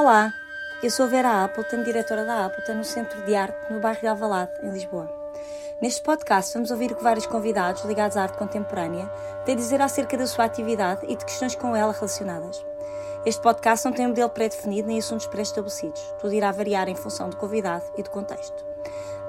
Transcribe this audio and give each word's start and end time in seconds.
Olá, 0.00 0.32
eu 0.82 0.90
sou 0.90 1.06
Vera 1.06 1.44
Appleton, 1.44 1.82
diretora 1.82 2.24
da 2.24 2.46
Appleton 2.46 2.72
no 2.72 2.84
Centro 2.84 3.22
de 3.26 3.34
Arte 3.34 3.70
no 3.70 3.80
bairro 3.80 4.00
de 4.00 4.06
Alvalade, 4.06 4.52
em 4.62 4.70
Lisboa. 4.70 5.06
Neste 5.78 6.00
podcast 6.00 6.54
vamos 6.54 6.70
ouvir 6.70 6.90
o 6.90 6.96
que 6.96 7.02
vários 7.02 7.26
convidados 7.26 7.84
ligados 7.84 8.16
à 8.16 8.22
arte 8.22 8.38
contemporânea 8.38 9.06
têm 9.44 9.54
a 9.54 9.58
dizer 9.58 9.82
acerca 9.82 10.16
da 10.16 10.26
sua 10.26 10.46
atividade 10.46 11.04
e 11.06 11.14
de 11.14 11.22
questões 11.22 11.54
com 11.54 11.76
ela 11.76 11.92
relacionadas. 11.92 12.64
Este 13.26 13.42
podcast 13.42 13.84
não 13.84 13.92
tem 13.92 14.06
um 14.06 14.08
modelo 14.08 14.30
pré-definido 14.30 14.88
nem 14.88 14.98
assuntos 14.98 15.26
pré-estabelecidos. 15.26 16.00
Tudo 16.18 16.32
irá 16.32 16.50
variar 16.50 16.88
em 16.88 16.96
função 16.96 17.28
do 17.28 17.36
convidado 17.36 17.84
e 17.98 18.02
do 18.02 18.08
contexto. 18.08 18.64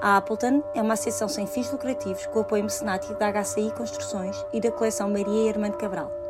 A 0.00 0.16
Appleton 0.16 0.62
é 0.74 0.80
uma 0.80 0.94
associação 0.94 1.28
sem 1.28 1.46
fins 1.46 1.70
lucrativos 1.70 2.24
com 2.28 2.40
apoio 2.40 2.64
mecenático 2.64 3.12
da 3.12 3.30
HCI 3.30 3.74
Construções 3.76 4.42
e 4.54 4.58
da 4.58 4.72
coleção 4.72 5.10
Maria 5.10 5.48
e 5.48 5.48
Armando 5.50 5.76
Cabral. 5.76 6.21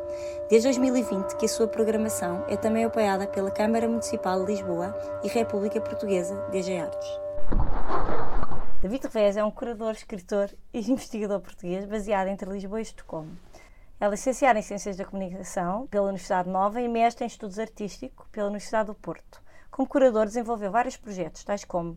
Desde 0.49 0.69
2020 0.69 1.37
que 1.37 1.47
a 1.47 1.49
sua 1.49 1.67
programação 1.67 2.45
é 2.49 2.57
também 2.57 2.85
apoiada 2.85 3.27
pela 3.27 3.51
Câmara 3.51 3.89
Municipal 3.89 4.45
de 4.45 4.53
Lisboa 4.53 4.95
e 5.23 5.29
República 5.29 5.81
Portuguesa 5.81 6.35
DG 6.51 6.79
Artes. 6.79 7.09
David 8.83 9.05
Revés 9.05 9.37
é 9.37 9.45
um 9.45 9.51
curador, 9.51 9.93
escritor 9.93 10.51
e 10.75 10.81
investigador 10.91 11.41
português 11.41 11.85
baseado 11.85 12.29
entre 12.29 12.51
Lisboa 12.51 12.81
e 12.81 12.83
Estocolmo. 12.83 13.39
É 14.01 14.09
licenciado 14.09 14.59
em 14.59 14.63
Ciências 14.63 14.97
da 14.97 15.05
Comunicação 15.05 15.87
pela 15.87 16.09
Universidade 16.09 16.49
Nova 16.49 16.81
e 16.81 16.89
mestre 16.89 17.25
em 17.25 17.29
Estudos 17.29 17.61
Artísticos 17.61 18.27
pela 18.33 18.49
Universidade 18.49 18.89
do 18.89 18.95
Porto. 18.95 19.41
Como 19.71 19.89
curador, 19.89 20.27
desenvolveu 20.27 20.73
vários 20.73 20.97
projetos, 20.97 21.45
tais 21.45 21.65
como 21.65 21.97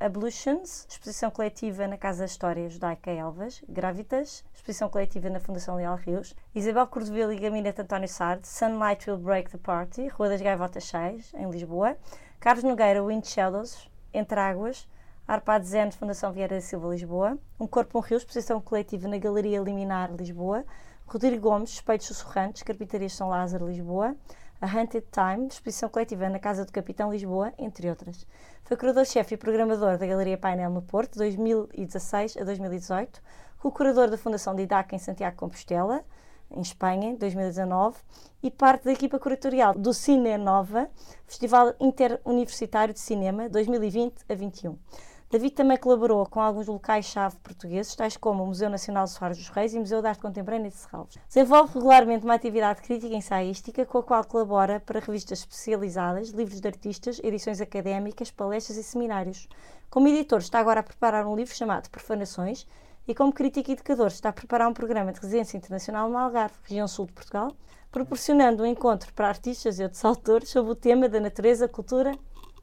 Ablutions, 0.00 0.86
exposição 0.88 1.28
coletiva 1.28 1.88
na 1.88 1.98
Casa 1.98 2.20
da 2.20 2.26
História 2.26 2.70
Judaica 2.70 3.10
Elvas, 3.10 3.64
Gravitas, 3.68 4.44
exposição 4.54 4.88
coletiva 4.88 5.28
na 5.28 5.40
Fundação 5.40 5.74
Leal 5.74 5.96
Rios, 5.96 6.36
Isabel 6.54 6.86
Cordovil 6.86 7.32
e 7.32 7.36
Gabinete 7.40 7.82
António 7.82 8.08
Sard, 8.08 8.46
Sunlight 8.46 9.10
Will 9.10 9.18
Break 9.18 9.50
the 9.50 9.58
Party, 9.58 10.06
Rua 10.06 10.28
das 10.28 10.40
Gaivotas 10.40 10.84
6, 10.84 11.34
em 11.34 11.50
Lisboa, 11.50 11.96
Carlos 12.38 12.62
Nogueira, 12.62 13.02
Wind 13.02 13.24
Shadows, 13.26 13.90
Entre 14.14 14.38
Águas, 14.38 14.88
Arpad 15.26 15.66
Zen, 15.66 15.90
Fundação 15.90 16.32
Vieira 16.32 16.54
da 16.54 16.60
Silva, 16.60 16.90
Lisboa, 16.90 17.36
Um 17.58 17.66
Corpo, 17.66 17.98
um 17.98 18.00
Rio, 18.00 18.18
exposição 18.18 18.60
coletiva 18.60 19.08
na 19.08 19.18
Galeria 19.18 19.60
Liminar, 19.60 20.14
Lisboa, 20.14 20.64
Rodrigo 21.08 21.40
Gomes, 21.40 21.70
Espelhos 21.70 22.06
Sussurrantes, 22.06 22.62
Carpintarias 22.62 23.14
São 23.14 23.30
Lázaro, 23.30 23.66
Lisboa, 23.66 24.14
a 24.60 24.66
Hunted 24.66 25.06
Time, 25.12 25.46
exposição 25.46 25.88
coletiva 25.88 26.28
na 26.28 26.38
Casa 26.38 26.64
do 26.64 26.72
Capitão 26.72 27.12
Lisboa, 27.12 27.52
entre 27.56 27.88
outras. 27.88 28.26
Foi 28.64 28.76
curador-chefe 28.76 29.34
e 29.34 29.38
programador 29.38 29.96
da 29.96 30.06
Galeria 30.06 30.36
Painel 30.36 30.70
no 30.70 30.82
Porto, 30.82 31.16
2016 31.16 32.36
a 32.36 32.44
2018, 32.44 33.22
co-curador 33.58 34.10
da 34.10 34.18
Fundação 34.18 34.56
Didac 34.56 34.94
em 34.94 34.98
Santiago 34.98 35.36
Compostela, 35.36 36.04
em 36.50 36.60
Espanha, 36.60 37.10
em 37.10 37.16
2019, 37.16 37.98
e 38.42 38.50
parte 38.50 38.84
da 38.84 38.92
equipa 38.92 39.18
curatorial 39.18 39.74
do 39.74 39.94
Cine 39.94 40.36
Nova, 40.36 40.90
Festival 41.26 41.74
Interuniversitário 41.78 42.92
de 42.92 43.00
Cinema, 43.00 43.48
2020 43.48 44.24
a 44.28 44.34
21. 44.34 44.76
David 45.30 45.52
também 45.52 45.76
colaborou 45.76 46.24
com 46.24 46.40
alguns 46.40 46.68
locais-chave 46.68 47.36
portugueses, 47.42 47.94
tais 47.94 48.16
como 48.16 48.42
o 48.42 48.46
Museu 48.46 48.70
Nacional 48.70 49.04
de 49.04 49.10
Soares 49.10 49.36
dos 49.36 49.50
Reis 49.50 49.74
e 49.74 49.76
o 49.76 49.80
Museu 49.80 50.00
de 50.00 50.08
Arte 50.08 50.22
Contemporânea 50.22 50.70
de 50.70 50.76
Serralves. 50.76 51.18
Desenvolve 51.28 51.74
regularmente 51.74 52.24
uma 52.24 52.32
atividade 52.32 52.80
crítica 52.80 53.12
e 53.12 53.18
ensaística, 53.18 53.84
com 53.84 53.98
a 53.98 54.02
qual 54.02 54.24
colabora 54.24 54.80
para 54.80 55.00
revistas 55.00 55.40
especializadas, 55.40 56.30
livros 56.30 56.62
de 56.62 56.66
artistas, 56.66 57.20
edições 57.22 57.60
académicas, 57.60 58.30
palestras 58.30 58.78
e 58.78 58.82
seminários. 58.82 59.46
Como 59.90 60.08
editor, 60.08 60.38
está 60.38 60.60
agora 60.60 60.80
a 60.80 60.82
preparar 60.82 61.26
um 61.26 61.36
livro 61.36 61.54
chamado 61.54 61.90
Profanações 61.90 62.66
e 63.06 63.14
como 63.14 63.30
crítico 63.30 63.70
e 63.70 63.74
educador 63.74 64.06
está 64.06 64.30
a 64.30 64.32
preparar 64.32 64.66
um 64.66 64.72
programa 64.72 65.12
de 65.12 65.20
residência 65.20 65.58
internacional 65.58 66.08
no 66.08 66.16
Algarve, 66.16 66.56
região 66.62 66.88
sul 66.88 67.04
de 67.04 67.12
Portugal, 67.12 67.54
proporcionando 67.92 68.62
um 68.62 68.66
encontro 68.66 69.12
para 69.12 69.28
artistas 69.28 69.78
e 69.78 69.82
outros 69.82 70.02
autores 70.06 70.48
sobre 70.48 70.72
o 70.72 70.74
tema 70.74 71.06
da 71.06 71.20
natureza, 71.20 71.68
cultura 71.68 72.12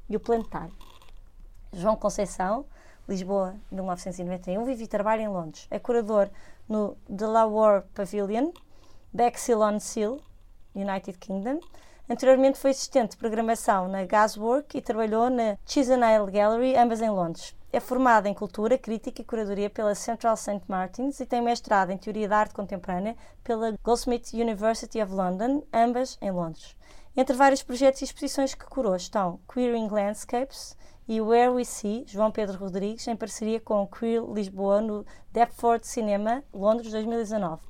e 0.10 0.16
o 0.16 0.20
planetário. 0.20 0.74
João 1.76 1.96
Conceição, 1.96 2.66
Lisboa, 3.08 3.56
1991, 3.72 4.66
vive 4.66 4.86
e 4.86 4.88
trabalha 4.88 5.22
em 5.22 5.28
Londres. 5.28 5.68
É 5.70 5.78
curador 5.78 6.30
no 6.68 6.98
War 7.08 7.84
Pavilion, 7.94 8.52
Bexhill 9.14 9.62
on 9.62 9.80
Seal, 9.80 10.20
United 10.74 11.18
Kingdom. 11.20 11.60
Anteriormente 12.10 12.58
foi 12.58 12.72
assistente 12.72 13.12
de 13.12 13.18
programação 13.18 13.88
na 13.88 14.06
Gaswork 14.06 14.78
e 14.78 14.82
trabalhou 14.82 15.30
na 15.30 15.58
Chisenhale 15.66 16.32
Gallery, 16.32 16.76
ambas 16.76 17.02
em 17.02 17.10
Londres. 17.10 17.56
É 17.74 17.80
formada 17.80 18.30
em 18.30 18.34
Cultura, 18.34 18.78
Crítica 18.78 19.22
e 19.22 19.26
Curadoria 19.26 19.70
pela 19.70 19.94
Central 19.96 20.38
St. 20.38 20.62
Martins 20.68 21.20
e 21.20 21.26
tem 21.26 21.42
mestrado 21.42 21.92
em 21.92 21.98
Teoria 21.98 22.28
da 22.28 22.38
Arte 22.38 22.54
Contemporânea 22.54 23.16
pela 23.44 23.76
Goldsmiths 23.84 24.34
University 24.34 25.02
of 25.02 25.12
London, 25.12 25.64
ambas 25.74 26.18
em 26.22 26.32
Londres. 26.32 26.76
Entre 27.18 27.36
vários 27.36 27.64
projetos 27.64 28.02
e 28.02 28.06
exposições 28.06 28.54
que 28.54 28.66
curou 28.66 28.96
estão 28.96 29.40
Queering 29.52 29.88
Landscapes, 29.90 30.76
e 31.08 31.22
Where 31.22 31.52
We 31.52 31.66
See, 31.66 32.04
João 32.08 32.32
Pedro 32.32 32.58
Rodrigues, 32.58 33.08
em 33.08 33.16
parceria 33.16 33.60
com 33.60 33.84
o 33.84 33.88
Queer 33.88 34.24
Lisboa 34.24 34.82
no 34.82 35.06
Deptford 35.32 35.86
Cinema, 35.86 36.44
Londres 36.54 36.92
2019. 36.92 37.62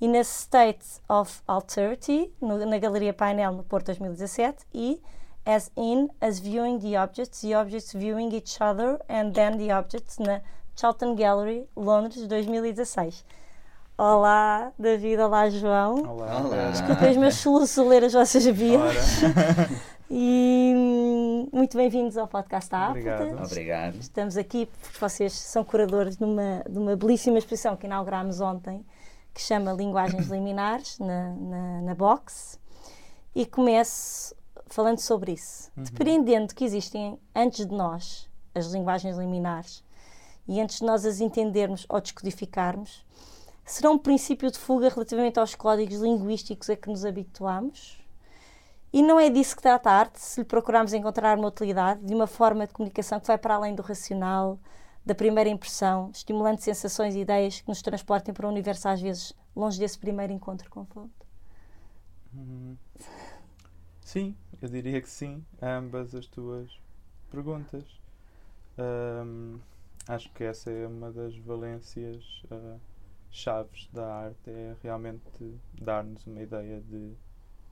E 0.00 0.06
na 0.06 0.20
State 0.20 0.86
of 1.08 1.42
Alterity, 1.46 2.32
no, 2.40 2.64
na 2.64 2.78
Galeria 2.78 3.12
Painel, 3.12 3.52
no 3.52 3.64
Porto 3.64 3.86
2017. 3.86 4.64
E 4.72 5.02
As 5.44 5.72
In, 5.76 6.08
As 6.20 6.38
Viewing 6.38 6.78
the 6.78 6.96
Objects, 6.96 7.40
The 7.40 7.58
Objects 7.58 7.92
Viewing 7.92 8.32
Each 8.32 8.62
Other, 8.62 9.00
and 9.08 9.32
Then 9.32 9.58
the 9.58 9.72
Objects, 9.72 10.18
na 10.18 10.40
Charlton 10.76 11.16
Gallery, 11.16 11.68
Londres 11.76 12.28
2016. 12.28 13.24
Olá, 13.96 14.70
David. 14.78 15.20
Olá, 15.20 15.50
João. 15.50 16.04
Olá. 16.04 16.42
Olá. 16.44 16.70
Desculpem 16.70 17.10
os 17.10 17.16
meus 17.16 17.34
soluços 17.34 17.84
ler 17.84 18.04
as 18.04 18.12
vossas 18.12 18.46
bios. 18.46 19.22
E 20.10 20.72
muito 21.52 21.76
bem-vindos 21.76 22.16
ao 22.16 22.26
podcast 22.26 22.70
da 22.70 22.90
Obrigado. 22.90 23.44
Obrigado. 23.44 23.94
Estamos 23.96 24.36
aqui 24.36 24.66
porque 24.66 24.98
vocês 24.98 25.32
são 25.32 25.62
curadores 25.62 26.16
de 26.16 26.24
uma, 26.24 26.64
de 26.68 26.78
uma 26.78 26.96
belíssima 26.96 27.38
exposição 27.38 27.76
que 27.76 27.86
inauguramos 27.86 28.40
ontem, 28.40 28.84
que 29.32 29.40
chama 29.40 29.72
Linguagens 29.72 30.26
Liminares, 30.30 30.98
na, 30.98 31.34
na, 31.34 31.82
na 31.82 31.94
Box. 31.94 32.58
E 33.34 33.46
começo 33.46 34.34
falando 34.66 34.98
sobre 34.98 35.32
isso. 35.32 35.70
Uhum. 35.76 35.84
Depreendendo 35.84 36.54
que 36.54 36.64
existem, 36.64 37.18
antes 37.34 37.66
de 37.66 37.74
nós, 37.74 38.28
as 38.54 38.72
linguagens 38.72 39.16
liminares, 39.16 39.84
e 40.46 40.60
antes 40.60 40.78
de 40.78 40.84
nós 40.84 41.04
as 41.04 41.20
entendermos 41.20 41.86
ou 41.88 42.00
descodificarmos, 42.00 43.04
será 43.64 43.90
um 43.90 43.98
princípio 43.98 44.50
de 44.50 44.58
fuga 44.58 44.88
relativamente 44.88 45.38
aos 45.38 45.54
códigos 45.54 46.00
linguísticos 46.00 46.70
a 46.70 46.76
que 46.76 46.88
nos 46.88 47.04
habituamos? 47.04 47.98
E 48.92 49.02
não 49.02 49.20
é 49.20 49.28
disso 49.28 49.54
que 49.54 49.62
trata 49.62 49.90
a 49.90 49.94
arte, 49.94 50.18
se 50.18 50.40
lhe 50.40 50.46
procurarmos 50.46 50.94
encontrar 50.94 51.38
uma 51.38 51.48
utilidade 51.48 52.04
de 52.04 52.14
uma 52.14 52.26
forma 52.26 52.66
de 52.66 52.72
comunicação 52.72 53.20
que 53.20 53.26
vai 53.26 53.36
para 53.36 53.54
além 53.54 53.74
do 53.74 53.82
racional, 53.82 54.58
da 55.04 55.14
primeira 55.14 55.48
impressão, 55.48 56.10
estimulando 56.12 56.60
sensações 56.60 57.14
e 57.14 57.20
ideias 57.20 57.60
que 57.60 57.68
nos 57.68 57.82
transportem 57.82 58.32
para 58.32 58.46
um 58.46 58.50
universo 58.50 58.88
às 58.88 59.00
vezes 59.00 59.34
longe 59.54 59.78
desse 59.78 59.98
primeiro 59.98 60.32
encontro 60.32 60.70
com 60.70 60.80
a 60.80 60.84
fonte. 60.86 61.14
Hum, 62.34 62.76
sim, 64.02 64.36
eu 64.60 64.68
diria 64.68 65.00
que 65.00 65.08
sim, 65.08 65.44
a 65.60 65.76
ambas 65.76 66.14
as 66.14 66.26
tuas 66.26 66.70
perguntas. 67.30 67.84
Um, 68.78 69.58
acho 70.06 70.30
que 70.32 70.44
essa 70.44 70.70
é 70.70 70.86
uma 70.86 71.10
das 71.10 71.36
valências 71.38 72.42
uh, 72.50 72.80
chaves 73.30 73.88
da 73.92 74.06
arte, 74.06 74.50
é 74.50 74.76
realmente 74.82 75.58
dar-nos 75.80 76.26
uma 76.26 76.42
ideia 76.42 76.80
de 76.80 77.14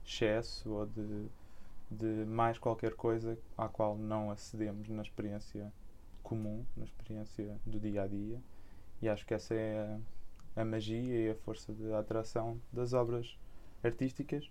excesso 0.07 0.71
ou 0.71 0.85
de, 0.85 1.27
de 1.91 2.25
mais 2.25 2.57
qualquer 2.57 2.93
coisa 2.93 3.37
à 3.57 3.67
qual 3.67 3.97
não 3.97 4.31
acedemos 4.31 4.87
na 4.87 5.01
experiência 5.01 5.71
comum, 6.23 6.65
na 6.75 6.85
experiência 6.85 7.59
do 7.65 7.79
dia 7.79 8.03
a 8.03 8.07
dia. 8.07 8.41
E 9.01 9.09
acho 9.09 9.25
que 9.25 9.33
essa 9.33 9.53
é 9.53 9.99
a, 10.55 10.61
a 10.61 10.65
magia 10.65 11.27
e 11.27 11.29
a 11.29 11.35
força 11.35 11.73
de 11.73 11.93
atração 11.93 12.59
das 12.71 12.93
obras 12.93 13.37
artísticas 13.83 14.49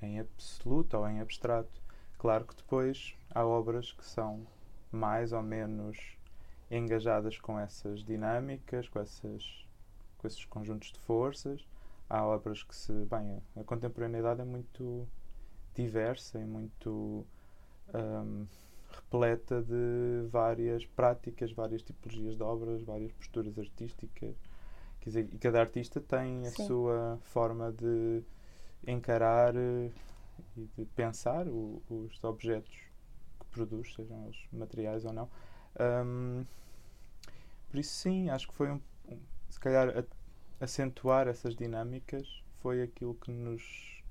em 0.00 0.20
absoluto 0.20 0.96
ou 0.96 1.08
em 1.08 1.20
abstrato. 1.20 1.82
Claro 2.18 2.44
que 2.44 2.56
depois 2.56 3.14
há 3.30 3.44
obras 3.44 3.92
que 3.92 4.04
são 4.04 4.46
mais 4.90 5.32
ou 5.32 5.42
menos 5.42 6.16
engajadas 6.70 7.38
com 7.38 7.58
essas 7.58 8.04
dinâmicas, 8.04 8.88
com, 8.88 9.00
essas, 9.00 9.66
com 10.18 10.26
esses 10.26 10.44
conjuntos 10.44 10.92
de 10.92 11.00
forças, 11.00 11.66
há 12.10 12.26
obras 12.26 12.62
que 12.64 12.74
se. 12.74 12.92
Bem, 13.06 13.40
a 13.56 13.64
contemporaneidade 13.64 14.40
é 14.40 14.44
muito 14.44 15.08
diversa 15.74 16.38
e 16.40 16.44
muito 16.44 17.24
um, 17.94 18.46
repleta 18.90 19.62
de 19.62 20.28
várias 20.28 20.84
práticas, 20.84 21.52
várias 21.52 21.82
tipologias 21.82 22.36
de 22.36 22.42
obras, 22.42 22.82
várias 22.82 23.12
posturas 23.12 23.56
artísticas. 23.58 24.34
Quer 25.00 25.08
dizer, 25.08 25.28
e 25.32 25.38
cada 25.38 25.60
artista 25.60 26.00
tem 26.00 26.46
a 26.46 26.50
Sim. 26.50 26.66
sua 26.66 27.18
forma 27.22 27.72
de 27.72 28.22
encarar 28.86 29.54
eh, 29.56 29.90
e 30.56 30.68
de 30.76 30.84
pensar 30.94 31.46
o, 31.48 31.82
os 31.88 32.22
objetos 32.24 32.74
que 33.38 33.46
produz, 33.50 33.94
sejam 33.94 34.28
os 34.28 34.46
materiais 34.52 35.04
ou 35.04 35.12
não. 35.12 35.30
Um, 35.78 36.44
por 37.70 37.78
isso, 37.78 37.94
sim, 37.94 38.28
acho 38.28 38.48
que 38.48 38.54
foi 38.54 38.70
um, 38.70 38.80
um 39.08 39.18
se 39.48 39.58
calhar 39.58 39.88
a, 39.88 40.04
acentuar 40.60 41.28
essas 41.28 41.56
dinâmicas 41.56 42.26
foi 42.60 42.82
aquilo 42.82 43.14
que 43.14 43.30
nos. 43.30 44.02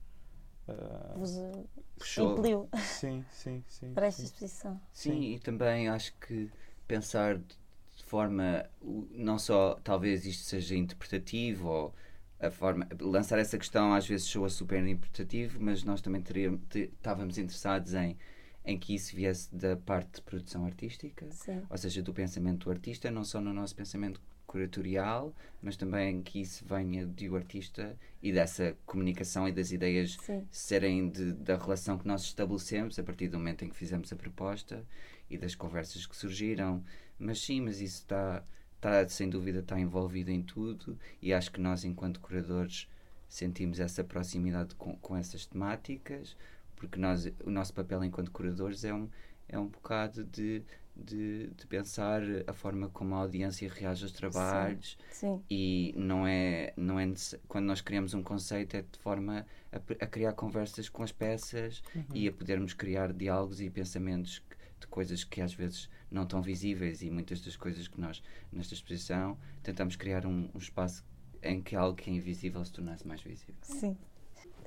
Uh, 0.67 1.67
puxou. 1.97 2.33
impeliu 2.33 2.69
Sim, 2.83 3.25
sim, 3.31 3.63
sim. 3.67 3.93
para 3.93 4.07
esta 4.07 4.21
sim. 4.21 4.27
exposição. 4.27 4.81
Sim, 4.93 5.11
Sim. 5.11 5.33
e 5.35 5.39
também 5.39 5.87
acho 5.89 6.13
que 6.19 6.49
pensar 6.87 7.37
de 7.37 8.03
forma, 8.05 8.65
não 9.11 9.37
só 9.39 9.75
talvez 9.83 10.25
isto 10.25 10.43
seja 10.43 10.75
interpretativo 10.75 11.67
ou 11.67 11.95
a 12.39 12.49
forma, 12.49 12.87
lançar 13.01 13.37
essa 13.39 13.57
questão 13.57 13.93
às 13.93 14.07
vezes 14.07 14.27
soa 14.27 14.49
super 14.49 14.79
interpretativo, 14.85 15.59
mas 15.61 15.83
nós 15.83 16.01
também 16.01 16.21
teríamos, 16.21 16.61
te- 16.69 16.91
estávamos 16.95 17.37
interessados 17.37 17.93
em, 17.93 18.17
em 18.65 18.77
que 18.79 18.95
isso 18.95 19.15
viesse 19.15 19.53
da 19.53 19.75
parte 19.75 20.15
de 20.15 20.21
produção 20.21 20.65
artística, 20.65 21.27
Sim. 21.31 21.61
ou 21.69 21.77
seja, 21.77 22.01
do 22.01 22.13
pensamento 22.13 22.65
do 22.65 22.71
artista, 22.71 23.11
não 23.11 23.23
só 23.25 23.41
no 23.41 23.53
nosso 23.53 23.75
pensamento 23.75 24.21
curatorial, 24.49 25.31
mas 25.61 25.77
também 25.77 26.23
que 26.23 26.41
isso 26.41 26.65
venha 26.65 27.05
do 27.05 27.35
artista 27.35 27.95
e 28.21 28.33
dessa 28.33 28.75
comunicação 28.83 29.47
e 29.47 29.51
das 29.51 29.71
ideias 29.71 30.17
Sim. 30.25 30.47
serem 30.49 31.07
de- 31.07 31.33
da 31.33 31.55
relação 31.55 31.99
que 31.99 32.07
nós 32.07 32.23
estabelecemos 32.23 32.97
a 32.97 33.03
partir 33.03 33.27
do 33.27 33.37
momento 33.37 33.63
em 33.63 33.69
que 33.69 33.75
fizemos 33.75 34.11
a 34.11 34.15
proposta 34.15 34.83
e 35.29 35.37
das 35.37 35.53
conversas 35.53 36.07
que 36.07 36.17
surgiram. 36.17 36.83
Mas 37.19 37.39
sim, 37.41 37.61
mas 37.61 37.79
isso 37.79 37.99
está, 37.99 38.43
está 38.75 39.07
sem 39.07 39.29
dúvida 39.29 39.59
está 39.59 39.79
envolvido 39.79 40.31
em 40.31 40.41
tudo 40.41 40.97
e 41.21 41.31
acho 41.31 41.51
que 41.51 41.61
nós 41.61 41.83
enquanto 41.83 42.19
curadores 42.19 42.89
sentimos 43.27 43.79
essa 43.79 44.03
proximidade 44.03 44.73
com, 44.75 44.95
com 44.97 45.15
essas 45.15 45.45
temáticas 45.45 46.35
porque 46.75 46.99
nós, 46.99 47.31
o 47.43 47.51
nosso 47.51 47.73
papel 47.73 48.03
enquanto 48.03 48.31
curadores 48.31 48.83
é 48.83 48.93
um, 48.93 49.07
é 49.47 49.59
um 49.59 49.67
bocado 49.67 50.23
de, 50.23 50.63
de, 51.05 51.47
de 51.47 51.67
pensar 51.67 52.21
a 52.47 52.53
forma 52.53 52.89
como 52.89 53.15
a 53.15 53.19
audiência 53.19 53.69
reage 53.69 54.03
aos 54.03 54.11
trabalhos 54.11 54.97
Sim. 55.11 55.41
e 55.49 55.93
não 55.95 56.27
é, 56.27 56.73
não 56.75 56.99
é 56.99 57.11
quando 57.47 57.65
nós 57.65 57.81
criamos 57.81 58.13
um 58.13 58.21
conceito 58.21 58.75
é 58.75 58.81
de 58.81 58.99
forma 58.99 59.45
a, 59.71 59.77
a 59.77 60.07
criar 60.07 60.33
conversas 60.33 60.89
com 60.89 61.03
as 61.03 61.11
peças 61.11 61.81
e 62.13 62.27
a 62.27 62.31
podermos 62.31 62.73
criar 62.73 63.13
diálogos 63.13 63.61
e 63.61 63.69
pensamentos 63.69 64.41
de 64.79 64.87
coisas 64.87 65.23
que 65.23 65.41
às 65.41 65.53
vezes 65.53 65.89
não 66.09 66.23
estão 66.23 66.41
visíveis 66.41 67.01
e 67.01 67.09
muitas 67.09 67.41
das 67.41 67.55
coisas 67.55 67.87
que 67.87 67.99
nós 67.99 68.23
nesta 68.51 68.73
exposição 68.73 69.37
tentamos 69.61 69.95
criar 69.95 70.25
um, 70.25 70.49
um 70.53 70.57
espaço 70.57 71.03
em 71.41 71.61
que 71.61 71.75
algo 71.75 71.95
que 71.95 72.09
é 72.09 72.13
invisível 72.13 72.63
se 72.63 72.71
tornasse 72.71 73.07
mais 73.07 73.21
visível. 73.21 73.55
Sim. 73.61 73.97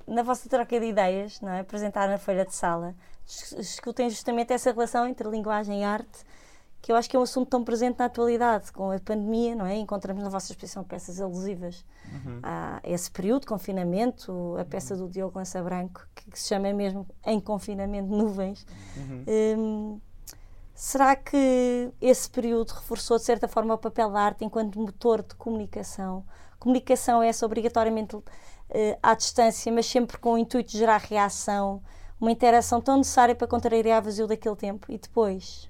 Na 0.07 0.23
vossa 0.23 0.49
troca 0.49 0.79
de 0.79 0.87
ideias, 0.87 1.41
não 1.41 1.51
é? 1.51 1.61
apresentar 1.61 2.09
na 2.09 2.19
feira 2.19 2.45
de 2.45 2.55
sala, 2.55 2.95
discutem 3.25 4.11
justamente 4.11 4.53
essa 4.53 4.73
relação 4.73 5.07
entre 5.07 5.29
linguagem 5.29 5.83
e 5.83 5.85
arte, 5.85 6.25
que 6.83 6.91
eu 6.91 6.97
acho 6.97 7.09
que 7.09 7.17
é 7.17 7.19
um 7.19 7.23
assunto 7.23 7.49
tão 7.49 7.63
presente 7.63 8.01
na 8.01 8.07
atualidade, 8.07 8.73
com 8.73 8.91
a 8.91 8.99
pandemia, 8.99 9.55
não 9.55 9.65
é? 9.65 9.77
Encontramos 9.77 10.21
na 10.21 10.29
vossa 10.29 10.51
exposição 10.51 10.83
peças 10.83 11.21
alusivas 11.21 11.85
a 12.43 12.81
esse 12.83 13.09
período 13.09 13.43
de 13.43 13.47
confinamento, 13.47 14.57
a 14.59 14.65
peça 14.65 14.97
do 14.97 15.09
Diogo 15.09 15.39
Lança 15.39 15.63
Branco, 15.63 16.05
que, 16.13 16.29
que 16.33 16.39
se 16.39 16.49
chama 16.49 16.73
mesmo 16.73 17.07
Em 17.25 17.39
Confinamento 17.39 18.09
Nuvens. 18.09 18.67
Hum, 19.57 20.01
será 20.75 21.15
que 21.15 21.93
esse 22.01 22.29
período 22.29 22.71
reforçou, 22.73 23.17
de 23.17 23.25
certa 23.25 23.47
forma, 23.47 23.75
o 23.75 23.79
papel 23.79 24.11
da 24.11 24.21
arte 24.21 24.45
enquanto 24.45 24.77
motor 24.81 25.23
de 25.23 25.37
comunicação? 25.37 26.25
Comunicação 26.59 27.23
é 27.23 27.29
essa 27.29 27.47
obrigatoriamente 27.47 28.17
eh, 28.75 28.99
à 29.03 29.15
distância, 29.15 29.71
mas 29.71 29.87
sempre 29.87 30.17
com 30.19 30.33
o 30.33 30.39
intuito 30.39 30.73
de 30.73 30.79
gerar 30.79 30.99
reação, 30.99 31.83
uma 32.21 32.33
interação 32.33 32.81
tão 32.81 32.97
necessária 32.97 33.35
para 33.35 33.47
contrariar 33.47 34.01
o 34.01 34.05
vazio 34.05 34.27
daquele 34.27 34.57
tempo. 34.57 34.91
E 34.91 34.97
depois, 34.97 35.69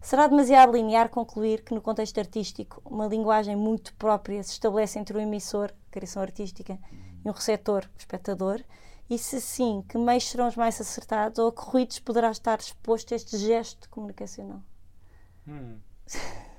será 0.00 0.26
demasiado 0.26 0.72
linear 0.72 1.08
concluir 1.08 1.62
que, 1.62 1.74
no 1.74 1.80
contexto 1.82 2.18
artístico, 2.18 2.80
uma 2.84 3.06
linguagem 3.06 3.56
muito 3.56 3.94
própria 3.94 4.42
se 4.42 4.52
estabelece 4.52 4.98
entre 4.98 5.16
o 5.16 5.20
emissor, 5.20 5.70
criação 5.90 6.22
artística, 6.22 6.78
e 7.24 7.28
um 7.28 7.32
receptor, 7.32 7.88
espectador? 7.98 8.62
E 9.10 9.18
se 9.18 9.40
sim, 9.40 9.84
que 9.88 9.98
meios 9.98 10.28
serão 10.28 10.46
os 10.46 10.56
mais 10.56 10.80
acertados 10.80 11.38
ou 11.38 11.48
a 11.48 11.52
que 11.52 11.62
ruídos 11.62 11.98
poderá 11.98 12.30
estar 12.30 12.58
exposto 12.60 13.12
este 13.12 13.36
gesto 13.36 13.90
comunicacional? 13.90 14.62
Hum, 15.46 15.78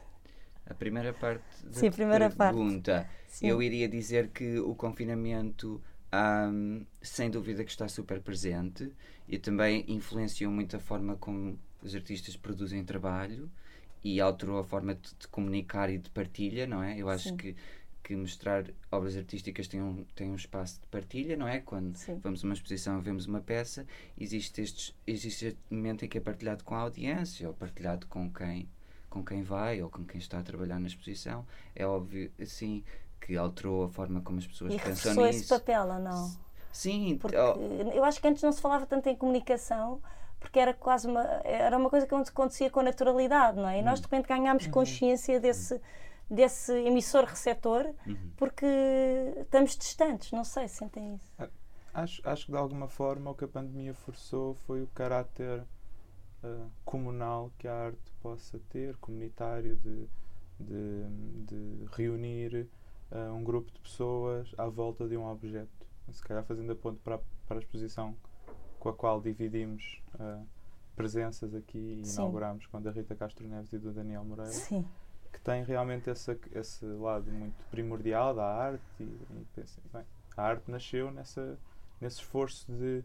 A 0.71 0.73
primeira 0.73 1.13
parte 1.13 1.44
da 1.65 1.73
Sim, 1.73 1.88
a 1.88 1.91
primeira 1.91 2.29
parte. 2.29 2.56
pergunta, 2.56 3.09
Sim. 3.27 3.47
eu 3.47 3.62
iria 3.62 3.89
dizer 3.89 4.29
que 4.29 4.57
o 4.59 4.73
confinamento, 4.73 5.81
ahm, 6.12 6.83
sem 7.01 7.29
dúvida 7.29 7.63
que 7.65 7.71
está 7.71 7.89
super 7.89 8.21
presente 8.21 8.89
e 9.27 9.38
também 9.38 9.83
influenciou 9.89 10.50
muito 10.50 10.77
a 10.77 10.79
forma 10.79 11.18
como 11.18 11.59
os 11.83 11.94
artistas 11.94 12.38
produzem 12.38 12.83
trabalho 12.85 13.51
e 14.01 14.21
alterou 14.21 14.59
a 14.59 14.63
forma 14.63 14.95
de, 14.95 15.13
de 15.19 15.27
comunicar 15.27 15.89
e 15.89 15.97
de 15.97 16.09
partilha, 16.09 16.65
não 16.65 16.81
é? 16.81 16.97
Eu 16.97 17.09
acho 17.09 17.29
Sim. 17.29 17.38
que, 17.38 17.56
que 18.01 18.15
mostrar 18.15 18.65
obras 18.89 19.18
artísticas 19.18 19.68
tem 19.68 19.81
um, 19.81 20.06
tem 20.15 20.31
um 20.31 20.35
espaço 20.35 20.79
de 20.79 20.88
partilha, 20.88 21.35
não 21.35 21.47
é? 21.47 21.59
Quando 21.59 21.97
Sim. 21.97 22.18
vamos 22.23 22.44
a 22.44 22.47
uma 22.47 22.53
exposição 22.53 22.97
e 22.97 23.01
vemos 23.01 23.25
uma 23.25 23.41
peça, 23.41 23.85
existe, 24.18 24.62
estes, 24.62 24.95
existe 25.06 25.47
este 25.47 25.59
momento 25.69 26.06
em 26.06 26.07
que 26.07 26.18
é 26.18 26.21
partilhado 26.21 26.63
com 26.63 26.75
a 26.75 26.79
audiência 26.79 27.47
ou 27.47 27.53
partilhado 27.53 28.07
com 28.07 28.31
quem 28.31 28.69
com 29.11 29.23
quem 29.25 29.43
vai 29.43 29.81
ou 29.83 29.89
com 29.91 30.05
quem 30.05 30.19
está 30.19 30.39
a 30.39 30.43
trabalhar 30.43 30.79
na 30.79 30.87
exposição, 30.87 31.45
é 31.75 31.85
óbvio, 31.87 32.31
assim, 32.41 32.83
que 33.21 33.37
alterou 33.37 33.85
a 33.85 33.89
forma 33.89 34.21
como 34.21 34.39
as 34.39 34.47
pessoas 34.47 34.73
E 34.73 34.77
pensam 34.77 35.13
reforçou 35.13 35.25
esse 35.27 35.43
nisso. 35.43 35.59
papel 35.59 35.87
ou 35.87 35.99
não? 35.99 36.35
Sim, 36.71 37.19
Porque 37.19 37.35
oh, 37.37 37.59
eu 37.93 38.03
acho 38.03 38.21
que 38.21 38.27
antes 38.27 38.43
não 38.43 38.51
se 38.51 38.61
falava 38.61 38.85
tanto 38.85 39.09
em 39.09 39.15
comunicação 39.15 40.01
porque 40.39 40.59
era 40.59 40.73
quase 40.73 41.07
uma, 41.07 41.23
era 41.45 41.77
uma 41.77 41.89
coisa 41.89 42.07
que 42.07 42.15
acontecia 42.15 42.69
com 42.71 42.81
naturalidade, 42.81 43.57
não 43.57 43.69
é? 43.69 43.79
E 43.79 43.83
nós 43.83 43.99
de 44.01 44.07
repente 44.07 44.27
ganhámos 44.27 44.65
Uhum. 44.65 44.67
consciência 44.67 45.39
desse, 45.39 45.81
desse 46.29 46.73
emissor-receptor 46.73 47.93
Uhum. 48.05 48.31
porque 48.37 48.65
estamos 49.41 49.77
distantes, 49.77 50.31
não 50.31 50.43
sei, 50.43 50.67
sentem 50.67 51.15
isso. 51.15 51.31
acho, 51.93 52.21
acho 52.27 52.45
que 52.45 52.51
de 52.51 52.57
alguma 52.57 52.87
forma 52.87 53.31
o 53.31 53.35
que 53.35 53.45
a 53.45 53.47
pandemia 53.47 53.93
forçou 53.93 54.53
foi 54.55 54.81
o 54.83 54.87
caráter 54.87 55.63
ah, 56.43 56.67
comunal 56.85 57.51
que 57.57 57.67
a 57.67 57.73
arte 57.88 58.11
possa 58.21 58.59
ter, 58.69 58.95
comunitário, 58.97 59.75
de, 59.77 60.07
de, 60.59 61.45
de 61.47 61.85
reunir 61.91 62.67
ah, 63.11 63.31
um 63.33 63.43
grupo 63.43 63.71
de 63.71 63.79
pessoas 63.79 64.53
à 64.57 64.67
volta 64.67 65.07
de 65.07 65.17
um 65.17 65.25
objeto. 65.29 65.69
Se 66.11 66.21
calhar 66.23 66.43
fazendo 66.43 66.71
a 66.71 66.75
ponte 66.75 66.99
para, 67.03 67.15
a- 67.15 67.19
para 67.47 67.57
a 67.57 67.59
exposição 67.61 68.15
com 68.79 68.89
a 68.89 68.93
qual 68.93 69.21
dividimos 69.21 70.01
ah, 70.19 70.41
presenças 70.95 71.53
aqui 71.55 71.77
e 72.01 72.05
Sim. 72.05 72.13
inauguramos 72.21 72.65
com 72.67 72.77
a 72.77 72.79
da 72.79 72.91
Rita 72.91 73.15
Castro 73.15 73.47
Neves 73.47 73.71
e 73.73 73.77
do 73.79 73.91
Daniel 73.94 74.23
Moreira 74.25 74.51
Sim, 74.51 74.85
que 75.31 75.39
tem 75.39 75.63
realmente 75.63 76.09
essa, 76.09 76.37
esse 76.53 76.85
lado 76.85 77.31
muito 77.31 77.55
primordial 77.71 78.35
da 78.35 78.45
arte 78.45 78.81
e, 78.99 79.03
e 79.03 79.45
pensei, 79.55 79.81
bem, 79.94 80.03
a 80.35 80.44
arte 80.44 80.69
nasceu 80.69 81.09
nessa, 81.11 81.57
nesse 82.01 82.17
esforço 82.17 82.69
de, 82.73 83.03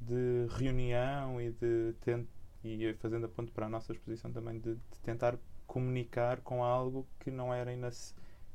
de 0.00 0.46
reunião 0.50 1.40
e 1.40 1.50
de 1.52 1.94
e 2.74 2.94
fazendo 2.94 3.26
a 3.26 3.28
ponto 3.28 3.52
para 3.52 3.66
a 3.66 3.68
nossa 3.68 3.92
exposição 3.92 4.32
também 4.32 4.58
de, 4.58 4.74
de 4.74 5.00
tentar 5.02 5.38
comunicar 5.66 6.40
com 6.40 6.62
algo 6.62 7.06
que 7.20 7.30
não 7.30 7.52
era 7.52 7.70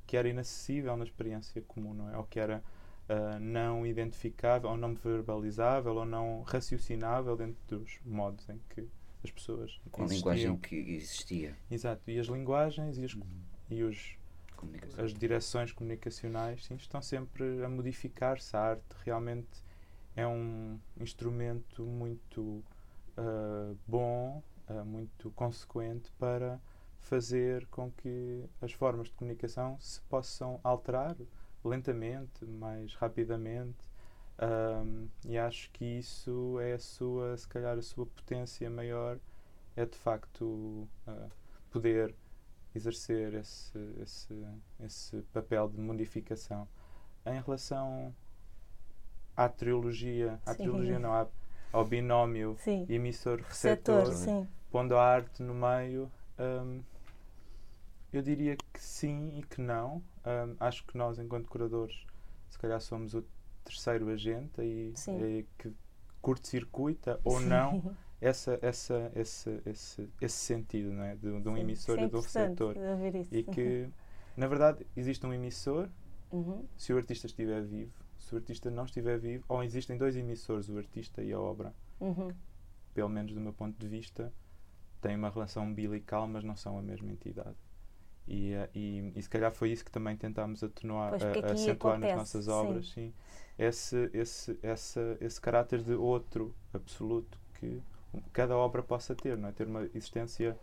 que 0.08 0.18
era 0.18 0.27
inacessível 0.27 0.96
na 0.98 1.03
experiência 1.03 1.62
comum, 1.62 1.94
não 1.94 2.10
é? 2.10 2.18
Ou 2.18 2.24
que 2.24 2.39
era 2.39 2.63
ah, 3.12 3.38
não 3.39 3.86
identificável, 3.86 4.70
ou 4.70 4.77
não 4.77 4.96
verbalizável, 4.96 5.96
ou 5.96 6.06
não 6.06 6.44
raciocinável 6.44 7.36
dentro 7.36 7.60
dos 7.68 8.00
modos 8.06 8.48
em 8.48 8.58
que 8.70 8.88
as 9.22 9.30
pessoas 9.30 9.80
com 9.91 10.03
a 10.03 10.08
linguagem 10.08 10.56
que 10.58 10.75
existia. 10.75 11.58
Exato, 11.70 12.10
e 12.10 12.18
as 12.18 12.27
linguagens 12.27 12.98
e, 12.98 13.03
as, 13.03 13.18
e 13.70 13.84
os, 13.84 14.18
as 14.98 15.13
direções 15.13 15.74
comunicacionais 15.74 16.63
sim, 16.63 16.75
estão 16.75 17.01
sempre 17.01 17.63
a 17.63 17.68
modificar-se. 17.68 18.56
A 18.56 18.62
arte 18.62 18.96
realmente 19.03 19.62
é 20.15 20.25
um 20.25 20.80
instrumento 20.98 21.84
muito 21.86 22.63
ah, 23.18 23.74
bom, 23.88 24.44
ah, 24.68 24.84
muito 24.84 25.32
consequente 25.32 26.12
para 26.20 26.60
fazer 27.00 27.65
com 27.68 27.91
que 27.91 28.46
as 28.62 28.72
formas 28.74 29.08
de 29.08 29.13
comunicação 29.15 29.77
se 29.80 30.01
possam 30.03 30.60
alterar 30.63 31.18
lentamente, 31.63 32.46
mais 32.46 32.96
rapidamente. 32.96 33.89
Ahm, 34.39 35.08
e 35.25 35.38
acho 35.38 35.70
que 35.72 35.86
isso 35.86 36.60
é 36.60 36.74
a 36.74 36.80
sua, 36.80 37.38
se 37.38 37.48
calhar, 37.48 37.77
a 37.77 37.82
sua 37.82 38.06
potência 38.06 38.70
maior 38.70 39.20
é 39.75 39.86
de 39.86 39.98
facto 39.98 40.88
ah, 41.08 41.30
poder 41.72 42.15
exercer 42.75 43.34
esse, 43.36 43.77
esse, 44.01 44.34
esse 44.80 45.22
papel 45.34 45.70
de 45.70 45.77
modificação. 45.80 46.68
Em 47.25 47.39
relação 47.41 48.15
à 49.36 49.50
trilogia, 49.50 50.39
à 50.46 50.53
Sim. 50.56 50.63
trilogia 50.63 51.00
não, 51.00 51.13
à- 51.13 51.27
ao 51.71 51.85
binómio 51.85 52.55
emissor-receptor, 52.89 54.03
pondo 54.71 54.95
a 54.95 55.03
arte 55.03 55.41
no 55.41 55.53
meio, 55.53 56.11
hum, 56.39 56.81
eu 58.11 58.21
diria 58.21 58.55
que 58.55 58.81
sim 58.81 59.39
e 59.39 59.43
que 59.43 59.61
não. 59.61 60.03
Hum, 60.25 60.55
acho 60.59 60.85
que 60.85 60.97
nós, 60.97 61.17
enquanto 61.19 61.47
curadores, 61.47 61.95
se 62.49 62.59
calhar 62.59 62.79
somos 62.81 63.13
o 63.13 63.23
terceiro 63.63 64.09
agente 64.09 64.59
aí, 64.59 64.93
que 65.57 65.71
curto-circuita 66.21 67.19
ou 67.23 67.39
Sim. 67.39 67.47
não 67.49 67.95
essa, 68.21 68.59
essa, 68.61 69.11
esse, 69.15 69.61
esse, 69.65 70.09
esse 70.21 70.35
sentido 70.37 70.91
não 70.91 71.03
é? 71.03 71.15
de, 71.15 71.21
de 71.21 71.49
um 71.49 71.55
Sim, 71.55 71.61
emissor 71.61 71.97
é 71.99 72.03
e 72.03 72.09
de 72.09 72.15
um 72.15 72.21
receptor. 72.21 72.75
E 73.31 73.43
que, 73.43 73.89
na 74.37 74.47
verdade, 74.47 74.85
existe 74.95 75.25
um 75.25 75.33
emissor 75.33 75.89
Uhum. 76.31 76.65
se 76.77 76.93
o 76.93 76.97
artista 76.97 77.27
estiver 77.27 77.61
vivo. 77.63 77.91
Se 78.21 78.33
o 78.35 78.37
artista 78.37 78.69
não 78.69 78.85
estiver 78.85 79.17
vivo, 79.19 79.43
ou 79.49 79.63
existem 79.63 79.97
dois 79.97 80.15
emissores, 80.15 80.69
o 80.69 80.77
artista 80.77 81.21
e 81.23 81.33
a 81.33 81.39
obra, 81.39 81.73
Uhum. 81.99 82.31
pelo 82.93 83.09
menos 83.09 83.33
do 83.33 83.39
meu 83.41 83.51
ponto 83.51 83.77
de 83.77 83.87
vista, 83.87 84.31
têm 85.01 85.15
uma 85.15 85.29
relação 85.29 85.63
umbilical, 85.65 86.27
mas 86.27 86.43
não 86.43 86.55
são 86.55 86.77
a 86.77 86.81
mesma 86.81 87.11
entidade. 87.11 87.55
E, 88.27 88.53
eh, 88.53 88.69
e, 88.75 89.11
e 89.15 89.21
se 89.21 89.29
calhar 89.29 89.51
foi 89.51 89.71
isso 89.71 89.83
que 89.83 89.91
também 89.91 90.15
tentámos 90.15 90.63
atenuar, 90.63 91.09
Pois, 91.09 91.23
a- 91.23 91.51
acentuar 91.51 91.99
nas 91.99 92.11
acontece, 92.11 92.15
nossas 92.15 92.45
sim. 92.45 92.51
obras, 92.51 92.87
sim. 92.89 93.13
Esse, 93.57 94.09
esse, 94.13 94.59
essa, 94.61 95.17
esse 95.19 95.41
caráter 95.41 95.81
de 95.83 95.93
outro 95.93 96.55
absoluto 96.73 97.37
que 97.55 97.81
cada 98.31 98.55
obra 98.55 98.83
possa 98.83 99.15
ter, 99.15 99.37
não 99.37 99.49
é? 99.49 99.51
Ter 99.51 99.67
uma 99.67 99.83
existência 99.95 100.57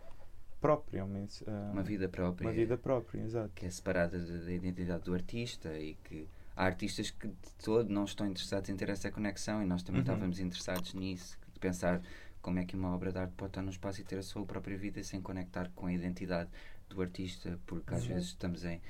própria, 0.61 1.03
uma, 1.05 1.19
ah, 1.47 1.69
Uma 1.73 1.83
vida 1.83 2.07
própria. 2.09 2.47
uma 2.47 2.53
vida 2.53 2.77
própria, 2.77 3.21
exato. 3.21 3.51
que 3.53 3.65
é 3.65 3.69
separada 3.69 4.17
da 4.17 4.37
da 4.45 4.51
identidade 4.51 5.03
do 5.03 5.13
artista 5.13 5.77
e 5.77 5.95
que 5.95 6.27
há 6.59 6.65
artistas 6.65 7.09
que 7.09 7.25
de 7.27 7.33
todo 7.63 7.89
não 7.89 8.03
estão 8.03 8.27
interessados 8.27 8.69
em 8.69 8.75
ter 8.75 8.89
essa 8.89 9.09
conexão 9.09 9.63
e 9.63 9.65
nós 9.65 9.81
também 9.81 10.01
Uhum. 10.01 10.07
estávamos 10.07 10.39
interessados 10.41 10.93
nisso, 10.93 11.37
de 11.53 11.57
pensar 11.59 12.01
como 12.41 12.59
é 12.59 12.65
que 12.65 12.75
uma 12.75 12.93
obra 12.93 13.13
de 13.13 13.17
arte 13.17 13.33
pode 13.37 13.51
estar 13.51 13.61
num 13.61 13.69
espaço 13.69 14.01
e 14.01 14.03
ter 14.03 14.17
a 14.19 14.21
sua 14.23 14.45
própria 14.45 14.77
vida 14.77 15.01
sem 15.01 15.21
conectar 15.21 15.69
com 15.73 15.85
a 15.85 15.93
identidade 15.93 16.49
do 16.89 17.01
artista, 17.01 17.57
porque 17.65 17.93
às 17.93 18.01
Sim. 18.03 18.09
vezes 18.09 18.27
estamos 18.29 18.65
em 18.65 18.81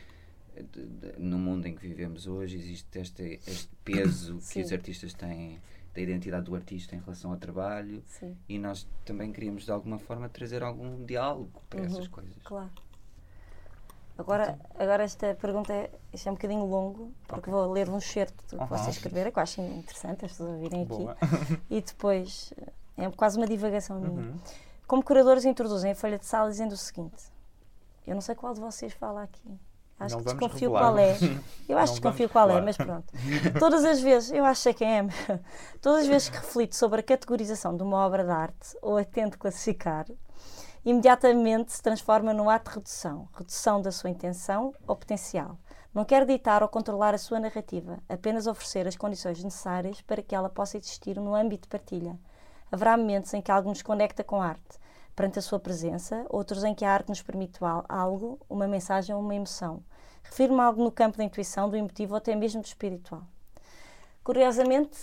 de- 0.55 0.85
de- 0.87 1.19
no 1.19 1.37
mundo 1.37 1.67
em 1.67 1.75
que 1.75 1.87
vivemos 1.87 2.25
hoje 2.25 2.57
existe 2.57 2.97
este, 2.99 3.39
este 3.45 3.69
peso 3.85 4.39
que 4.51 4.59
os 4.61 4.71
artistas 4.73 5.13
têm 5.13 5.61
da 5.93 6.01
identidade 6.01 6.45
do 6.45 6.55
artista 6.55 6.95
em 6.95 6.99
relação 6.99 7.31
ao 7.31 7.37
trabalho 7.37 8.01
Sim, 8.07 8.35
e 8.47 8.57
nós 8.57 8.87
também 9.05 9.31
queríamos 9.31 9.65
de 9.65 9.71
alguma 9.71 9.99
forma 9.99 10.27
trazer 10.27 10.63
algum 10.63 11.05
diálogo 11.05 11.61
para 11.69 11.81
Uhum. 11.81 11.85
essas 11.85 12.07
coisas. 12.07 12.35
claro. 12.43 12.71
Agora, 14.19 14.59
agora 14.77 15.03
esta 15.03 15.33
pergunta 15.35 15.71
é, 15.71 15.89
isto 16.11 16.27
é 16.27 16.31
um 16.31 16.35
bocadinho 16.35 16.65
longo, 16.65 17.13
porque 17.25 17.49
vou 17.49 17.71
ler 17.71 17.89
um 17.89 17.97
excerto 17.97 18.43
do 18.49 18.57
que 18.57 18.63
Aham. 18.63 18.67
vocês 18.67 18.97
escreveram, 18.97 19.31
que 19.31 19.39
eu 19.39 19.43
acho 19.43 19.61
interessante 19.61 20.25
as 20.25 20.31
pessoas 20.31 20.49
ouvirem 20.51 20.83
aqui. 20.83 21.07
E 21.69 21.81
depois, 21.81 22.53
é 22.97 23.09
quase 23.11 23.37
uma 23.37 23.47
divagação 23.47 23.97
minha. 23.99 24.11
Uhum. 24.11 24.37
Como 24.85 25.01
curadores 25.03 25.45
introduzem 25.45 25.91
a 25.91 25.95
folha 25.95 26.19
de 26.19 26.25
sala 26.25 26.49
dizendo 26.49 26.73
o 26.73 26.77
seguinte: 26.77 27.23
Eu 28.05 28.13
não 28.13 28.21
sei 28.21 28.35
qual 28.35 28.53
de 28.53 28.59
vocês 28.59 28.91
fala 28.91 29.23
aqui. 29.23 29.57
Acho 29.99 30.15
Não 30.15 30.23
que 30.23 30.29
desconfio 30.31 30.71
revelar. 30.73 30.93
qual 30.93 30.97
é. 30.97 31.17
Eu 31.67 31.77
acho 31.77 31.93
que 31.93 31.99
desconfio 32.01 32.29
qual 32.29 32.49
é, 32.49 32.61
mas 32.61 32.75
pronto. 32.77 33.13
Todas 33.59 33.83
as 33.85 33.99
vezes, 33.99 34.31
eu 34.31 34.43
acho 34.45 34.73
que 34.73 34.83
é, 34.83 35.01
mas 35.01 35.15
todas 35.81 36.01
as 36.01 36.07
vezes 36.07 36.29
que 36.29 36.37
reflito 36.37 36.75
sobre 36.75 37.01
a 37.01 37.03
categorização 37.03 37.75
de 37.75 37.83
uma 37.83 37.97
obra 38.05 38.23
de 38.23 38.31
arte 38.31 38.77
ou 38.81 38.97
a 38.97 39.03
tento 39.03 39.37
classificar, 39.37 40.05
imediatamente 40.85 41.71
se 41.71 41.81
transforma 41.81 42.33
num 42.33 42.49
ato 42.49 42.69
de 42.69 42.75
redução 42.77 43.27
redução 43.35 43.81
da 43.81 43.91
sua 43.91 44.09
intenção 44.09 44.73
ou 44.87 44.95
potencial. 44.95 45.57
Não 45.93 46.05
quero 46.05 46.25
ditar 46.25 46.61
ou 46.61 46.69
controlar 46.69 47.13
a 47.13 47.17
sua 47.17 47.39
narrativa, 47.39 47.97
apenas 48.07 48.47
oferecer 48.47 48.87
as 48.87 48.95
condições 48.95 49.43
necessárias 49.43 50.01
para 50.01 50.21
que 50.21 50.35
ela 50.35 50.49
possa 50.49 50.77
existir 50.77 51.17
no 51.17 51.33
âmbito 51.33 51.63
de 51.63 51.69
partilha. 51.69 52.17
Haverá 52.71 52.95
momentos 52.95 53.33
em 53.33 53.41
que 53.41 53.51
algo 53.51 53.69
nos 53.69 53.81
conecta 53.81 54.23
com 54.23 54.41
a 54.41 54.47
arte, 54.47 54.77
perante 55.15 55.39
a 55.39 55.41
sua 55.41 55.59
presença, 55.59 56.25
outros 56.29 56.63
em 56.63 56.75
que 56.75 56.85
a 56.85 56.91
arte 56.93 57.09
nos 57.09 57.21
permite 57.21 57.63
al- 57.63 57.83
algo, 57.89 58.39
uma 58.47 58.67
mensagem 58.67 59.13
ou 59.15 59.21
uma 59.21 59.33
emoção. 59.35 59.83
Refiro-me 60.23 60.61
a 60.61 60.65
algo 60.65 60.83
no 60.83 60.91
campo 60.91 61.17
da 61.17 61.23
intuição, 61.23 61.67
do 61.67 61.75
emotivo 61.75 62.13
ou 62.13 62.17
até 62.17 62.35
mesmo 62.35 62.61
do 62.61 62.67
espiritual. 62.67 63.23
Curiosamente, 64.23 64.97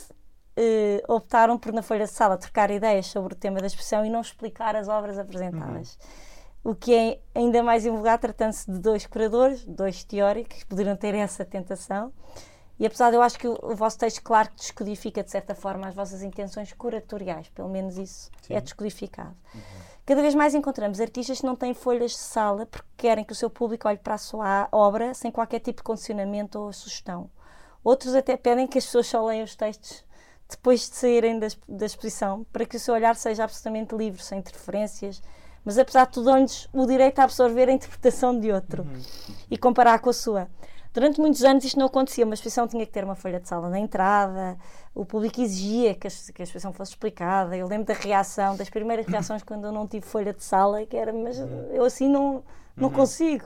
eh, 0.57 1.03
optaram 1.07 1.59
por, 1.59 1.73
na 1.73 1.83
folha 1.83 2.07
de 2.07 2.11
sala, 2.11 2.39
trocar 2.39 2.71
ideias 2.71 3.07
sobre 3.07 3.35
o 3.35 3.37
tema 3.37 3.61
da 3.61 3.67
expressão 3.67 4.05
e 4.05 4.11
não 4.11 4.21
explicar 4.21 4.75
as 4.75 4.89
obras 4.89 5.19
apresentadas. 5.19 5.99
O 6.65 6.75
que 6.75 6.95
é 6.95 7.21
ainda 7.35 7.63
mais 7.63 7.85
invulgar, 7.85 8.19
tratando-se 8.19 8.71
de 8.71 8.79
dois 8.79 9.07
curadores, 9.07 9.65
dois 9.65 10.03
teóricos, 10.03 10.59
que 10.59 10.67
poderiam 10.67 10.97
ter 10.97 11.15
essa 11.15 11.45
tentação. 11.45 12.13
E 12.79 12.87
apesar 12.87 13.11
de 13.11 13.17
eu 13.17 13.23
acho 13.23 13.39
que 13.39 13.47
o, 13.47 13.59
o 13.63 13.77
vosso 13.77 13.99
texto, 13.99 14.23
claro 14.23 14.51
que 14.51 14.57
descodifica 14.57 15.23
de 15.23 15.31
certa 15.31 15.55
forma 15.55 15.89
as 15.89 15.95
vossas 15.95 16.23
intenções 16.23 16.73
curatoriais, 16.73 17.49
pelo 17.51 17.69
menos 17.69 17.97
isso 17.97 18.31
é 18.51 18.59
Sim. 18.59 18.65
descodificado. 18.65 19.37
Cada 20.05 20.23
vez 20.23 20.35
mais 20.35 20.55
encontramos 20.55 21.01
artistas 21.01 21.41
que 21.41 21.47
não 21.47 21.57
têm 21.57 21.75
folhas 21.75 22.13
de 22.13 22.19
sala 22.19 22.67
porque 22.67 22.87
querem 22.97 23.25
que 23.25 23.33
o 23.33 23.37
seu 23.37 23.51
público 23.51 23.89
olhe 23.89 23.99
para 23.99 24.15
a 24.15 24.19
sua 24.19 24.69
obra 24.71 25.15
sem 25.15 25.31
qualquer 25.31 25.61
tipo 25.61 25.79
de 25.79 25.83
condicionamento 25.83 26.59
ou 26.59 26.73
sugestão. 26.73 27.31
Outros 27.83 28.15
até 28.15 28.37
pedem 28.37 28.67
que 28.67 28.79
as 28.79 28.85
pessoas 28.85 29.07
só 29.07 29.25
leiam 29.25 29.45
os 29.45 29.57
textos 29.57 30.06
depois 30.49 30.89
de 30.89 30.97
saírem 30.97 31.39
da, 31.39 31.49
da 31.69 31.87
exposição 31.87 32.47
para 32.53 32.65
que 32.65 32.77
o 32.77 32.81
seu 32.81 32.95
olhar 32.95 33.17
seja 33.17 33.45
absolutamente 33.45 33.95
livre, 33.95 34.23
sem 34.23 34.39
interferências, 34.39 35.23
mas 35.65 35.79
apesar 35.79 36.07
de 36.07 36.13
tudo, 36.13 36.27
dão-lhes 36.27 36.69
o 36.73 36.87
direito 36.87 37.19
a 37.19 37.25
absorver 37.25 37.69
a 37.69 37.73
interpretação 37.73 38.39
de 38.39 38.53
outro 38.53 38.87
e 39.51 39.59
comparar 39.59 39.99
com 39.99 40.11
a 40.11 40.13
sua. 40.13 40.49
Durante 40.95 41.21
muitos 41.21 41.45
anos 41.45 41.63
isto 41.65 41.79
não 41.79 41.87
acontecia, 41.87 42.25
uma 42.25 42.33
exposição 42.33 42.67
tinha 42.67 42.87
que 42.87 42.93
ter 42.93 43.05
uma 43.05 43.15
folha 43.15 43.39
de 43.39 43.47
sala 43.47 43.69
na 43.69 43.79
entrada, 43.79 44.57
o 44.95 45.05
público 45.05 45.43
exigia 45.43 45.95
que 45.95 46.07
a, 46.07 46.11
que 46.11 46.41
a 46.41 46.45
exposição 46.45 46.73
fosse 46.73 46.93
explicada. 46.93 47.55
Eu 47.55 47.67
lembro 47.67 47.85
da 47.85 47.93
reação, 47.93 48.57
das 48.57 48.71
primeiras 48.71 49.07
reações 49.07 49.43
quando 49.43 49.67
eu 49.67 49.73
não 49.73 49.87
tive 49.87 50.07
folha 50.07 50.33
de 50.33 50.43
sala, 50.43 50.87
que 50.87 50.97
era, 50.97 51.13
mas 51.13 51.39
eu 51.71 51.85
assim 51.85 52.09
não, 52.09 52.43
não 52.75 52.89
consigo. 52.89 53.45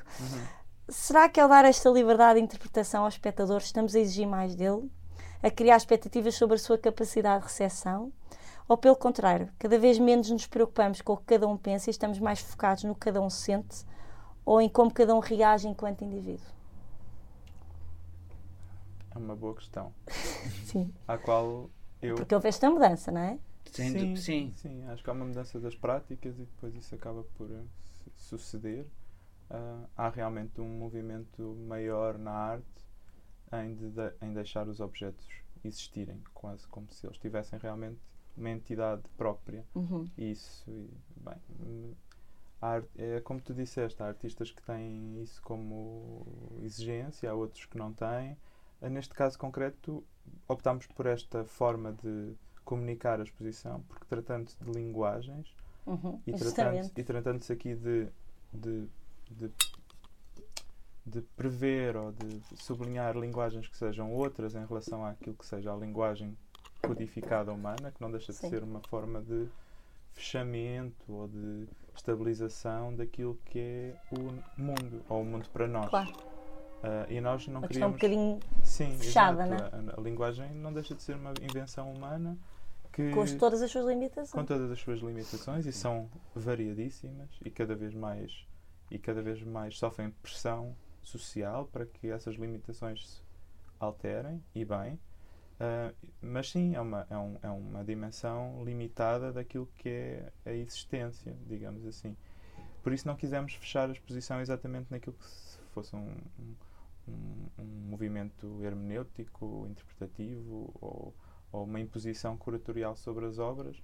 Será 0.89 1.29
que 1.29 1.41
ao 1.41 1.49
dar 1.49 1.65
esta 1.65 1.89
liberdade 1.91 2.39
de 2.39 2.45
interpretação 2.45 3.03
ao 3.03 3.09
espectador 3.09 3.59
estamos 3.59 3.97
a 3.97 3.99
exigir 3.99 4.29
mais 4.29 4.55
dele? 4.55 4.89
A 5.43 5.51
criar 5.51 5.77
expectativas 5.77 6.35
sobre 6.35 6.57
a 6.57 6.59
sua 6.59 6.77
capacidade 6.79 7.41
de 7.43 7.49
recepção? 7.49 8.13
Ou 8.69 8.77
pelo 8.77 8.95
contrário, 8.97 9.51
cada 9.59 9.79
vez 9.79 9.99
menos 9.99 10.31
nos 10.31 10.47
preocupamos 10.47 11.01
com 11.01 11.15
o 11.15 11.17
que 11.17 11.25
cada 11.25 11.49
um 11.49 11.57
pensa 11.57 11.91
e 11.91 11.93
estamos 11.93 12.19
mais 12.19 12.41
focados 12.41 12.85
no 12.85 12.95
que 12.95 13.01
cada 13.01 13.21
um 13.21 13.29
sente 13.31 13.85
ou 14.45 14.61
em 14.61 14.69
como 14.69 14.93
cada 14.93 15.15
um 15.15 15.19
reage 15.19 15.67
enquanto 15.67 16.05
indivíduo? 16.05 16.47
É 19.13 19.19
uma 19.19 19.35
boa 19.35 19.55
questão. 19.55 19.93
Sim. 20.67 20.93
À 21.09 21.19
qual 21.19 21.69
eu. 22.01 22.15
Porque 22.15 22.35
houve 22.35 22.49
esta 22.49 22.71
mudança, 22.71 23.11
não 23.11 23.21
é? 23.21 23.39
Sim, 23.73 23.93
du- 24.15 24.21
sim. 24.21 24.53
sim, 24.57 24.85
acho 24.89 25.03
que 25.03 25.11
há 25.11 25.13
uma 25.13 25.25
mudança 25.25 25.59
das 25.61 25.75
práticas 25.77 26.35
e 26.39 26.43
depois 26.43 26.75
isso 26.75 26.93
acaba 26.95 27.23
por 27.37 27.51
eh, 27.51 27.63
su- 28.17 28.39
suceder. 28.39 28.87
Ah, 29.49 29.85
há 29.97 30.09
realmente 30.09 30.61
um 30.61 30.69
movimento 30.79 31.57
maior 31.69 32.19
na 32.19 32.31
arte 32.33 32.80
em, 33.53 33.75
de- 33.75 34.13
em 34.23 34.33
deixar 34.33 34.69
os 34.69 34.81
objetos 34.81 35.27
existirem, 35.65 36.23
quase 36.35 36.67
como 36.69 36.91
se 36.91 37.07
eles 37.07 37.19
tivessem 37.19 37.59
realmente 37.59 37.99
uma 38.37 38.51
entidade 38.51 39.03
própria. 39.17 39.65
Uhum. 39.75 40.09
Isso, 40.17 40.65
e, 40.71 40.89
bem, 41.17 41.97
art- 42.61 42.89
é 42.97 43.21
como 43.21 43.41
tu 43.41 43.53
disseste, 43.55 44.03
há 44.03 44.07
artistas 44.07 44.51
que 44.51 44.63
têm 44.63 45.21
isso 45.23 45.41
como 45.43 46.27
exigência, 46.63 47.31
há 47.31 47.35
outros 47.35 47.67
que 47.67 47.77
não 47.77 47.93
têm. 47.93 48.37
Eh, 48.81 48.89
Neste 48.89 49.13
caso 49.15 49.39
concreto, 49.39 50.05
optámos 50.49 50.87
por 50.87 51.07
esta 51.07 51.45
forma 51.45 51.93
de 51.93 52.35
comunicar 52.65 53.21
a 53.21 53.25
exposição, 53.25 53.83
porque 53.89 54.05
tratando-se 54.07 54.57
de 54.63 54.71
linguagens 54.71 55.55
Uhum. 55.87 56.21
e 56.27 56.33
tratando-se 56.33 56.93
e 56.97 57.03
tratando-se 57.05 57.53
aqui 57.53 57.75
de, 57.75 58.07
de, 58.53 58.87
de, 59.31 59.51
de 61.11 61.21
prever 61.37 61.97
ou 61.97 62.13
de 62.13 62.41
sublinhar 62.57 63.17
linguagens 63.17 63.67
que 63.67 63.77
sejam 63.77 64.13
outras 64.13 64.55
em 64.55 64.65
relação 64.65 65.05
àquilo 65.05 65.35
que 65.37 65.45
seja 65.47 65.73
a 65.73 65.77
linguagem 65.77 66.37
codificada 66.83 67.53
humana, 67.53 67.91
que 67.91 68.01
não 68.01 68.11
deixa 68.11 68.33
de 68.33 68.39
Sim. 68.39 68.49
ser 68.51 68.63
uma 68.63 68.81
forma 68.89 69.21
de 69.23 69.47
fechamento 70.13 71.13
ou 71.13 71.29
de 71.29 71.67
estabilização 71.95 72.95
daquilo 72.95 73.39
que 73.47 73.59
é 73.59 73.95
o 74.13 74.61
mundo, 74.61 75.03
ou 75.09 75.23
o 75.23 75.25
mundo 75.25 75.49
para 75.53 75.67
nós. 75.67 75.89
Claro, 75.91 76.13
Ah, 76.83 77.07
e 77.11 77.21
nós 77.21 77.47
não 77.47 77.61
uma 77.61 77.69
questão 77.69 77.89
um 77.91 77.93
queríamos. 77.93 78.41
bocadinho 78.41 78.65
Sim, 78.65 78.97
fechada, 78.99 79.45
exato. 79.47 79.77
A, 79.77 79.99
a 79.99 80.03
linguagem 80.03 80.51
não 80.55 80.73
deixa 80.73 80.95
de 80.95 81.03
ser 81.03 81.17
uma 81.17 81.33
invenção 81.43 81.93
humana 81.93 82.39
que 82.93 83.11
com 83.13 83.21
as- 83.23 83.35
todas 83.35 83.61
as 83.63 83.71
suas 83.71 83.85
limitações. 83.87 84.31
com 84.33 84.45
todas 84.45 84.71
as 84.71 84.81
suas 84.81 85.01
limitações 85.01 85.67
e 85.67 85.73
são 85.73 86.09
variadíssimas 86.35 87.29
e 87.45 87.51
cada 87.51 87.75
vez 87.75 87.95
mais 87.95 88.47
e 88.91 88.99
cada 88.99 89.23
vez 89.23 89.41
mais 89.43 89.79
sofrem 89.79 90.11
pressão 90.23 90.75
social 91.03 91.67
para 91.67 91.87
que 91.87 92.09
essas 92.09 92.35
limitações 92.37 93.09
se 93.09 93.23
alterem 93.79 94.43
e 94.55 94.65
bem 94.65 94.99
Ah, 95.59 95.93
mas 96.23 96.51
sim 96.51 96.75
é 96.75 96.81
uma 96.81 97.07
é, 97.11 97.17
um, 97.19 97.39
é 97.43 97.51
uma 97.51 97.85
dimensão 97.85 98.63
limitada 98.65 99.33
daquilo 99.33 99.69
que 99.77 99.89
é 99.89 100.33
a 100.47 100.53
existência 100.53 101.37
digamos 101.47 101.85
assim 101.87 102.17
por 102.83 102.93
isso 102.93 103.07
não 103.07 103.15
quisemos 103.17 103.53
fechar 103.55 103.89
a 103.89 103.93
exposição 103.93 104.41
exatamente 104.41 104.91
naquilo 104.91 105.15
que 105.17 105.27
se 105.27 105.59
fosse 105.73 105.95
um, 105.95 106.15
um- 107.09 107.47
um 107.59 107.65
movimento 107.91 108.63
hermenêutico 108.65 109.67
interpretativo 109.69 110.71
ou 110.81 111.15
ou 111.53 111.65
uma 111.65 111.81
imposição 111.81 112.37
curatorial 112.37 112.95
sobre 112.95 113.27
as 113.27 113.41
obras, 113.41 113.83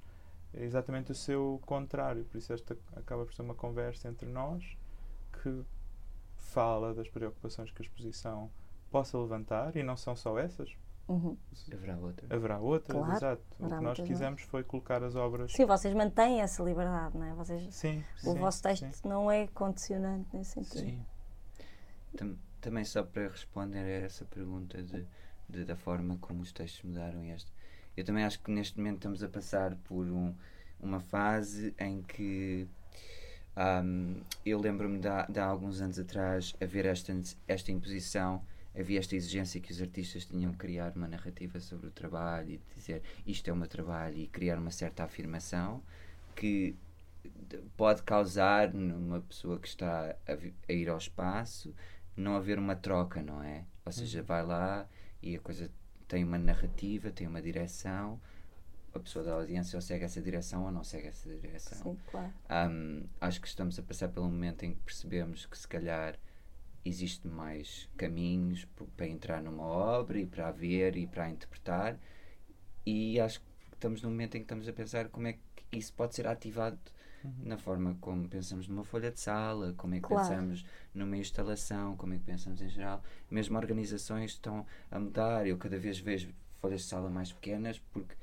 é 0.54 0.62
exatamente 0.64 1.10
o 1.10 1.14
seu 1.16 1.60
contrário. 1.66 2.24
Por 2.26 2.38
isso, 2.38 2.52
esta 2.52 2.76
acaba 2.94 3.24
por 3.24 3.34
ser 3.34 3.42
uma 3.42 3.56
conversa 3.56 4.06
entre 4.08 4.28
nós 4.28 4.62
que 5.42 5.64
fala 6.46 6.94
das 6.94 7.08
preocupações 7.08 7.70
que 7.70 7.82
a 7.82 7.84
exposição 7.84 8.50
possa 8.90 9.18
levantar, 9.18 9.76
e 9.76 9.82
não 9.82 9.96
são 9.96 10.14
só 10.16 10.38
essas, 10.38 10.70
Uhum. 11.08 11.36
Haverá 11.72 11.96
outra. 11.98 12.26
haverá 12.34 12.58
outras, 12.58 12.98
Claro, 12.98 13.14
exato. 13.16 13.42
O 13.60 13.64
haverá 13.66 13.78
que 13.78 13.84
nós 13.84 14.00
quisemos 14.00 14.42
foi 14.42 14.64
colocar 14.64 15.04
as 15.04 15.14
obras. 15.14 15.52
Sim, 15.52 15.64
vocês 15.64 15.94
mantêm 15.94 16.40
essa 16.40 16.64
liberdade, 16.64 17.16
não 17.16 17.24
é? 17.26 17.32
Vocês, 17.34 17.72
Sim, 17.72 18.02
o 18.24 18.32
sim, 18.32 18.38
vosso 18.40 18.60
texto 18.60 18.90
sim. 18.92 19.08
não 19.08 19.30
é 19.30 19.46
condicionante 19.48 20.28
nesse 20.36 20.50
sentido. 20.54 20.80
Sim. 20.80 21.06
Tam- 22.16 22.36
também 22.60 22.84
só 22.84 23.04
para 23.04 23.28
responder 23.28 23.78
a 23.78 24.04
essa 24.04 24.24
pergunta 24.24 24.82
de, 24.82 25.06
de- 25.48 25.64
da 25.64 25.76
forma 25.76 26.18
como 26.18 26.40
os 26.42 26.50
textos 26.50 26.82
mudaram 26.82 27.22
este, 27.22 27.52
eu 27.96 28.04
também 28.04 28.24
acho 28.24 28.40
que 28.40 28.50
neste 28.50 28.76
momento 28.78 28.96
estamos 28.96 29.22
a 29.22 29.28
passar 29.28 29.76
por 29.84 30.06
um, 30.06 30.34
uma 30.80 30.98
fase 30.98 31.72
em 31.78 32.02
que 32.02 32.66
um, 33.56 34.20
eu 34.44 34.58
lembro-me 34.60 34.98
de, 34.98 35.08
de, 35.32 35.40
há 35.40 35.46
alguns 35.46 35.80
anos 35.80 35.98
atrás 35.98 36.54
haver 36.60 36.86
esta, 36.86 37.12
esta 37.48 37.72
imposição, 37.72 38.42
havia 38.78 38.98
esta 38.98 39.16
exigência 39.16 39.60
que 39.60 39.72
os 39.72 39.80
artistas 39.80 40.26
tinham 40.26 40.52
que 40.52 40.58
criar 40.58 40.92
uma 40.94 41.08
narrativa 41.08 41.58
sobre 41.60 41.86
o 41.86 41.90
trabalho 41.90 42.50
e 42.50 42.60
dizer 42.74 43.02
isto 43.26 43.48
é 43.48 43.52
o 43.52 43.56
meu 43.56 43.66
trabalho 43.66 44.18
e 44.18 44.26
criar 44.26 44.58
uma 44.58 44.70
certa 44.70 45.04
afirmação 45.04 45.82
que 46.34 46.76
pode 47.76 48.02
causar 48.02 48.72
numa 48.74 49.20
pessoa 49.20 49.58
que 49.58 49.68
está 49.68 50.14
a, 50.26 50.32
a 50.68 50.72
ir 50.72 50.88
ao 50.88 50.98
espaço 50.98 51.74
não 52.16 52.36
haver 52.36 52.58
uma 52.58 52.74
troca, 52.74 53.22
não 53.22 53.42
é? 53.42 53.64
Ou 53.84 53.92
seja, 53.92 54.20
uhum. 54.20 54.26
vai 54.26 54.44
lá 54.44 54.86
e 55.22 55.36
a 55.36 55.40
coisa 55.40 55.70
tem 56.08 56.24
uma 56.24 56.38
narrativa, 56.38 57.10
tem 57.10 57.26
uma 57.26 57.42
direção, 57.42 58.20
a 58.96 59.00
pessoa 59.00 59.24
da 59.24 59.34
audiência 59.34 59.76
ou 59.76 59.80
segue 59.80 60.04
essa 60.04 60.20
direção 60.20 60.64
ou 60.64 60.70
não 60.70 60.84
segue 60.84 61.08
essa 61.08 61.28
direção. 61.28 61.78
Sim, 61.78 61.98
claro. 62.10 62.32
Um, 62.70 63.04
acho 63.20 63.40
que 63.40 63.48
estamos 63.48 63.78
a 63.78 63.82
passar 63.82 64.08
pelo 64.08 64.26
momento 64.26 64.64
em 64.64 64.74
que 64.74 64.80
percebemos 64.80 65.46
que 65.46 65.58
se 65.58 65.66
calhar 65.66 66.18
existe 66.84 67.26
mais 67.26 67.88
caminhos 67.96 68.66
para 68.96 69.06
entrar 69.06 69.42
numa 69.42 69.64
obra 69.64 70.18
e 70.18 70.26
para 70.26 70.48
a 70.48 70.52
ver 70.52 70.96
e 70.96 71.06
para 71.06 71.24
a 71.24 71.30
interpretar 71.30 71.98
e 72.86 73.18
acho 73.18 73.40
que 73.40 73.46
estamos 73.72 74.00
num 74.02 74.10
momento 74.10 74.36
em 74.36 74.40
que 74.40 74.44
estamos 74.44 74.68
a 74.68 74.72
pensar 74.72 75.08
como 75.08 75.26
é 75.26 75.32
que 75.32 75.40
isso 75.72 75.92
pode 75.92 76.14
ser 76.14 76.28
ativado 76.28 76.78
uhum. 77.24 77.32
na 77.40 77.58
forma 77.58 77.96
como 78.00 78.28
pensamos 78.28 78.68
numa 78.68 78.84
folha 78.84 79.10
de 79.10 79.20
sala, 79.20 79.74
como 79.76 79.94
é 79.94 79.98
que 79.98 80.06
claro. 80.06 80.28
pensamos 80.28 80.64
numa 80.94 81.16
instalação, 81.16 81.96
como 81.96 82.14
é 82.14 82.18
que 82.18 82.24
pensamos 82.24 82.62
em 82.62 82.68
geral. 82.68 83.02
Mesmo 83.28 83.58
organizações 83.58 84.32
estão 84.32 84.64
a 84.90 85.00
mudar. 85.00 85.46
Eu 85.46 85.58
cada 85.58 85.78
vez 85.78 85.98
vejo 85.98 86.32
folhas 86.60 86.82
de 86.82 86.86
sala 86.86 87.10
mais 87.10 87.32
pequenas 87.32 87.78
porque 87.92 88.14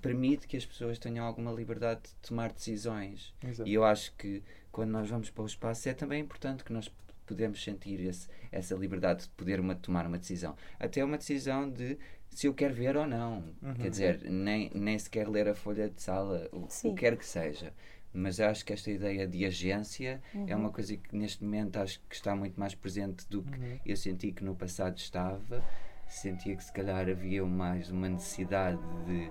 permite 0.00 0.46
que 0.46 0.56
as 0.56 0.64
pessoas 0.64 0.98
tenham 0.98 1.26
alguma 1.26 1.52
liberdade 1.52 2.02
de 2.02 2.28
tomar 2.28 2.52
decisões. 2.52 3.34
Exato. 3.42 3.68
E 3.68 3.74
eu 3.74 3.84
acho 3.84 4.14
que 4.16 4.42
quando 4.72 4.90
nós 4.90 5.08
vamos 5.08 5.30
para 5.30 5.42
o 5.42 5.46
espaço 5.46 5.88
é 5.88 5.94
também 5.94 6.20
importante 6.20 6.64
que 6.64 6.72
nós 6.72 6.90
podemos 7.26 7.62
sentir 7.62 8.00
esse, 8.00 8.28
essa 8.50 8.74
liberdade 8.74 9.22
de 9.22 9.28
poder 9.30 9.60
uma, 9.60 9.74
tomar 9.74 10.06
uma 10.06 10.18
decisão. 10.18 10.56
Até 10.78 11.04
uma 11.04 11.16
decisão 11.16 11.70
de 11.70 11.98
se 12.30 12.46
eu 12.46 12.54
quero 12.54 12.74
ver 12.74 12.96
ou 12.96 13.06
não. 13.06 13.44
Uhum. 13.62 13.74
Quer 13.74 13.90
dizer, 13.90 14.20
nem, 14.24 14.70
nem 14.74 14.98
sequer 14.98 15.28
ler 15.28 15.48
a 15.48 15.54
folha 15.54 15.88
de 15.88 16.02
sala, 16.02 16.48
o, 16.52 16.64
o 16.64 16.68
que 16.68 16.92
quer 16.94 17.16
que 17.16 17.24
seja. 17.24 17.72
Mas 18.12 18.38
acho 18.38 18.64
que 18.64 18.72
esta 18.72 18.90
ideia 18.90 19.26
de 19.26 19.44
agência 19.44 20.22
uhum. 20.34 20.46
é 20.48 20.54
uma 20.54 20.70
coisa 20.70 20.96
que 20.96 21.16
neste 21.16 21.42
momento 21.42 21.76
acho 21.78 22.00
que 22.08 22.14
está 22.14 22.34
muito 22.34 22.58
mais 22.58 22.74
presente 22.74 23.26
do 23.28 23.42
que 23.42 23.58
uhum. 23.58 23.78
eu 23.84 23.96
senti 23.96 24.32
que 24.32 24.44
no 24.44 24.54
passado 24.54 24.96
estava. 24.96 25.64
Sentia 26.08 26.54
que 26.54 26.62
se 26.62 26.72
calhar 26.72 27.08
havia 27.08 27.44
mais 27.44 27.90
uma 27.90 28.08
necessidade 28.08 28.78
de 29.06 29.30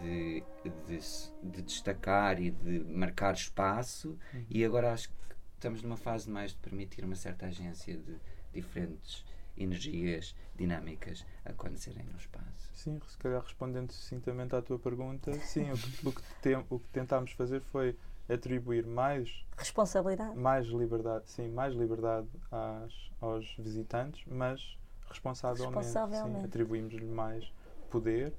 de, 0.00 0.42
de, 0.86 0.98
de, 1.42 1.62
destacar 1.62 2.40
e 2.40 2.50
de 2.50 2.80
marcar 2.84 3.34
espaço, 3.34 4.18
uhum. 4.32 4.46
e 4.48 4.64
agora 4.64 4.92
acho 4.92 5.08
que 5.08 5.14
estamos 5.54 5.82
numa 5.82 5.96
fase 5.96 6.30
mais 6.30 6.52
de 6.52 6.58
permitir 6.58 7.04
uma 7.04 7.14
certa 7.14 7.46
agência 7.46 7.96
de 7.96 8.16
diferentes 8.52 9.24
energias 9.56 10.34
dinâmicas 10.56 11.26
acontecerem 11.44 12.04
no 12.04 12.16
espaço. 12.16 12.70
Sim, 12.74 13.00
se 13.06 13.18
calhar 13.18 13.42
respondendo 13.42 13.92
sucintamente 13.92 14.54
à 14.56 14.62
tua 14.62 14.78
pergunta, 14.78 15.32
sim, 15.34 15.70
o 15.70 15.76
que, 15.76 16.08
o 16.08 16.12
que, 16.12 16.22
tem, 16.40 16.64
o 16.68 16.78
que 16.78 16.88
tentámos 16.88 17.32
fazer 17.32 17.60
foi 17.60 17.96
atribuir 18.28 18.86
mais 18.86 19.44
responsabilidade, 19.56 20.36
mais 20.36 20.66
liberdade, 20.66 21.24
sim, 21.30 21.48
mais 21.48 21.74
liberdade 21.74 22.28
às, 22.50 22.92
aos 23.20 23.54
visitantes, 23.58 24.24
mas 24.26 24.78
responsavelmente, 25.08 25.76
responsavelmente. 25.76 26.40
Sim, 26.40 26.46
atribuímos-lhe 26.46 27.04
mais 27.04 27.52
poder 27.90 28.32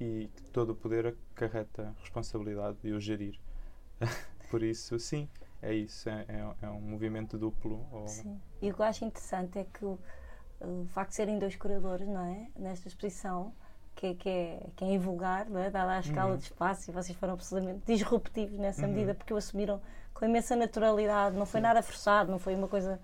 e 0.00 0.28
todo 0.52 0.70
o 0.70 0.74
poder 0.74 1.06
acarreta 1.34 1.94
responsabilidade 2.00 2.78
de 2.82 2.92
o 2.92 3.00
gerir. 3.00 3.38
Por 4.50 4.62
isso, 4.62 4.98
sim, 4.98 5.28
é 5.62 5.72
isso, 5.72 6.08
é, 6.08 6.26
é, 6.28 6.66
é 6.66 6.68
um 6.68 6.80
movimento 6.80 7.38
duplo. 7.38 7.86
Ou... 7.90 8.08
Sim. 8.08 8.40
E 8.60 8.70
o 8.70 8.74
que 8.74 8.80
eu 8.80 8.84
acho 8.84 9.04
interessante 9.04 9.58
é 9.58 9.64
que 9.64 9.84
o, 9.84 9.98
o 10.60 10.86
facto 10.88 11.10
de 11.10 11.16
serem 11.16 11.38
dois 11.38 11.56
curadores, 11.56 12.06
não 12.06 12.24
é? 12.24 12.48
Nesta 12.56 12.88
exposição, 12.88 13.54
que, 13.94 14.14
que, 14.14 14.28
é, 14.28 14.66
que 14.76 14.84
é 14.84 14.92
invulgar, 14.92 15.48
não 15.48 15.60
é? 15.60 15.70
dada 15.70 15.92
a 15.92 16.00
escala 16.00 16.32
uhum. 16.32 16.36
de 16.36 16.44
espaço, 16.44 16.90
e 16.90 16.92
vocês 16.92 17.16
foram 17.16 17.34
absolutamente 17.34 17.80
disruptivos 17.86 18.58
nessa 18.58 18.82
uhum. 18.82 18.92
medida, 18.92 19.14
porque 19.14 19.32
o 19.32 19.36
assumiram 19.36 19.80
com 20.12 20.24
imensa 20.24 20.56
naturalidade, 20.56 21.36
não 21.36 21.46
foi 21.46 21.60
sim. 21.60 21.66
nada 21.66 21.82
forçado, 21.82 22.30
não 22.30 22.38
foi 22.38 22.54
uma 22.54 22.68
coisa. 22.68 23.00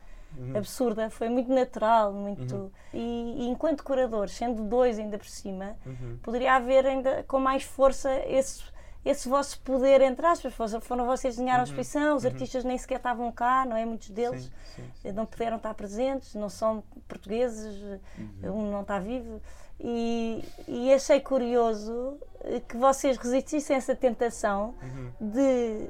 Absurda, 0.54 1.10
foi 1.10 1.28
muito 1.28 1.52
natural, 1.52 2.12
muito. 2.12 2.54
Uhum. 2.54 2.70
E, 2.94 3.44
e, 3.44 3.48
enquanto 3.48 3.82
curador, 3.82 4.28
sendo 4.28 4.62
dois 4.62 4.98
ainda 4.98 5.18
por 5.18 5.26
cima, 5.26 5.76
uhum. 5.84 6.18
poderia 6.22 6.54
haver 6.54 6.86
ainda 6.86 7.24
com 7.24 7.40
mais 7.40 7.64
força 7.64 8.10
esse, 8.26 8.62
esse 9.04 9.28
vosso 9.28 9.60
poder, 9.60 10.00
entre 10.00 10.24
aspas. 10.26 10.54
Foram 10.82 11.06
vocês 11.06 11.34
desenhar 11.34 11.56
a 11.56 11.58
uhum. 11.60 11.64
exposição, 11.64 12.16
os 12.16 12.24
uhum. 12.24 12.30
artistas 12.30 12.64
nem 12.64 12.78
sequer 12.78 12.96
estavam 12.96 13.30
cá, 13.32 13.64
não 13.66 13.76
é? 13.76 13.84
Muitos 13.84 14.10
deles 14.10 14.44
sim, 14.44 14.82
sim, 14.82 14.90
sim. 15.02 15.12
não 15.12 15.26
puderam 15.26 15.56
estar 15.56 15.74
presentes, 15.74 16.34
não 16.34 16.48
são 16.48 16.82
portugueses, 17.06 18.00
uhum. 18.18 18.52
um 18.52 18.70
não 18.70 18.82
está 18.82 18.98
vivo. 18.98 19.40
E, 19.80 20.44
e, 20.66 20.92
achei 20.92 21.20
curioso 21.20 22.18
que 22.66 22.76
vocês 22.76 23.16
resistissem 23.16 23.76
a 23.76 23.78
essa 23.78 23.94
tentação 23.94 24.74
de, 25.20 25.88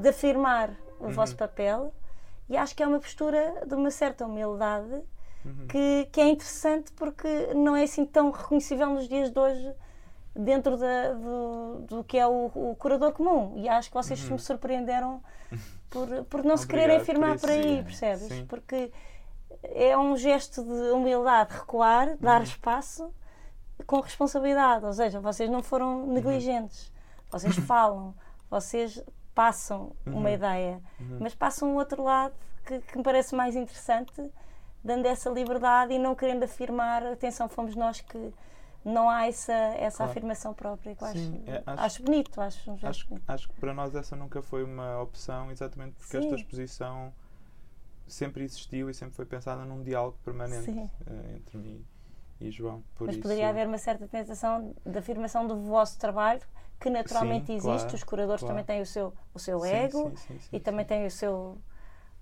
de 0.00 0.08
afirmar 0.08 0.74
o 0.98 1.08
vosso 1.10 1.36
papel 1.36 1.94
e 2.48 2.56
acho 2.56 2.74
que 2.74 2.82
é 2.82 2.86
uma 2.86 3.00
postura 3.00 3.64
de 3.66 3.74
uma 3.74 3.90
certa 3.90 4.26
humildade 4.26 5.02
uhum. 5.44 5.66
que, 5.68 6.08
que 6.12 6.20
é 6.20 6.28
interessante 6.28 6.92
porque 6.92 7.54
não 7.54 7.74
é 7.74 7.84
assim 7.84 8.04
tão 8.04 8.30
reconhecível 8.30 8.88
nos 8.90 9.08
dias 9.08 9.30
de 9.30 9.38
hoje 9.38 9.74
dentro 10.34 10.76
da, 10.76 11.12
do, 11.12 11.80
do 11.86 12.04
que 12.04 12.18
é 12.18 12.26
o, 12.26 12.50
o 12.54 12.76
curador 12.76 13.12
comum. 13.12 13.54
E 13.56 13.68
acho 13.68 13.88
que 13.88 13.94
vocês 13.94 14.22
uhum. 14.24 14.32
me 14.32 14.38
surpreenderam 14.38 15.22
por, 15.88 16.08
por 16.24 16.44
não 16.44 16.56
se 16.56 16.66
quererem 16.66 16.96
afirmar 16.96 17.38
por 17.38 17.50
aí, 17.50 17.82
percebes? 17.82 18.28
Sim. 18.28 18.46
Porque 18.46 18.92
é 19.62 19.96
um 19.96 20.16
gesto 20.16 20.62
de 20.62 20.90
humildade 20.90 21.54
recuar, 21.54 22.08
uhum. 22.08 22.16
dar 22.20 22.42
espaço 22.42 23.12
com 23.86 24.00
responsabilidade. 24.00 24.84
Ou 24.84 24.92
seja, 24.92 25.20
vocês 25.20 25.48
não 25.48 25.62
foram 25.62 26.00
uhum. 26.00 26.12
negligentes, 26.12 26.92
vocês 27.30 27.56
falam, 27.56 28.14
vocês 28.50 29.02
passam 29.34 29.92
uhum. 30.06 30.18
uma 30.18 30.30
ideia, 30.30 30.80
uhum. 31.00 31.18
mas 31.20 31.34
passam 31.34 31.72
o 31.72 31.76
outro 31.76 32.02
lado 32.02 32.34
que, 32.64 32.80
que, 32.80 32.96
me 32.96 33.02
parece 33.02 33.34
mais 33.34 33.56
interessante, 33.56 34.30
dando 34.82 35.06
essa 35.06 35.28
liberdade 35.30 35.92
e 35.92 35.98
não 35.98 36.14
querendo 36.14 36.44
afirmar, 36.44 37.04
atenção, 37.04 37.48
fomos 37.48 37.74
nós 37.74 38.00
que 38.00 38.32
não 38.84 39.08
há 39.08 39.26
essa, 39.26 39.52
essa 39.52 39.98
claro. 39.98 40.12
afirmação 40.12 40.54
própria 40.54 40.94
que 40.94 41.02
eu 41.02 41.08
Sim, 41.08 41.42
acho, 41.46 41.50
é, 41.50 41.62
acho, 41.66 41.82
acho, 41.82 42.02
bonito, 42.02 42.40
acho 42.40 42.70
um 42.70 42.78
acho, 42.82 43.08
bonito. 43.08 43.24
acho 43.30 43.48
que 43.48 43.60
para 43.60 43.72
nós 43.72 43.94
essa 43.94 44.14
nunca 44.14 44.42
foi 44.42 44.62
uma 44.62 45.00
opção, 45.00 45.50
exatamente 45.50 45.94
porque 45.94 46.18
Sim. 46.18 46.24
esta 46.24 46.34
exposição 46.36 47.12
sempre 48.06 48.44
existiu 48.44 48.90
e 48.90 48.94
sempre 48.94 49.14
foi 49.14 49.24
pensada 49.24 49.64
num 49.64 49.82
diálogo 49.82 50.18
permanente 50.22 50.70
uh, 50.70 51.36
entre 51.36 51.56
mim 51.56 51.84
e 52.40 52.50
João. 52.50 52.82
Por 52.94 53.06
Mas 53.06 53.16
isso... 53.16 53.22
poderia 53.22 53.48
haver 53.48 53.66
uma 53.66 53.78
certa 53.78 54.06
tentação 54.06 54.74
de 54.84 54.98
afirmação 54.98 55.46
do 55.46 55.56
vosso 55.56 55.98
trabalho 55.98 56.42
que 56.84 56.90
naturalmente 56.90 57.46
sim, 57.46 57.54
existe. 57.54 57.80
Claro, 57.80 57.94
Os 57.94 58.04
curadores 58.04 58.40
claro. 58.40 58.52
também 58.54 58.64
têm 58.64 58.82
o 58.82 58.86
seu, 58.86 59.14
o 59.32 59.38
seu 59.38 59.58
sim, 59.60 59.68
ego 59.68 60.12
sim, 60.16 60.38
e 60.52 60.60
também 60.60 60.84
têm 60.84 61.06
o 61.06 61.10
seu 61.10 61.56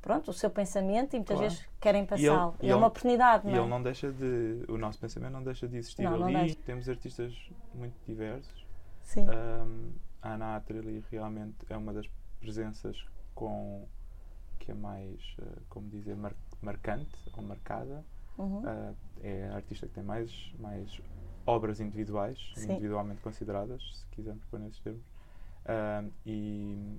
pronto, 0.00 0.30
o 0.30 0.32
seu 0.32 0.50
pensamento 0.50 1.14
e 1.14 1.16
muitas 1.16 1.36
claro. 1.36 1.50
vezes 1.50 1.68
querem 1.80 2.06
passá-lo. 2.06 2.54
E, 2.60 2.66
e, 2.66 2.70
é 2.70 2.76
uma 2.76 2.86
oportunidade, 2.86 3.44
não 3.44 3.52
é? 3.52 3.58
ele 3.58 3.66
não 3.66 3.82
deixa 3.82 4.12
de. 4.12 4.64
O 4.68 4.78
nosso 4.78 5.00
pensamento 5.00 5.32
não 5.32 5.42
deixa 5.42 5.66
de 5.66 5.76
existir 5.78 6.04
não, 6.04 6.22
ali. 6.22 6.32
Não 6.32 6.54
Temos 6.64 6.88
artistas 6.88 7.34
muito 7.74 7.96
diversos. 8.06 8.64
Sim. 9.02 9.26
Um, 9.28 9.92
a 10.22 10.34
Ana 10.34 10.56
Atreli 10.56 11.04
realmente 11.10 11.56
é 11.68 11.76
uma 11.76 11.92
das 11.92 12.06
presenças 12.38 13.04
com 13.34 13.84
que 14.60 14.70
é 14.70 14.74
mais, 14.74 15.20
uh, 15.40 15.60
como 15.68 15.88
dizer, 15.88 16.14
mar, 16.14 16.34
marcante 16.60 17.16
ou 17.36 17.42
marcada. 17.42 18.04
Uhum. 18.38 18.60
Uh, 18.60 18.96
é 19.22 19.48
a 19.48 19.56
artista 19.56 19.88
que 19.88 19.94
tem 19.94 20.04
mais, 20.04 20.54
mais 20.60 21.00
obras 21.46 21.80
individuais, 21.80 22.38
Sim. 22.54 22.72
individualmente 22.72 23.20
consideradas, 23.20 23.82
se 23.94 24.06
quisermos 24.14 24.44
pôr 24.44 24.60
nesses 24.60 24.80
termos. 24.80 25.02
E, 26.26 26.98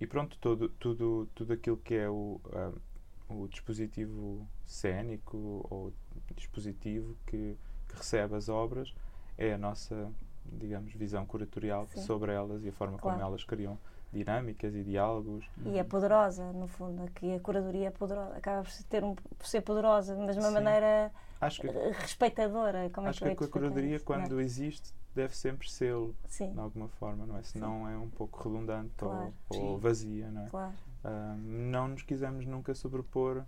e, 0.00 0.06
pronto, 0.06 0.36
todo, 0.38 0.68
tudo, 0.70 1.28
tudo 1.34 1.52
aquilo 1.52 1.76
que 1.76 1.94
é 1.94 2.08
o, 2.08 2.40
o 3.28 3.48
dispositivo 3.48 4.46
cénico 4.64 5.66
ou 5.70 5.92
dispositivo 6.36 7.16
que, 7.26 7.56
que, 7.88 7.96
recebe 7.96 8.34
as 8.34 8.48
obras 8.48 8.94
é 9.36 9.54
a 9.54 9.58
nossa, 9.58 10.10
digamos, 10.44 10.92
visão 10.92 11.24
curatorial 11.26 11.86
Sim. 11.88 12.00
sobre 12.02 12.32
elas 12.32 12.64
e 12.64 12.68
a 12.68 12.72
forma 12.72 12.98
claro. 12.98 13.18
como 13.18 13.28
elas 13.28 13.44
criam 13.44 13.78
dinâmicas 14.12 14.74
e 14.74 14.82
diálogos. 14.82 15.44
E 15.66 15.78
é 15.78 15.84
poderosa, 15.84 16.52
no 16.52 16.66
fundo, 16.66 17.02
aqui 17.04 17.34
a 17.34 17.40
curadoria 17.40 17.88
é 17.88 17.90
poderosa, 17.90 18.36
acaba 18.36 18.62
por, 18.62 18.72
ter 18.88 19.04
um, 19.04 19.14
por 19.14 19.46
ser 19.46 19.60
poderosa, 19.60 20.16
mas 20.16 20.34
de 20.34 20.40
uma 20.40 20.48
Sim. 20.48 20.54
maneira 20.54 21.12
acho 21.40 21.60
que, 21.60 21.68
respeitadora. 21.68 22.90
Como 22.90 23.08
acho 23.08 23.24
é 23.24 23.30
que, 23.30 23.36
que 23.36 23.44
a 23.44 23.48
curadoria, 23.48 24.00
quando 24.00 24.30
não. 24.30 24.40
existe, 24.40 24.92
deve 25.14 25.36
sempre 25.36 25.70
ser 25.70 25.94
de 26.28 26.58
alguma 26.58 26.88
forma, 26.88 27.26
não 27.26 27.36
é? 27.36 27.42
Senão 27.42 27.86
Sim. 27.86 27.92
é 27.92 27.96
um 27.96 28.10
pouco 28.10 28.48
redundante 28.48 28.92
claro. 28.96 29.32
ou, 29.48 29.64
ou, 29.64 29.78
vazia, 29.78 30.30
não 30.30 30.42
é? 30.42 30.48
Claro. 30.48 30.74
Uh, 31.04 31.36
não 31.36 31.88
nos 31.88 32.02
quisemos 32.02 32.46
nunca 32.46 32.74
sobrepor 32.74 33.44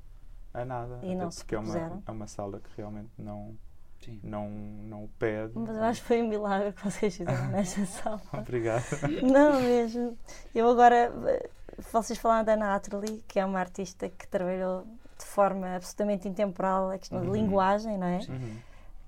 a 0.52 0.64
nada, 0.64 1.00
e 1.02 1.14
não 1.14 1.28
porque 1.28 1.54
é 1.54 1.58
uma, 1.58 2.02
é 2.06 2.10
uma 2.10 2.26
sala 2.26 2.60
que 2.60 2.70
realmente 2.76 3.10
não 3.16 3.56
Sim. 4.00 4.18
não, 4.22 4.48
não 4.50 5.04
o 5.04 5.08
pede. 5.18 5.52
Mas 5.54 5.76
eu 5.76 5.82
acho 5.82 6.00
que 6.00 6.08
foi 6.08 6.22
um 6.22 6.28
milagre 6.28 6.72
que 6.72 6.82
vocês 6.82 7.16
fizeram 7.16 7.48
nesta 7.50 7.84
sala. 7.86 8.20
Obrigado. 8.32 8.84
Não, 9.22 9.60
mesmo. 9.60 10.16
Eu 10.54 10.68
agora, 10.68 11.12
eh, 11.26 11.50
vocês 11.92 12.18
falaram 12.18 12.44
da 12.44 12.56
Natalie, 12.56 13.22
que 13.28 13.38
é 13.38 13.44
uma 13.44 13.60
artista 13.60 14.08
que 14.08 14.26
trabalhou 14.26 14.86
de 15.20 15.26
forma 15.26 15.76
absolutamente 15.76 16.26
intemporal 16.28 16.90
a 16.90 16.98
questão 16.98 17.20
de 17.20 17.26
Uhum. 17.28 17.32
linguagem, 17.34 17.96
não 17.98 18.06
é? 18.06 18.18
Uhum. 18.28 18.56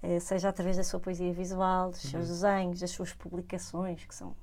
Eh, 0.03 0.21
Seja 0.21 0.49
através 0.49 0.77
da 0.77 0.85
sua 0.85 1.01
poesia 1.01 1.33
visual, 1.33 1.91
dos 1.91 2.01
seus 2.03 2.29
Uhum. 2.29 2.33
desenhos, 2.35 2.81
das 2.81 2.91
suas 2.91 3.13
publicações, 3.13 4.05
que 4.05 4.15
são 4.15 4.35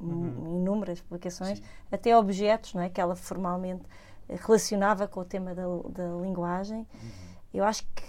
Uhum. 0.00 0.60
inúmeras 0.60 1.00
publicações, 1.00 1.58
Sim. 1.58 1.64
até 1.90 2.16
objetos, 2.16 2.72
não 2.74 2.82
é? 2.82 2.88
Que 2.88 3.00
ela 3.00 3.16
formalmente 3.16 3.84
eh, 4.28 4.36
relacionava 4.36 5.08
com 5.08 5.20
o 5.20 5.24
tema 5.24 5.54
da, 5.54 5.64
da 5.88 6.08
linguagem. 6.20 6.78
Uhum. 6.80 7.10
Eu 7.54 7.64
acho 7.64 7.82
que 7.94 8.04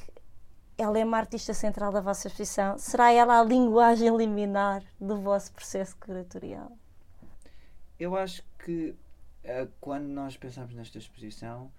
ela 0.78 0.98
é 1.00 1.04
uma 1.04 1.18
artista 1.18 1.54
central 1.54 1.92
da 1.92 2.00
vossa 2.02 2.28
exposição. 2.28 2.78
Será 2.78 3.12
ela 3.12 3.40
a 3.40 3.44
linguagem 3.44 4.16
liminar 4.16 4.84
do 5.00 5.18
vosso 5.18 5.52
processo 5.54 5.96
curatorial? 5.98 6.72
Eu 8.00 8.16
acho 8.16 8.44
que 8.64 8.96
ah, 9.46 9.68
quando 9.82 10.06
nós 10.08 10.38
pensamos 10.38 10.74
nesta 10.76 10.98
exposição, 10.98 11.72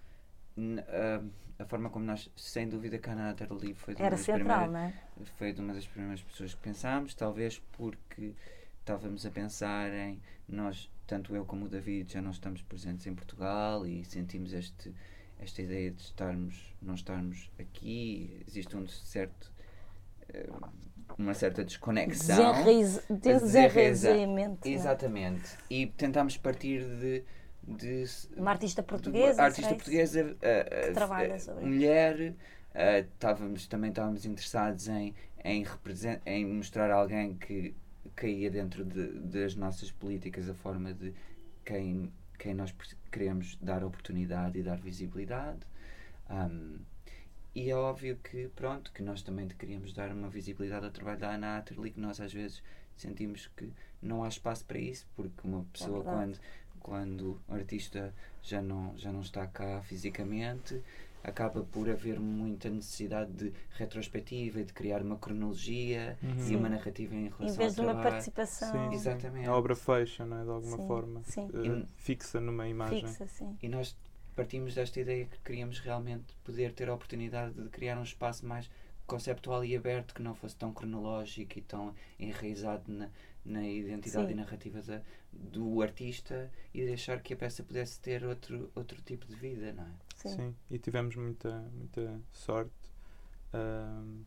ah, 0.88 1.22
a 1.58 1.64
forma 1.66 1.90
como 1.90 2.04
nós, 2.04 2.30
sem 2.36 2.68
dúvida, 2.68 2.98
que 2.98 3.10
a 3.10 3.14
Natalie 3.14 3.74
foi 3.74 3.94
de 3.94 4.00
uma 4.00 4.06
Era 4.06 4.16
das 4.16 4.24
central, 4.24 4.64
primeiras- 4.64 4.72
não 4.72 4.80
é? 4.80 5.26
foi 5.36 5.52
de 5.52 5.60
uma 5.60 5.74
das 5.74 5.86
primeiras 5.86 6.22
pessoas 6.22 6.54
que 6.54 6.60
pensámos, 6.60 7.14
talvez 7.14 7.58
porque 7.72 8.34
estávamos 8.80 9.26
a 9.26 9.30
pensar 9.30 9.92
em 9.92 10.20
nós, 10.48 10.90
tanto 11.06 11.34
eu 11.36 11.44
como 11.44 11.66
o 11.66 11.68
David, 11.68 12.12
já 12.12 12.22
não 12.22 12.30
estamos 12.30 12.62
presentes 12.62 13.06
em 13.06 13.14
Portugal 13.14 13.86
e 13.86 14.04
sentimos 14.04 14.52
este, 14.54 14.92
esta 15.38 15.60
ideia 15.62 15.90
de 15.90 16.00
estarmos, 16.00 16.74
não 16.80 16.94
estarmos 16.94 17.50
aqui, 17.58 18.42
existe 18.48 18.74
um 18.76 18.86
certo 18.88 19.52
eh, 20.30 20.48
uma 21.18 21.34
certa 21.34 21.62
desconexão. 21.64 22.52
Desenraiz- 22.52 23.02
Desenraizamento. 23.10 24.66
é? 24.66 24.70
Exatamente. 24.72 25.56
E 25.68 25.86
tentámos 25.88 26.36
partir 26.36 26.82
de, 26.84 27.24
de 27.66 28.04
Uma 28.36 28.50
artista 28.52 28.82
portuguesa. 28.82 29.40
uma 29.40 29.44
artista 29.48 29.74
portuguesa 29.74 30.36
sobre 31.38 31.60
isso. 31.64 31.68
mulher 31.74 32.34
ah, 32.74 32.98
estávamos 33.00 33.66
também 33.66 33.90
estávamos 33.90 34.24
interessados 34.24 34.88
em 34.88 35.14
em, 35.44 35.64
em 36.26 36.44
mostrar 36.46 36.90
alguém 36.90 37.34
que 37.34 37.74
caía 38.14 38.50
dentro 38.50 38.84
de- 38.84 39.18
das 39.20 39.54
nossas 39.54 39.90
políticas 39.90 40.48
a 40.48 40.54
forma 40.54 40.92
de 40.92 41.12
quem 41.64 42.12
quem 42.38 42.54
nós 42.54 42.74
queremos 43.12 43.56
dar 43.60 43.84
oportunidade 43.84 44.58
e 44.58 44.62
dar 44.62 44.78
visibilidade 44.78 45.60
Ahm, 46.28 46.78
e 47.54 47.68
é 47.70 47.74
óbvio 47.76 48.16
que 48.22 48.48
pronto 48.54 48.92
que 48.92 49.02
nós 49.02 49.22
também 49.22 49.48
queríamos 49.48 49.92
dar 49.92 50.12
uma 50.12 50.28
visibilidade 50.28 50.84
ao 50.86 50.92
trabalho 50.92 51.18
da 51.18 51.30
Ana 51.34 51.58
Atterley 51.58 51.90
que 51.92 52.00
nós 52.00 52.20
às 52.20 52.32
vezes 52.32 52.62
sentimos 52.96 53.48
que 53.56 53.72
não 54.00 54.22
há 54.22 54.28
espaço 54.28 54.64
para 54.64 54.78
isso 54.78 55.06
porque 55.16 55.40
uma 55.46 55.64
pessoa 55.72 56.02
verdade. 56.02 56.16
quando 56.16 56.38
quando 56.94 57.40
o 57.48 57.54
artista 57.54 58.12
já 58.42 58.60
não 58.60 58.98
já 58.98 59.12
não 59.12 59.20
está 59.20 59.46
cá 59.46 59.80
fisicamente 59.82 60.82
acaba 61.22 61.62
por 61.62 61.88
haver 61.88 62.18
muita 62.18 62.68
necessidade 62.68 63.30
de 63.32 63.52
retrospectiva 63.78 64.60
e 64.60 64.64
de 64.64 64.72
criar 64.72 65.00
uma 65.02 65.16
cronologia 65.16 66.18
Uhum. 66.20 66.48
e 66.48 66.56
uma 66.56 66.68
narrativa 66.68 67.14
em 67.14 67.28
relação 67.28 67.46
Em 67.54 67.58
vez 67.58 67.74
de 67.76 67.80
uma 67.80 67.92
trabalho. 67.92 68.10
participação 68.10 68.72
Sim. 68.72 68.94
Exatamente. 68.96 69.46
A 69.46 69.54
obra 69.54 69.76
fecha, 69.76 70.26
não 70.26 70.40
é? 70.40 70.42
De 70.44 70.50
alguma 70.50 70.76
Sim, 70.78 70.86
forma. 70.88 71.22
sim. 71.22 71.48
E- 71.62 71.86
fixa 71.96 72.40
numa 72.40 72.66
imagem. 72.66 73.06
fixa, 73.06 73.26
sim. 73.28 73.56
E 73.62 73.68
nós 73.68 73.96
partimos 74.34 74.74
desta 74.74 74.98
ideia 74.98 75.26
que 75.26 75.38
queríamos 75.44 75.78
realmente 75.78 76.34
poder 76.42 76.72
ter 76.72 76.88
a 76.88 76.94
oportunidade 76.94 77.52
de 77.54 77.68
criar 77.68 77.98
um 77.98 78.02
espaço 78.02 78.44
mais 78.44 78.68
conceptual 79.06 79.64
e 79.64 79.76
aberto 79.76 80.14
que 80.14 80.22
não 80.22 80.34
fosse 80.34 80.56
tão 80.56 80.72
cronológico 80.72 81.58
e 81.58 81.62
tão 81.62 81.94
enraizado 82.18 82.90
na, 82.90 83.10
na 83.44 83.66
identidade 83.66 84.26
Sim. 84.26 84.32
e 84.32 84.36
narrativa 84.36 84.82
da, 84.82 85.02
do 85.32 85.80
artista 85.82 86.50
e 86.74 86.84
deixar 86.84 87.22
que 87.22 87.32
a 87.32 87.36
peça 87.36 87.62
pudesse 87.62 88.00
ter 88.00 88.24
outro, 88.24 88.70
outro 88.74 89.00
tipo 89.02 89.26
de 89.26 89.34
vida, 89.36 89.72
não 89.72 89.84
é? 89.84 89.92
Sim. 90.16 90.28
Sim, 90.28 90.56
e 90.70 90.78
tivemos 90.78 91.16
muita, 91.16 91.60
muita 91.72 92.20
sorte 92.32 92.72
ahm, 93.52 94.22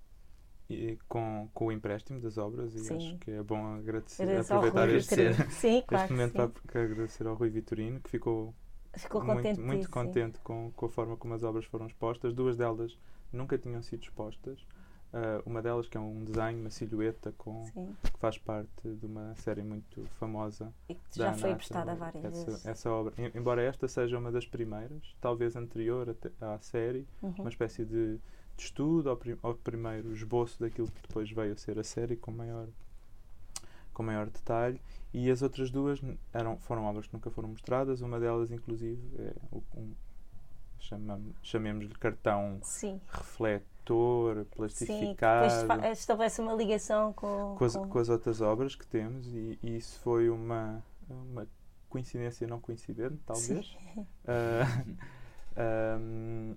e 0.70 0.98
com, 1.08 1.50
com 1.54 1.66
o 1.68 1.72
empréstimo 1.72 2.20
das 2.20 2.38
obras 2.38 2.74
e 2.74 2.80
Sim. 2.80 2.98
acho 2.98 3.18
que 3.20 3.32
é 3.32 3.44
bom 3.44 3.76
agradecer, 3.76 4.24
Agradeço 4.24 4.54
ao 4.54 4.60
aproveitar 4.60 4.88
Rui 4.88 4.98
este, 4.98 5.86
claro 5.88 6.12
momento 6.12 6.32
sim. 6.32 6.62
para 6.66 6.84
agradecer 6.84 7.28
ao 7.28 7.36
Rui 7.36 7.50
Vitorino 7.50 8.00
que 8.00 8.10
ficou 8.10 8.56
Ficou 8.96 9.24
muito, 9.24 9.38
contente 9.38 9.60
muito 9.60 9.80
disso, 9.80 9.92
contente 9.92 10.40
com, 10.40 10.72
com 10.76 10.86
a 10.86 10.90
forma 10.90 11.18
como 11.18 11.34
as 11.34 11.44
obras 11.44 11.66
foram 11.66 11.88
expostas. 11.88 12.34
Duas 12.34 12.58
delas 12.58 12.98
nunca 13.32 13.58
tinham 13.58 13.82
sido 13.82 14.04
expostas. 14.04 14.64
Ah, 15.16 15.42
uma 15.46 15.62
delas 15.62 15.88
que 15.88 15.96
é 15.96 16.00
um 16.00 16.24
desenho, 16.24 16.60
uma 16.60 16.72
silhueta 16.72 17.32
com, 17.38 17.64
Sim. 17.68 17.96
que 18.02 18.20
faz 18.20 18.38
parte 18.40 18.72
de 18.84 19.06
uma 19.06 19.36
série 19.36 19.62
muito 19.62 20.04
famosa 20.20 20.74
E 20.90 20.96
que 20.96 21.02
já 21.20 21.32
foi 21.34 21.52
Anata, 21.52 21.54
apostada 21.54 21.96
várias 21.96 22.26
essa, 22.26 22.46
vezes. 22.46 22.66
essa 22.66 22.90
obra. 22.90 23.14
Em- 23.20 23.32
Embora 23.38 23.62
esta 23.62 23.88
seja 23.88 24.18
uma 24.18 24.32
das 24.32 24.48
primeiras, 24.48 25.16
talvez 25.22 25.56
anterior 25.56 26.16
à 26.42 26.58
série, 26.60 27.06
Uhum. 27.22 27.34
uma 27.38 27.50
espécie 27.50 27.86
de, 27.86 28.18
de 28.18 28.64
estudo 28.64 29.08
ao, 29.12 29.16
prim- 29.16 29.38
ao 29.44 29.54
primeiro 29.54 30.12
esboço 30.14 30.60
daquilo 30.60 30.88
que 30.90 31.08
depois 31.08 31.30
veio 31.32 31.54
a 31.54 31.58
ser 31.58 31.78
a 31.78 31.84
série 31.84 32.16
com 32.16 32.32
maior 32.32 32.68
com 33.94 34.02
maior 34.02 34.26
detalhe 34.26 34.82
e 35.14 35.30
as 35.30 35.44
outras 35.44 35.70
duas 35.70 36.02
eram 36.34 36.58
foram 36.58 36.86
obras 36.86 37.06
que 37.06 37.14
nunca 37.14 37.30
foram 37.30 37.50
mostradas 37.50 38.02
uma 38.02 38.20
delas 38.20 38.50
inclusive 38.52 39.00
é 39.20 39.34
um 39.78 39.94
chamemos-lhe 41.44 41.94
cartão 41.96 42.58
Sim. 42.64 43.00
refletor 43.12 43.68
Sim, 44.68 45.16
que 45.16 45.26
plastificado 45.26 45.30
depois 45.30 45.54
fa- 45.56 45.80
estabelece 45.92 46.42
uma 46.42 46.54
ligação 46.54 47.14
com, 47.14 47.56
com 47.56 47.66
as, 47.66 47.78
com- 47.78 47.88
com 47.90 48.00
as 48.00 48.10
outras 48.10 48.42
obras 48.42 48.76
que 48.76 48.86
temos 48.88 49.28
e, 49.28 49.60
e 49.62 49.78
isso 49.78 50.00
foi 50.02 50.30
uma, 50.30 50.84
uma 51.10 51.48
coincidência 51.90 52.48
não 52.48 52.60
coincidente, 52.60 53.18
talvez. 53.26 53.78
Ah, 54.26 54.66
ahm, 55.58 56.56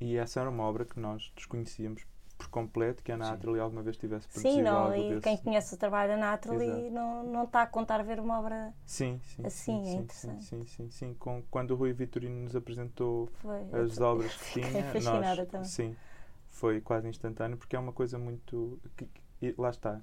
e 0.00 0.16
essa 0.16 0.40
era 0.40 0.50
uma 0.50 0.64
obra 0.64 0.84
que 0.84 0.98
nós 1.00 1.32
desconhecíamos 1.36 2.06
por 2.38 2.48
completo, 2.48 3.02
que 3.02 3.12
a 3.12 3.16
Sim. 3.16 3.18
Natalie 3.18 3.60
alguma 3.60 3.82
vez 3.82 3.96
tivesse 3.96 4.28
produzido 4.28 4.60
Sim, 4.60 4.62
não, 4.62 4.88
algo 4.88 4.96
e 4.96 5.04
desse. 5.08 5.22
quem 5.22 5.36
conhece 5.38 5.74
o 5.74 5.78
trabalho 5.78 6.10
da 6.12 6.16
Natalie 6.18 6.66
Exato. 6.66 6.90
não, 6.90 7.24
não 7.24 7.44
está 7.44 7.62
a 7.62 7.66
contar 7.66 8.02
ver 8.04 8.20
uma 8.20 8.38
obra. 8.38 8.74
Sim, 8.86 9.18
sim, 9.24 9.44
Assim, 9.44 9.88
é 9.88 9.94
sim, 9.94 10.08
sim, 10.08 10.08
sim, 10.08 10.36
interessante. 10.36 10.38
sim, 10.38 10.66
sim, 10.66 10.90
sim. 10.90 11.14
Com, 11.14 11.42
quando 11.50 11.72
o 11.72 11.74
Rui 11.76 11.92
Vitorino 11.92 12.36
nos 12.44 12.54
apresentou 12.54 13.28
Foi, 13.40 13.62
as 13.72 14.00
obras 14.00 14.36
que 14.36 14.60
tinha, 14.60 14.94
fascinada 14.94 14.94
nós, 14.94 15.44
também. 15.46 15.70
sim, 15.70 15.96
foi 16.56 16.80
quase 16.80 17.08
instantâneo 17.08 17.56
porque 17.56 17.76
é 17.76 17.78
uma 17.78 17.92
coisa 17.92 18.18
muito, 18.18 18.78
que- 18.96 19.08
que- 19.40 19.54
lá 19.58 19.70
está. 19.70 20.00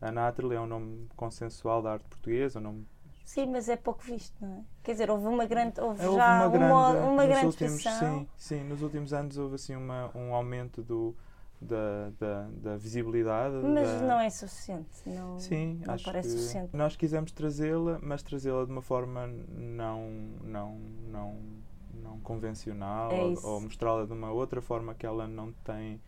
A 0.00 0.12
Natalie 0.12 0.56
é 0.56 0.60
um 0.60 0.66
nome 0.66 1.08
consensual 1.16 1.80
da 1.82 1.92
arte 1.92 2.06
portuguesa, 2.08 2.58
um 2.58 2.62
nome 2.62 2.86
Sim, 3.24 3.46
mas 3.46 3.68
é 3.70 3.76
pouco 3.76 4.02
visto, 4.02 4.34
não 4.40 4.58
é? 4.58 4.62
Quer 4.82 4.92
dizer, 4.92 5.10
houve 5.10 5.26
uma 5.26 5.46
grande. 5.46 5.80
Houve 5.80 6.04
Houve 6.04 6.16
já 6.16 6.36
uma 6.36 6.48
grande, 6.48 6.72
uma, 6.72 6.92
uma 7.04 7.22
nos 7.26 7.28
grande 7.28 7.46
últimos, 7.46 7.82
sim, 7.82 8.28
sim, 8.36 8.64
nos 8.64 8.82
últimos 8.82 9.12
anos 9.14 9.38
houve 9.38 9.54
assim 9.54 9.74
uma, 9.74 10.10
um 10.14 10.34
aumento 10.34 10.82
do, 10.82 11.14
da, 11.60 12.10
da, 12.20 12.48
da 12.62 12.76
visibilidade. 12.76 13.56
Mas 13.56 13.88
da- 13.88 14.06
não 14.06 14.20
é 14.20 14.28
suficiente. 14.30 14.90
Não, 15.06 15.38
Sim, 15.38 15.80
não 15.86 15.94
acho 15.94 16.04
parece 16.04 16.28
que 16.28 16.34
suficiente. 16.38 16.76
nós 16.76 16.96
quisemos 16.96 17.32
trazê-la, 17.32 17.98
mas 18.02 18.22
trazê-la 18.22 18.64
de 18.66 18.70
uma 18.70 18.82
forma 18.82 19.26
não, 19.26 20.10
não, 20.42 20.78
não, 21.10 21.36
não 21.94 22.18
convencional 22.20 23.10
É 23.12 23.20
ou, 23.22 23.38
ou 23.44 23.60
mostrá-la 23.60 24.04
de 24.06 24.12
uma 24.12 24.30
outra 24.32 24.60
forma 24.60 24.94
que 24.94 25.04
ela 25.06 25.26
não 25.26 25.52
tem 25.64 26.00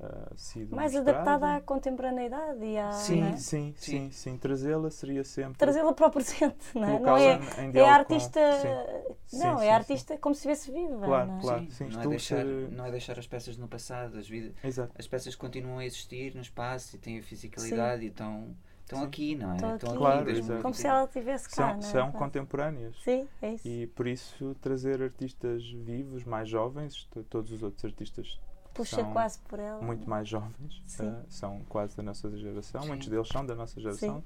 ah, 0.00 0.32
sido 0.36 0.74
Mais 0.74 0.92
mostrada. 0.92 1.20
adaptada 1.20 1.56
à 1.56 1.60
contemporaneidade 1.60 2.64
e 2.64 2.76
à. 2.76 2.90
Sim, 2.92 3.22
é? 3.22 3.36
sim, 3.36 3.74
sim, 3.76 3.92
Sim. 4.08 4.10
sim, 4.10 4.36
trazê-la 4.38 4.90
seria 4.90 5.22
sempre 5.22 5.58
Trazê-la 5.58 5.92
para 5.92 6.06
o 6.08 6.10
presente, 6.10 6.56
não 6.74 6.84
é? 6.88 6.98
Não 6.98 7.16
é, 7.16 7.34
em 7.62 7.68
é 7.68 7.72
com- 7.72 7.84
artista. 7.86 8.40
sim. 8.60 9.38
Não, 9.38 9.38
Sim, 9.38 9.46
é 9.46 9.50
a 9.52 9.58
sim, 9.58 9.62
sim. 9.62 9.68
artista 9.70 10.18
como 10.18 10.34
se 10.34 10.40
estivesse 10.48 10.70
viva. 10.72 11.04
Claro, 11.06 11.28
não 11.28 11.38
é? 11.38 11.40
claro. 11.40 11.60
Sim, 11.62 11.70
sim, 11.70 11.88
não, 11.88 12.02
é 12.02 12.06
deixar, 12.08 12.44
não 12.44 12.84
é 12.86 12.90
deixar 12.90 13.18
as 13.18 13.26
peças 13.26 13.56
no 13.56 13.68
passado, 13.68 14.18
as, 14.18 14.28
vida, 14.28 14.52
Exato. 14.64 14.92
as 14.98 15.06
peças 15.06 15.34
continuam 15.36 15.78
a 15.78 15.86
existir 15.86 16.34
no 16.34 16.40
espaço 16.42 16.96
e 16.96 16.98
têm 16.98 17.18
a 17.18 17.22
fisicalidade 17.22 18.02
e 18.04 18.08
estão, 18.08 18.54
estão 18.92 19.00
Sim. 19.00 19.06
aqui, 19.06 19.34
não 19.34 19.50
é? 19.52 19.54
Estão 19.56 19.74
Estão 19.74 19.90
aqui, 19.90 19.98
Claro, 19.98 20.24
muito 20.32 20.62
como 20.62 20.74
se 20.74 20.86
ela 20.86 21.04
estivesse 21.04 21.48
cá. 21.48 21.54
São, 21.54 21.68
não 21.68 21.78
é? 21.78 21.80
são 21.82 22.12
contemporâneas. 22.12 22.96
Sim, 23.02 23.28
é 23.40 23.54
isso. 23.54 23.66
E 23.68 23.86
por 23.88 24.06
isso 24.06 24.54
trazer 24.60 25.02
artistas 25.02 25.64
vivos, 25.70 26.24
mais 26.24 26.48
jovens, 26.48 27.04
to- 27.10 27.24
todos 27.24 27.50
os 27.52 27.62
outros 27.62 27.84
artistas 27.84 28.38
Puxa 28.74 28.96
são 28.96 29.12
quase 29.12 29.38
por 29.40 29.58
ela. 29.58 29.82
muito 29.82 30.08
mais 30.08 30.28
jovens, 30.28 30.82
Sim. 30.86 31.08
ah, 31.08 31.22
são 31.28 31.60
quase 31.68 31.96
da 31.96 32.02
nossa 32.02 32.30
geração, 32.36 32.82
Sim. 32.82 32.88
muitos 32.88 33.08
deles 33.08 33.28
são 33.28 33.44
da 33.44 33.54
nossa 33.54 33.80
geração. 33.80 34.22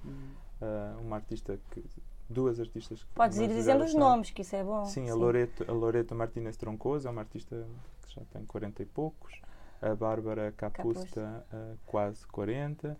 Ah, 0.60 0.96
uma 1.00 1.16
artista 1.16 1.58
que. 1.70 1.84
duas 2.28 2.58
artistas 2.60 3.02
que. 3.02 3.10
Podes 3.14 3.38
ir 3.38 3.48
dizendo 3.48 3.84
os 3.84 3.94
nomes, 3.94 4.30
que 4.30 4.42
isso 4.42 4.54
é 4.56 4.62
bom. 4.64 4.84
Sim, 4.84 5.08
a 5.10 5.14
Loreto, 5.14 5.64
a 5.68 5.72
Loreto 5.72 6.14
Martínez 6.14 6.56
Troncoso 6.56 7.06
é 7.08 7.10
uma 7.10 7.20
artista 7.22 7.66
que 8.06 8.14
já 8.14 8.22
tem 8.32 8.44
40 8.44 8.82
e 8.82 8.86
poucos. 8.86 9.40
A 9.82 9.94
Bárbara 9.94 10.52
Capusta, 10.56 11.44
ah, 11.52 11.74
quase 11.84 12.26
40. 12.28 12.96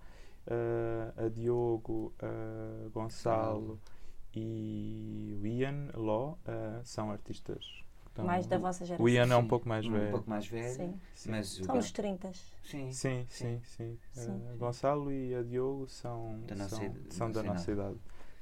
Ah, 0.48 1.24
a 1.24 1.28
Diogo 1.28 2.12
ah, 2.20 2.88
Gonçalo 2.92 3.78
e 4.34 5.36
o 5.40 5.46
Ian 5.46 5.88
Ló 5.94 6.34
ah, 6.46 6.80
são 6.84 7.10
artistas 7.10 7.64
Então, 8.12 8.24
mais 8.24 8.46
da 8.46 8.58
vossa 8.58 8.84
geração. 8.84 9.04
O 9.04 9.08
Ian 9.08 9.32
é 9.32 9.36
um 9.36 9.46
pouco 9.48 9.68
mais 9.68 9.86
velho. 9.86 10.08
Um 10.08 10.10
pouco 10.10 10.28
mais 10.30 10.46
velho. 10.46 10.74
Sim. 10.74 11.00
Sim. 11.14 11.30
Mas 11.30 11.58
o 11.60 11.64
Somos 11.64 11.86
Gon- 11.86 11.92
30. 11.94 12.32
Sim. 12.62 12.92
Sim, 12.92 13.26
sim, 13.28 13.60
sim. 13.64 13.98
Sim. 14.12 14.42
Eh, 14.52 14.56
Gonçalo 14.56 15.10
e 15.12 15.34
a 15.34 15.42
Diogo 15.42 15.86
são, 15.88 16.40
Da 16.46 16.54
nossa 16.54 16.76
são, 16.76 16.94
são 17.10 17.30
da 17.32 17.42
nossa 17.42 17.70
idade. 17.72 17.96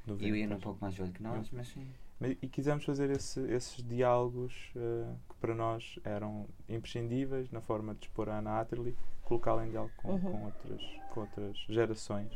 E 0.07 0.13
o 0.31 0.37
Ian 0.37 0.45
é 0.45 0.47
um 0.47 0.49
90. 0.51 0.63
pouco 0.63 0.79
mais 0.81 0.95
velho 0.97 1.13
que 1.13 1.23
nós, 1.23 1.51
mas 1.51 1.69
sim. 1.69 1.87
Mas- 2.21 2.37
E 2.41 2.49
quisemos 2.49 2.85
fazer 2.85 3.11
esse- 3.11 3.41
esses 3.51 3.83
diálogos 3.83 4.71
eh, 4.77 5.13
que 5.29 5.35
para 5.37 5.55
nós 5.55 5.99
eram 6.05 6.47
imprescindíveis 6.69 7.51
na 7.51 7.61
forma 7.61 7.95
de 7.95 8.07
expor 8.07 8.29
a 8.29 8.39
Ana 8.39 8.61
Atterley, 8.61 8.95
colocá-la 9.25 9.67
em 9.67 9.71
diálogo 9.71 9.93
com, 9.97 10.13
Uhum. 10.13 10.21
com, 10.21 10.45
outras, 10.45 10.81
com 11.15 11.21
outras 11.21 11.57
gerações. 11.69 12.33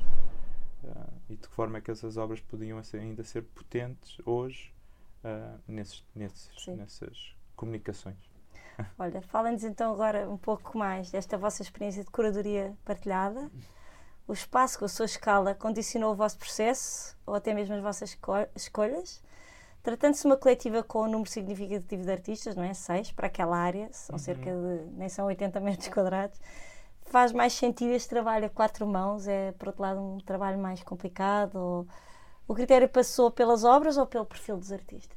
Eh, 0.84 0.88
e 1.30 1.36
de 1.36 1.48
que 1.48 1.54
forma 1.54 1.78
é 1.78 1.80
que 1.80 1.90
essas 1.90 2.16
obras 2.16 2.40
podiam 2.40 2.82
ser- 2.84 3.00
ainda 3.00 3.24
ser 3.24 3.42
potentes 3.42 4.16
hoje 4.24 4.72
eh, 5.24 5.54
nesses, 5.66 6.04
nesses, 6.14 6.50
Sim. 6.64 6.76
nessas 6.76 7.34
comunicações. 7.56 8.16
Olha, 8.98 9.20
falem-nos 9.20 9.64
então 9.64 9.92
agora 9.92 10.30
um 10.30 10.36
pouco 10.38 10.78
mais 10.78 11.10
desta 11.10 11.36
vossa 11.36 11.62
experiência 11.62 12.04
de 12.04 12.10
curadoria 12.10 12.76
partilhada. 12.84 13.50
O 14.28 14.32
espaço 14.32 14.78
com 14.78 14.84
a 14.84 14.88
sua 14.88 15.06
escala 15.06 15.54
condicionou 15.54 16.12
o 16.12 16.14
vosso 16.14 16.38
processo 16.38 17.16
ou 17.26 17.34
até 17.34 17.52
mesmo 17.52 17.74
as 17.74 17.82
vossas 17.82 18.10
esco- 18.10 18.46
escolhas? 18.54 19.20
Tratando-se 19.82 20.20
de 20.22 20.26
uma 20.28 20.36
coletiva 20.36 20.82
com 20.82 21.02
um 21.04 21.10
número 21.10 21.30
significativo 21.30 22.04
de 22.04 22.10
artistas, 22.12 22.54
não 22.54 22.62
é? 22.62 22.74
Seis 22.74 23.10
para 23.10 23.26
aquela 23.26 23.56
área, 23.56 23.88
são 23.90 24.14
Uhum. 24.14 24.18
cerca 24.18 24.50
de. 24.50 24.84
nem 24.96 25.08
são 25.08 25.24
80 25.26 25.58
metros 25.60 25.88
quadrados. 25.88 26.38
Faz 27.10 27.32
mais 27.32 27.52
sentido 27.54 27.90
este 27.92 28.08
trabalho 28.10 28.46
a 28.46 28.50
quatro 28.50 28.86
mãos? 28.86 29.26
É, 29.26 29.52
por 29.52 29.68
outro 29.68 29.82
lado, 29.82 30.00
um 30.00 30.18
trabalho 30.18 30.58
mais 30.58 30.82
complicado? 30.82 31.56
Ou... 31.56 31.86
O 32.46 32.54
critério 32.54 32.88
passou 32.88 33.30
pelas 33.30 33.64
obras 33.64 33.96
ou 33.96 34.06
pelo 34.06 34.26
perfil 34.26 34.58
dos 34.58 34.72
artistas? 34.72 35.16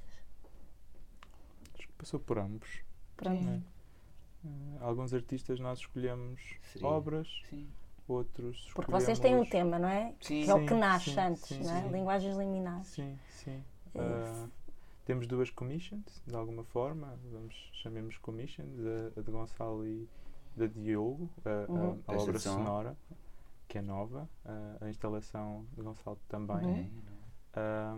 Acho 1.77 1.87
que 1.87 1.93
passou 1.93 2.19
por 2.19 2.39
ambos. 2.39 2.81
Pronto. 3.17 3.41
Sim. 3.43 3.63
Eh, 4.45 4.77
alguns 4.81 5.13
artistas 5.13 5.59
nós 5.59 5.79
escolhemos 5.79 6.41
Seria. 6.71 6.87
obras, 6.87 7.27
Sim. 7.49 7.67
outros 8.07 8.71
Porque 8.73 8.91
vocês 8.91 9.19
têm 9.19 9.35
um 9.35 9.43
escolhemos- 9.43 9.49
tema, 9.49 9.79
não 9.79 9.87
é? 9.89 10.13
Sim. 10.21 10.43
que 10.43 10.49
é 10.49 10.53
o 10.55 10.65
que 10.65 10.73
nasce 10.73 11.11
sim, 11.11 11.19
antes, 11.19 11.43
sim, 11.43 11.63
não 11.63 11.75
é? 11.75 11.81
sim. 11.83 11.89
Linguagens 11.89 12.37
liminares. 12.37 12.87
Sim, 12.87 13.19
sim. 13.29 13.63
É. 13.95 13.99
Ah, 13.99 14.47
temos 15.05 15.27
duas 15.27 15.49
commissions, 15.49 16.21
de 16.25 16.35
alguma 16.35 16.63
forma, 16.63 17.17
vamos 17.31 17.69
chamemos 17.73 18.17
commissions, 18.17 18.73
a, 19.15 19.19
a 19.19 19.23
de 19.23 19.31
Gonçalo 19.31 19.85
e 19.85 20.07
da 20.55 20.67
Diogo, 20.67 21.29
a, 21.45 21.49
a- 21.49 21.71
Uhum. 21.71 22.01
a, 22.07 22.11
obra 22.13 22.37
Esta 22.37 22.49
som. 22.49 22.55
sonora, 22.57 22.97
que 23.67 23.77
é 23.77 23.81
nova, 23.81 24.29
a, 24.45 24.85
a 24.85 24.89
instalação 24.89 25.65
de 25.73 25.81
Gonçalo 25.81 26.19
também. 26.27 26.85
Uhum. 26.85 26.91
Ah, 27.53 27.97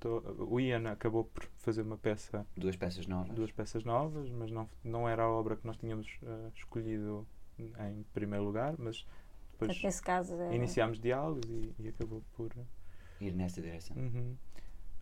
to- 0.00 0.46
o 0.50 0.58
Ian 0.60 0.90
acabou 0.90 1.24
por 1.24 1.44
fazer 1.58 1.82
uma 1.82 1.96
peça, 1.98 2.46
Duas 2.56 2.76
peças 2.76 3.06
novas. 3.06 3.34
duas 3.34 3.52
peças 3.52 3.84
novas, 3.84 4.30
mas 4.30 4.50
não, 4.50 4.68
não 4.84 5.08
era 5.08 5.22
a 5.24 5.30
obra 5.30 5.56
que 5.56 5.66
nós 5.66 5.76
tínhamos 5.76 6.06
ah, 6.24 6.50
escolhido 6.54 7.26
em 7.58 8.02
primeiro 8.12 8.44
lugar, 8.44 8.74
mas 8.78 9.06
depois 9.52 9.82
nesse 9.82 10.02
caso, 10.02 10.34
é... 10.34 10.54
iniciámos 10.54 11.00
diálogos 11.00 11.48
e, 11.48 11.74
e 11.78 11.88
acabou 11.88 12.22
por. 12.34 12.50
Ir 13.20 13.32
nessa 13.32 13.62
direção. 13.62 13.96
Uhum. 13.96 14.36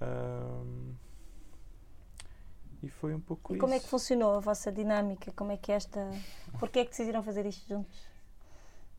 Ahm, 0.00 0.94
e 2.84 2.88
foi 2.88 3.14
um 3.14 3.20
pouco 3.20 3.54
E 3.54 3.56
isso. 3.56 3.60
como 3.60 3.74
é 3.74 3.80
que 3.80 3.88
funcionou 3.88 4.34
a 4.36 4.40
vossa 4.40 4.70
dinâmica? 4.72 5.32
Como 5.32 5.52
é 5.52 5.56
que 5.56 5.72
esta. 5.72 6.00
Porquê 6.58 6.80
é 6.80 6.84
que 6.84 6.90
decidiram 6.90 7.22
fazer 7.22 7.46
isto 7.46 7.66
juntos? 7.68 8.08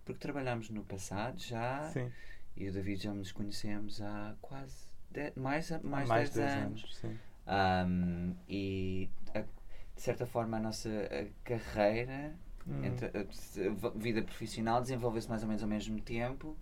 Porque 0.04 0.20
trabalhámos 0.20 0.70
no 0.70 0.84
passado 0.84 1.40
já 1.40 1.90
Sim, 1.92 2.12
e 2.56 2.68
o 2.70 2.72
David 2.74 3.04
já 3.04 3.14
nos 3.14 3.32
conhecemos 3.32 4.02
há 4.02 4.36
quase 4.42 4.88
de- 5.12 5.34
mais, 5.36 5.70
mais, 5.84 6.08
mais 6.08 6.10
10 6.10 6.30
de 6.32 6.36
10 6.40 6.56
anos. 6.58 6.82
anos. 6.82 6.96
sim. 6.98 7.20
Um, 7.48 8.36
e 8.50 9.10
a- 9.34 9.42
de 9.42 10.02
certa 10.02 10.26
forma 10.26 10.58
a 10.58 10.60
nossa 10.60 10.90
a 10.90 11.26
carreira, 11.44 12.36
Hum, 12.68 12.84
entre, 12.84 13.08
a, 13.08 13.88
a 13.88 13.90
vida 13.96 14.22
profissional 14.24 14.82
desenvolveu-se 14.82 15.30
mais 15.30 15.42
ou 15.44 15.48
menos 15.48 15.62
ao 15.64 15.70
mesmo 15.70 16.02
tempo, 16.02 16.58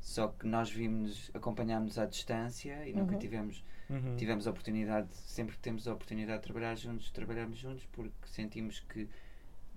só 0.00 0.28
que 0.28 0.46
nós 0.46 0.70
vimos, 0.70 1.30
acompanhámos 1.34 1.98
à 1.98 2.06
distância 2.06 2.86
e 2.86 2.92
nunca 2.92 3.12
Uhum. 3.12 3.18
tivemos, 3.20 3.64
uhum. 3.92 4.16
tivemos 4.16 4.46
a 4.46 4.50
oportunidade, 4.50 5.14
sempre 5.14 5.54
que 5.56 5.62
temos 5.62 5.86
a 5.86 5.92
oportunidade 5.92 6.38
de 6.40 6.44
trabalhar 6.44 6.74
juntos, 6.76 7.10
trabalhamos 7.10 7.58
juntos 7.58 7.86
porque 7.92 8.26
sentimos 8.26 8.80
que 8.80 9.08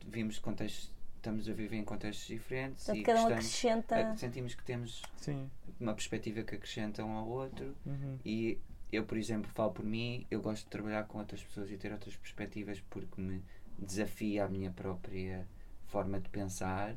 vimos 0.07 0.39
contextos, 0.39 0.91
estamos 1.17 1.49
a 1.49 1.53
viver 1.53 1.75
em 1.77 1.83
contextos 1.83 2.27
diferentes 2.27 2.85
Portanto, 2.85 2.99
e 3.01 3.03
cada 3.03 3.21
um 3.23 3.27
acrescenta. 3.27 3.95
a- 4.11 4.15
sentimos 4.17 4.55
que 4.55 4.63
temos 4.63 5.01
Sim. 5.17 5.49
uma 5.79 5.93
perspectiva 5.93 6.43
que 6.43 6.55
acrescenta 6.55 7.03
um 7.03 7.11
ao 7.11 7.27
outro 7.27 7.75
uhum. 7.85 8.17
e 8.23 8.59
eu, 8.91 9.03
por 9.03 9.17
exemplo, 9.17 9.49
falo 9.53 9.71
por 9.71 9.83
mim, 9.83 10.25
eu 10.29 10.41
gosto 10.41 10.63
de 10.65 10.69
trabalhar 10.69 11.03
com 11.05 11.17
outras 11.17 11.43
pessoas 11.43 11.69
e 11.71 11.77
ter 11.77 11.91
outras 11.91 12.15
perspectivas 12.15 12.79
porque 12.89 13.19
me 13.19 13.43
desafia 13.77 14.45
a 14.45 14.47
minha 14.47 14.71
própria 14.71 15.45
forma 15.87 16.19
de 16.19 16.29
pensar, 16.29 16.95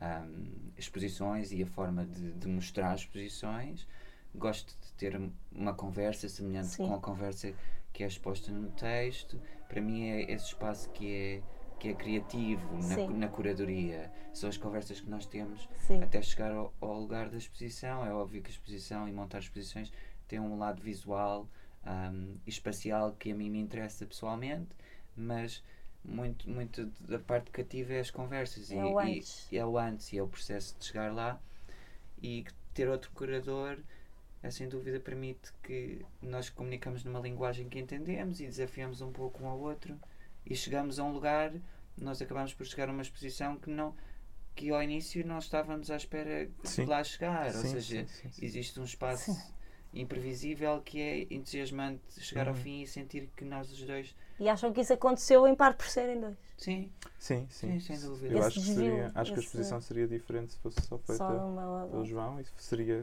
ahm, 0.00 0.44
exposições 0.76 1.52
e 1.52 1.62
a 1.62 1.66
forma 1.66 2.04
de, 2.04 2.32
de 2.32 2.48
mostrar 2.48 2.94
exposições. 2.94 3.86
Gosto 4.34 4.76
de 4.84 4.92
ter 4.92 5.20
uma 5.52 5.74
conversa 5.74 6.28
semelhante 6.28 6.68
Sim. 6.68 6.86
com 6.86 6.94
a 6.94 7.00
conversa 7.00 7.52
que 7.92 8.04
é 8.04 8.06
exposta 8.06 8.52
no 8.52 8.70
texto. 8.70 9.40
Para 9.68 9.80
mim 9.80 10.08
é 10.08 10.32
esse 10.32 10.46
espaço 10.46 10.88
que 10.90 11.12
é, 11.12 11.42
que 11.78 11.88
é 11.88 11.94
criativo 11.94 12.78
na, 12.78 13.08
na 13.08 13.28
curadoria. 13.28 14.12
São 14.32 14.48
as 14.48 14.56
conversas 14.56 15.00
que 15.00 15.08
nós 15.10 15.26
temos 15.26 15.68
Sim. 15.86 16.02
até 16.02 16.22
chegar 16.22 16.52
ao, 16.52 16.72
ao 16.80 17.00
lugar 17.00 17.28
da 17.28 17.36
exposição. 17.38 18.04
É 18.06 18.12
óbvio 18.12 18.42
que 18.42 18.48
a 18.48 18.52
exposição 18.52 19.08
e 19.08 19.12
montar 19.12 19.38
exposições 19.40 19.92
tem 20.28 20.38
um 20.38 20.58
lado 20.58 20.82
visual 20.82 21.48
ahm, 21.84 22.36
e 22.46 22.50
espacial 22.50 23.12
que 23.18 23.32
a 23.32 23.34
mim 23.34 23.50
me 23.50 23.58
interessa 23.58 24.04
pessoalmente, 24.06 24.68
mas 25.16 25.62
muito, 26.04 26.48
muito 26.48 26.86
da 27.00 27.18
parte 27.18 27.50
cativa 27.50 27.94
é 27.94 28.00
as 28.00 28.10
conversas 28.10 28.70
É 28.70 28.76
e, 28.76 28.78
o 28.78 28.98
antes. 28.98 29.48
e 29.50 29.58
é 29.58 29.66
o 29.66 29.78
antes 29.78 30.12
e 30.12 30.18
é 30.18 30.22
o 30.22 30.28
processo 30.28 30.76
de 30.78 30.84
chegar 30.84 31.12
lá 31.12 31.40
e 32.22 32.44
ter 32.74 32.88
outro 32.88 33.10
curador 33.12 33.78
é, 34.42 34.50
sem 34.50 34.68
dúvida 34.68 35.00
permite 35.00 35.52
que 35.62 36.04
nós 36.22 36.48
comunicamos 36.50 37.04
numa 37.04 37.20
linguagem 37.20 37.68
que 37.68 37.78
entendemos 37.78 38.40
e 38.40 38.46
desafiamos 38.46 39.00
um 39.00 39.12
pouco 39.12 39.42
um 39.42 39.48
ao 39.48 39.58
outro 39.58 39.98
e 40.46 40.54
chegamos 40.54 40.98
a 40.98 41.04
um 41.04 41.12
lugar 41.12 41.52
nós 41.96 42.22
acabamos 42.22 42.54
por 42.54 42.64
chegar 42.66 42.88
a 42.88 42.92
uma 42.92 43.02
exposição 43.02 43.56
que 43.56 43.68
não 43.70 43.94
que 44.54 44.70
ao 44.70 44.82
início 44.82 45.24
não 45.26 45.38
estávamos 45.38 45.90
à 45.90 45.96
espera 45.96 46.48
Sim. 46.64 46.84
de 46.84 46.90
lá 46.90 47.02
chegar 47.04 47.54
ou 47.56 47.62
Sim, 47.62 47.68
seja 47.68 48.06
sim, 48.06 48.06
sim, 48.06 48.30
sim. 48.32 48.44
existe 48.44 48.78
um 48.80 48.84
espaço 48.84 49.30
imprevisível 49.92 50.80
que 50.82 51.00
é 51.00 51.22
entusiasmante 51.34 52.02
chegar 52.20 52.48
ao 52.48 52.54
Uhum. 52.54 52.60
fim 52.60 52.82
e 52.82 52.86
sentir 52.86 53.28
que 53.36 53.44
nós 53.44 53.70
os 53.72 53.82
dois 53.82 54.14
E 54.38 54.48
acham 54.48 54.72
que 54.72 54.80
isso 54.80 54.92
aconteceu 54.92 55.46
em 55.48 55.54
parte 55.54 55.78
por 55.78 55.88
serem 55.88 56.20
dois. 56.20 56.36
sim, 56.56 56.92
Sim, 57.18 57.46
sim. 57.50 57.80
Sim, 57.80 57.80
sem 57.80 58.00
dúvida. 58.00 58.32
Eu 58.34 58.38
Esse 58.38 58.48
acho 58.48 58.60
que, 58.60 58.66
seria, 58.66 59.10
acho 59.14 59.32
que 59.32 59.38
a 59.40 59.42
exposição 59.42 59.80
seria 59.80 60.06
diferente 60.06 60.52
se 60.52 60.58
fosse 60.58 60.80
só 60.82 60.98
feita 60.98 61.24
ou 61.24 61.88
pelo 61.90 62.04
João 62.04 62.40
e 62.40 62.44
seria 62.56 63.02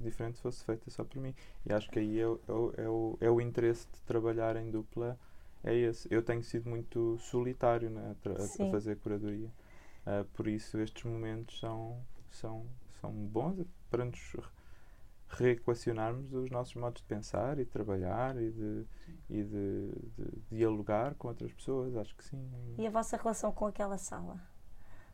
diferente 0.00 0.36
se 0.36 0.42
fosse 0.42 0.64
feita 0.64 0.90
só 0.90 1.04
por 1.04 1.20
mim. 1.20 1.34
E 1.66 1.72
acho 1.72 1.90
que 1.90 1.98
aí 1.98 2.18
é, 2.20 2.26
o- 2.26 2.40
é, 2.48 2.52
o- 2.52 2.72
é, 2.78 2.88
o, 2.88 3.18
é 3.22 3.30
o 3.30 3.40
interesse 3.40 3.86
de 3.92 4.00
trabalhar 4.02 4.56
em 4.56 4.70
dupla. 4.70 5.18
É 5.62 5.74
esse. 5.74 6.08
Eu 6.10 6.22
tenho 6.22 6.42
sido 6.42 6.68
muito 6.68 7.18
solitário 7.18 7.90
né, 7.90 8.14
a, 8.24 8.64
a 8.64 8.66
fazer 8.70 8.96
curadoria. 8.96 9.50
Ah, 10.06 10.24
por 10.34 10.48
isso 10.48 10.78
estes 10.78 11.04
momentos 11.04 11.58
são, 11.60 11.98
são, 12.30 12.66
são 13.00 13.12
bons 13.12 13.66
para 13.90 14.04
nos 14.04 14.18
re- 14.34 14.42
reequacionarmos 15.28 16.32
os 16.32 16.50
nossos 16.50 16.74
modos 16.74 17.02
de 17.02 17.08
pensar 17.08 17.58
e 17.58 17.64
de 17.64 17.70
trabalhar 17.70 18.36
e 18.40 18.50
de, 18.50 18.84
e 19.28 19.42
de, 19.44 19.90
de 20.16 20.42
dialogar 20.56 21.14
com 21.16 21.28
outras 21.28 21.52
pessoas. 21.52 21.94
Acho 21.96 22.14
que 22.16 22.24
sim. 22.24 22.40
E 22.78 22.86
a 22.86 22.90
vossa 22.90 23.16
relação 23.16 23.52
com 23.52 23.66
aquela 23.66 23.98
sala? 23.98 24.40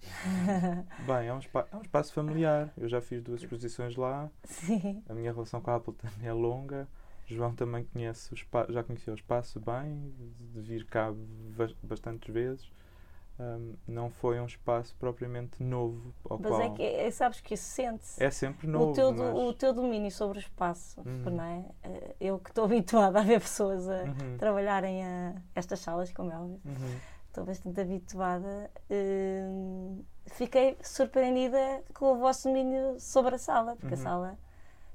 Bem, 0.99 1.29
é 1.29 1.33
um, 1.35 1.39
é 1.73 1.77
um 1.77 1.83
espaço 1.83 2.13
familiar. 2.13 2.73
Eu 2.77 2.89
já 2.89 3.01
fiz 3.01 3.23
duas 3.23 3.43
exposições 3.43 3.97
lá. 3.97 4.31
Sim. 4.45 5.03
A 5.09 5.15
minha 5.15 5.33
relação 5.33 5.61
com 5.61 5.71
a 5.71 5.77
Apple 5.77 5.95
também 6.01 6.29
é 6.29 6.33
longa. 6.33 6.89
João 7.27 7.55
também 7.55 7.85
conhece 7.85 8.33
o 8.33 8.35
espaço, 8.35 8.73
já 8.73 8.85
conhecia 8.85 9.13
o 9.13 9.17
espaço 9.17 9.59
bem, 9.61 10.13
de 10.55 10.61
vir 10.61 10.85
cá 10.87 11.13
ba- 11.57 11.75
bastantes 11.83 12.33
vezes. 12.33 12.71
Ahm, 13.39 13.75
não 13.87 14.09
foi 14.11 14.41
um 14.41 14.47
espaço 14.47 14.95
propriamente 14.99 15.63
novo 15.63 16.15
ao 16.31 16.39
Mas 16.39 16.49
qual 16.49 16.61
é 16.63 16.71
que 16.71 16.83
é- 16.83 17.11
sabes 17.11 17.41
que 17.41 17.53
isso 17.55 17.65
sente-se. 17.65 18.23
é 18.23 18.31
sempre 18.31 18.67
novo. 18.67 18.93
o, 18.93 18.95
teu, 18.95 19.13
mas- 19.13 19.35
o 19.37 19.53
teu 19.53 19.75
domínio 19.75 20.11
sobre 20.11 20.39
o 20.39 20.41
espaço, 20.41 21.01
Uhum. 21.01 21.31
não 21.37 21.45
é? 21.45 21.65
Eh, 21.83 22.17
Eu 22.21 22.39
que 22.39 22.49
estou 22.51 22.65
habituada 23.11 23.19
a 23.19 23.23
ver 23.23 23.41
pessoas 23.41 23.87
a 23.89 24.05
Uhum, 24.05 24.39
trabalharem 24.39 25.05
a 25.05 25.35
estas 25.55 25.81
salas, 25.81 26.11
como 26.13 26.31
é 26.33 26.37
óbvio, 26.39 26.61
uhum. 26.65 26.97
Estou 27.37 27.45
bastante 27.45 27.79
habituada. 27.81 28.71
hum, 28.91 30.03
fiquei 30.27 30.77
surpreendida 30.83 31.83
com 31.95 32.13
o 32.13 32.17
vosso 32.19 32.49
domínio 32.49 32.99
sobre 32.99 33.35
a 33.35 33.39
sala, 33.39 33.77
porque 33.77 33.95
a 33.95 33.97
Uhum. 33.99 34.03
sala 34.03 34.39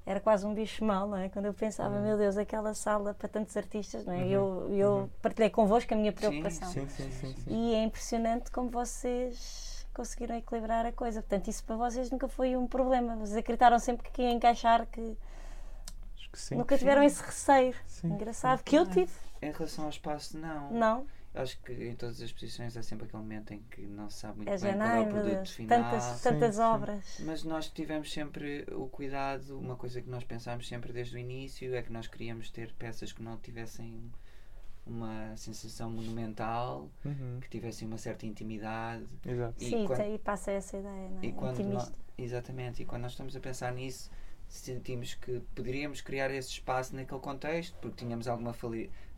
era 0.05 0.19
quase 0.19 0.45
um 0.45 0.53
bicho 0.53 0.83
mau, 0.83 1.07
não 1.07 1.17
é? 1.17 1.29
Quando 1.29 1.45
eu 1.45 1.53
pensava, 1.53 1.95
Uhum. 1.95 2.01
meu 2.01 2.17
Deus, 2.17 2.35
aquela 2.37 2.73
sala 2.73 3.13
para 3.13 3.27
tantos 3.29 3.55
artistas, 3.55 4.05
não 4.05 4.13
é? 4.13 4.17
Uhum. 4.17 4.23
Eu, 4.25 4.69
eu 4.71 4.91
Uhum. 4.93 5.09
partilhei 5.21 5.49
convosco 5.51 5.93
a 5.93 5.97
minha 5.97 6.11
preocupação. 6.11 6.67
Sim, 6.69 6.87
sim, 6.89 7.11
sim. 7.11 7.35
sim. 7.35 7.51
E 7.53 7.75
é 7.75 7.83
impressionante 7.83 8.49
como 8.49 8.69
vocês 8.69 9.85
conseguiram 9.93 10.35
equilibrar 10.35 10.85
a 10.85 10.91
coisa. 10.91 11.21
Portanto, 11.21 11.47
isso 11.49 11.63
para 11.63 11.75
vocês 11.75 12.09
nunca 12.09 12.27
foi 12.27 12.55
um 12.55 12.65
problema. 12.65 13.15
Vocês 13.17 13.37
acreditaram 13.37 13.77
sempre 13.77 14.09
que 14.09 14.21
ia 14.23 14.31
encaixar, 14.31 14.87
que 14.87 15.15
Acho 16.17 16.31
que 16.31 16.39
sim. 16.39 16.55
nunca 16.55 16.77
tiveram 16.77 17.03
esse 17.03 17.21
receio. 17.21 17.75
Sim, 17.85 18.07
Engraçado, 18.13 18.59
sim. 18.59 18.63
que 18.65 18.75
eu 18.77 18.87
tive. 18.87 19.11
em 19.41 19.51
relação 19.51 19.83
ao 19.85 19.89
espaço 19.89 20.37
não 20.37 20.71
Não. 20.71 21.05
Acho 21.33 21.57
que 21.61 21.71
em 21.71 21.95
todas 21.95 22.21
as 22.21 22.31
posições 22.31 22.75
há 22.75 22.83
sempre 22.83 23.05
aquele 23.05 23.23
momento 23.23 23.53
em 23.53 23.59
que 23.71 23.81
não 23.87 24.09
se 24.09 24.17
sabe 24.19 24.37
muito 24.37 24.49
É 24.49 24.57
bem 24.57 24.77
qual 24.77 24.89
é 24.89 24.99
o 24.99 25.07
produto 25.07 25.49
final. 25.49 25.79
tantas, 25.83 26.03
Sim, 26.03 26.29
tantas 26.29 26.55
sim. 26.55 26.61
obras. 26.61 27.19
Mas 27.25 27.43
nós 27.45 27.69
tivemos 27.69 28.11
sempre 28.11 28.65
o 28.73 28.87
cuidado, 28.89 29.57
uma 29.57 29.77
coisa 29.77 30.01
que 30.01 30.09
nós 30.09 30.25
pensámos 30.25 30.67
sempre 30.67 30.91
desde 30.91 31.15
o 31.15 31.19
início 31.19 31.73
é 31.73 31.81
que 31.81 31.91
nós 31.91 32.07
queríamos 32.07 32.49
ter 32.49 32.73
peças 32.73 33.13
que 33.13 33.23
não 33.23 33.37
tivessem 33.37 34.11
uma 34.85 35.35
sensação 35.37 35.89
monumental, 35.89 36.89
Uhum, 37.05 37.39
que 37.39 37.49
tivessem 37.49 37.87
uma 37.87 37.97
certa 37.97 38.25
intimidade. 38.25 39.05
Exato. 39.25 39.55
E 39.63 39.69
Sim, 39.69 39.85
quando- 39.87 40.01
e 40.01 40.17
passa 40.19 40.51
essa 40.51 40.77
ideia, 40.77 41.09
não 41.09 41.19
é? 41.21 41.25
E 41.25 41.31
quando 41.31 41.59
Intimista. 41.61 41.91
nós, 41.91 41.93
exatamente, 42.17 42.81
e 42.81 42.85
quando 42.85 43.03
nós 43.03 43.11
estamos 43.13 43.35
a 43.35 43.39
pensar 43.39 43.71
nisso, 43.73 44.09
sentimos 44.49 45.13
que 45.13 45.39
poderíamos 45.55 46.01
criar 46.01 46.29
esse 46.31 46.49
espaço 46.49 46.93
naquele 46.95 47.21
contexto, 47.21 47.77
porque 47.79 48.03
tínhamos 48.03 48.27
alguma 48.27 48.51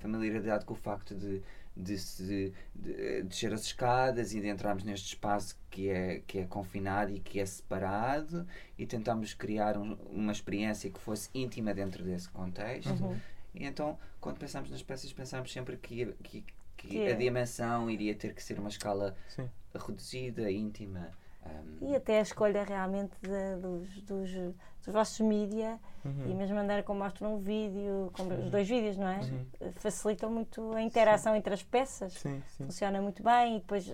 familiaridade 0.03 0.65
com 0.65 0.73
o 0.73 0.77
facto 0.77 1.15
de, 1.15 1.41
de, 1.75 1.97
se- 1.97 2.53
de 2.75 3.23
descer 3.23 3.51
as 3.53 3.61
escadas 3.63 4.33
e 4.33 4.39
de 4.41 4.47
entrarmos 4.47 4.83
neste 4.83 5.07
espaço 5.07 5.57
que 5.71 5.89
é, 5.89 6.21
que 6.27 6.39
é 6.39 6.45
confinado 6.45 7.11
e 7.11 7.19
que 7.19 7.39
é 7.39 7.45
separado, 7.45 8.45
e 8.77 8.85
tentámos 8.85 9.33
criar 9.33 9.77
um- 9.77 9.93
uma 10.11 10.31
experiência 10.31 10.89
que 10.89 10.99
fosse 10.99 11.29
íntima 11.33 11.73
dentro 11.73 12.03
desse 12.03 12.29
contexto. 12.29 13.03
Uhum. 13.03 13.17
E 13.55 13.65
então, 13.65 13.97
quando 14.19 14.37
pensámos 14.37 14.69
nas 14.69 14.81
peças, 14.83 15.11
pensámos 15.13 15.51
sempre 15.51 15.77
que, 15.77 16.05
que 16.23 16.43
Que 16.75 17.07
a 17.07 17.11
é. 17.11 17.13
dimensão 17.15 17.89
iria 17.89 18.13
ter 18.13 18.33
que 18.33 18.43
ser 18.43 18.59
uma 18.59 18.69
escala 18.69 19.15
Sim. 19.29 19.49
reduzida, 19.73 20.51
íntima. 20.51 21.11
Um, 21.45 21.87
E 21.89 21.95
até 21.95 22.19
a 22.19 22.21
escolha 22.21 22.63
realmente 22.63 23.11
de- 23.21 23.55
dos, 23.61 24.01
dos, 24.03 24.31
dos 24.31 24.93
vossos 24.93 25.19
mídia 25.19 25.79
Uhum. 26.05 26.31
e 26.31 26.35
mesmo 26.35 26.55
a 26.57 26.61
maneira 26.61 26.83
como 26.83 26.99
mostram 27.03 27.35
o 27.35 27.37
vídeo, 27.39 28.11
como 28.13 28.33
os 28.33 28.49
dois 28.49 28.67
vídeos, 28.67 28.97
não 28.97 29.07
é? 29.07 29.19
Uhum. 29.19 29.71
Facilitam 29.73 30.29
muito 30.29 30.73
a 30.73 30.81
interação 30.81 31.35
entre 31.35 31.53
as 31.53 31.63
peças. 31.63 32.13
Sim, 32.13 32.41
sim. 32.57 32.65
Funciona 32.65 33.01
muito 33.01 33.23
bem 33.23 33.57
e 33.57 33.59
depois 33.59 33.89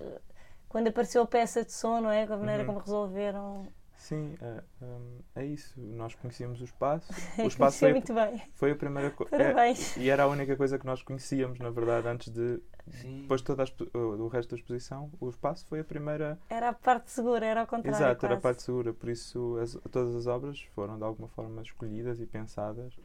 quando 0.68 0.88
apareceu 0.88 1.22
a 1.22 1.26
peça 1.26 1.64
de 1.64 1.72
som, 1.72 2.00
não 2.00 2.10
é? 2.10 2.26
Com 2.26 2.34
a 2.34 2.36
maneira 2.36 2.62
Uhum. 2.62 2.66
como 2.66 2.78
resolveram. 2.80 3.66
Sim, 4.00 4.34
é, 4.40 4.62
hum, 4.82 5.18
é 5.36 5.44
isso. 5.44 5.78
Nós 5.78 6.14
conhecíamos 6.14 6.60
o 6.60 6.64
espaço. 6.64 7.12
O 7.38 7.46
espaço 7.46 7.78
Foi 7.80 7.92
muito 7.92 8.14
bem. 8.14 8.42
foi 8.54 8.70
a 8.72 8.74
primeira 8.74 9.10
coisa. 9.10 9.30
Parabéns. 9.30 9.94
e 9.98 10.08
era 10.08 10.22
a 10.22 10.26
única 10.26 10.56
coisa 10.56 10.78
que 10.78 10.86
nós 10.86 11.02
conhecíamos, 11.02 11.58
na 11.58 11.68
verdade, 11.70 12.08
antes 12.08 12.32
de. 12.32 12.60
Sim. 12.88 13.20
Depois 13.22 13.42
de 13.42 13.46
toda 13.46 13.62
a 13.62 13.98
o, 13.98 14.24
o 14.24 14.28
resto 14.28 14.50
da 14.50 14.56
exposição, 14.56 15.10
o 15.20 15.28
espaço 15.28 15.66
foi 15.68 15.80
a 15.80 15.84
primeira. 15.84 16.38
Era 16.48 16.70
a 16.70 16.72
parte 16.72 17.10
segura, 17.10 17.44
era 17.44 17.60
ao 17.60 17.66
contrário. 17.66 17.94
Exato, 17.96 18.24
era 18.24 18.34
a 18.34 18.36
quase. 18.38 18.42
parte 18.42 18.62
segura. 18.62 18.92
Por 18.94 19.08
isso, 19.10 19.58
as- 19.62 19.78
todas 19.90 20.14
as 20.16 20.26
obras 20.26 20.60
foram 20.74 20.96
de 20.96 21.04
alguma 21.04 21.28
forma 21.28 21.60
escolhidas 21.62 22.20
e 22.20 22.26
pensadas 22.26 22.98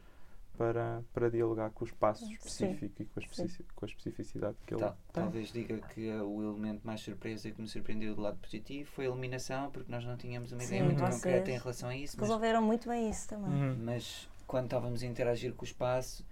para, 0.56 1.02
para 1.12 1.30
dialogar 1.30 1.70
com 1.70 1.84
o 1.84 1.88
espaço 1.88 2.24
Sim. 2.24 2.32
específico 2.32 3.02
e 3.02 3.04
com 3.06 3.20
a, 3.20 3.22
especi- 3.22 3.64
com 3.74 3.84
a 3.84 3.88
especificidade 3.88 4.56
que 4.66 4.74
ele 4.74 4.80
Tal- 4.80 4.96
tem. 5.12 5.22
talvez 5.22 5.52
diga 5.52 5.78
que 5.88 6.08
uh, 6.10 6.24
o 6.24 6.42
elemento 6.42 6.86
mais 6.86 7.00
surpresa 7.00 7.50
que 7.50 7.60
me 7.60 7.68
surpreendeu 7.68 8.14
do 8.14 8.22
lado 8.22 8.38
positivo 8.38 8.90
foi 8.90 9.04
a 9.04 9.08
iluminação, 9.08 9.70
porque 9.70 9.90
nós 9.90 10.04
não 10.04 10.16
tínhamos 10.16 10.52
uma 10.52 10.62
ideia 10.64 10.80
Sim, 10.82 10.86
muito 10.86 11.02
concreta 11.02 11.50
em 11.50 11.58
relação 11.58 11.88
a 11.88 11.96
isso, 11.96 12.16
mas, 12.18 12.28
Resolveram 12.28 12.62
muito 12.62 12.88
bem 12.88 13.10
isso 13.10 13.28
também. 13.28 13.50
Uhum. 13.52 13.76
mas 13.84 14.28
quando 14.46 14.64
estávamos 14.66 15.02
a 15.02 15.06
interagir 15.06 15.52
com 15.54 15.62
o 15.62 15.64
espaço, 15.68 16.24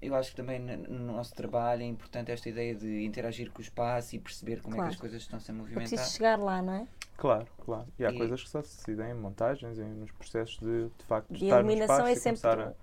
eu 0.00 0.14
acho 0.14 0.30
que 0.30 0.36
também 0.36 0.58
no 0.58 1.12
nosso 1.12 1.34
trabalho 1.34 1.82
é 1.82 1.86
importante 1.86 2.30
esta 2.32 2.48
ideia 2.48 2.74
de 2.74 3.04
interagir 3.04 3.50
com 3.50 3.58
o 3.58 3.62
espaço 3.62 4.16
e 4.16 4.18
perceber 4.18 4.62
como 4.62 4.74
é 4.74 4.78
Claro. 4.78 4.90
que 4.90 4.94
as 4.94 5.00
coisas 5.00 5.20
estão-se 5.22 5.50
a 5.50 5.54
É 5.54 5.56
movimentar. 5.58 5.88
preciso 5.90 6.16
chegar 6.16 6.38
lá, 6.38 6.62
não 6.62 6.72
é? 6.72 6.86
Claro, 7.18 7.46
claro. 7.64 7.86
E 7.98 8.04
há 8.04 8.10
E- 8.10 8.16
coisas 8.16 8.42
que 8.42 8.48
só 8.48 8.62
se 8.62 8.76
decidem 8.76 9.10
em 9.10 9.14
montagens, 9.14 9.78
em, 9.78 9.84
nos 9.88 10.10
processos 10.12 10.58
de, 10.60 10.88
de 10.96 11.04
facto, 11.06 11.30
E 11.30 11.34
a 11.34 11.36
estar 11.36 11.62
no 11.62 11.70
iluminação 11.70 11.96
espaço 11.96 12.08
é 12.08 12.12
e 12.12 12.16
sempre, 12.16 12.40
começar 12.42 12.60
a, 12.68 12.74